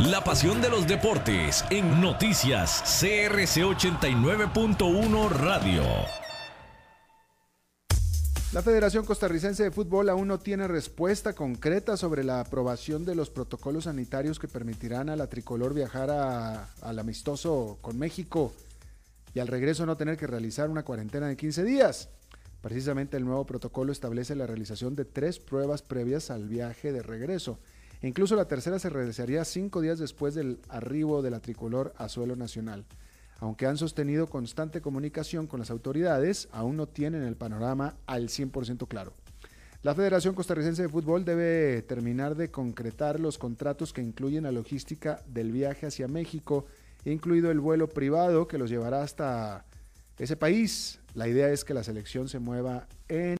La 0.00 0.22
pasión 0.22 0.60
de 0.60 0.68
los 0.68 0.86
deportes 0.86 1.64
en 1.70 2.00
noticias 2.00 2.82
CRC 3.00 3.62
89.1 3.62 5.30
Radio. 5.30 6.23
La 8.54 8.62
Federación 8.62 9.04
Costarricense 9.04 9.64
de 9.64 9.72
Fútbol 9.72 10.08
aún 10.08 10.28
no 10.28 10.38
tiene 10.38 10.68
respuesta 10.68 11.32
concreta 11.32 11.96
sobre 11.96 12.22
la 12.22 12.38
aprobación 12.38 13.04
de 13.04 13.16
los 13.16 13.28
protocolos 13.28 13.84
sanitarios 13.84 14.38
que 14.38 14.46
permitirán 14.46 15.08
a 15.08 15.16
la 15.16 15.26
tricolor 15.26 15.74
viajar 15.74 16.68
al 16.80 16.98
amistoso 17.00 17.78
con 17.80 17.98
México 17.98 18.52
y 19.34 19.40
al 19.40 19.48
regreso 19.48 19.86
no 19.86 19.96
tener 19.96 20.16
que 20.16 20.28
realizar 20.28 20.70
una 20.70 20.84
cuarentena 20.84 21.26
de 21.26 21.36
15 21.36 21.64
días. 21.64 22.10
Precisamente 22.60 23.16
el 23.16 23.24
nuevo 23.24 23.44
protocolo 23.44 23.90
establece 23.90 24.36
la 24.36 24.46
realización 24.46 24.94
de 24.94 25.04
tres 25.04 25.40
pruebas 25.40 25.82
previas 25.82 26.30
al 26.30 26.46
viaje 26.46 26.92
de 26.92 27.02
regreso. 27.02 27.58
Incluso 28.02 28.36
la 28.36 28.46
tercera 28.46 28.78
se 28.78 28.88
realizaría 28.88 29.44
cinco 29.44 29.80
días 29.80 29.98
después 29.98 30.32
del 30.36 30.60
arribo 30.68 31.22
de 31.22 31.32
la 31.32 31.40
tricolor 31.40 31.92
a 31.96 32.08
suelo 32.08 32.36
nacional. 32.36 32.84
Aunque 33.44 33.66
han 33.66 33.76
sostenido 33.76 34.26
constante 34.26 34.80
comunicación 34.80 35.46
con 35.46 35.60
las 35.60 35.70
autoridades, 35.70 36.48
aún 36.50 36.78
no 36.78 36.86
tienen 36.88 37.22
el 37.24 37.36
panorama 37.36 37.94
al 38.06 38.28
100% 38.28 38.88
claro. 38.88 39.12
La 39.82 39.94
Federación 39.94 40.34
Costarricense 40.34 40.80
de 40.80 40.88
Fútbol 40.88 41.26
debe 41.26 41.82
terminar 41.82 42.36
de 42.36 42.50
concretar 42.50 43.20
los 43.20 43.36
contratos 43.36 43.92
que 43.92 44.00
incluyen 44.00 44.44
la 44.44 44.50
logística 44.50 45.20
del 45.26 45.52
viaje 45.52 45.84
hacia 45.84 46.08
México, 46.08 46.64
incluido 47.04 47.50
el 47.50 47.60
vuelo 47.60 47.86
privado 47.86 48.48
que 48.48 48.56
los 48.56 48.70
llevará 48.70 49.02
hasta 49.02 49.66
ese 50.16 50.36
país. 50.36 51.00
La 51.12 51.28
idea 51.28 51.50
es 51.50 51.66
que 51.66 51.74
la 51.74 51.84
selección 51.84 52.30
se 52.30 52.38
mueva 52.38 52.88
en 53.08 53.24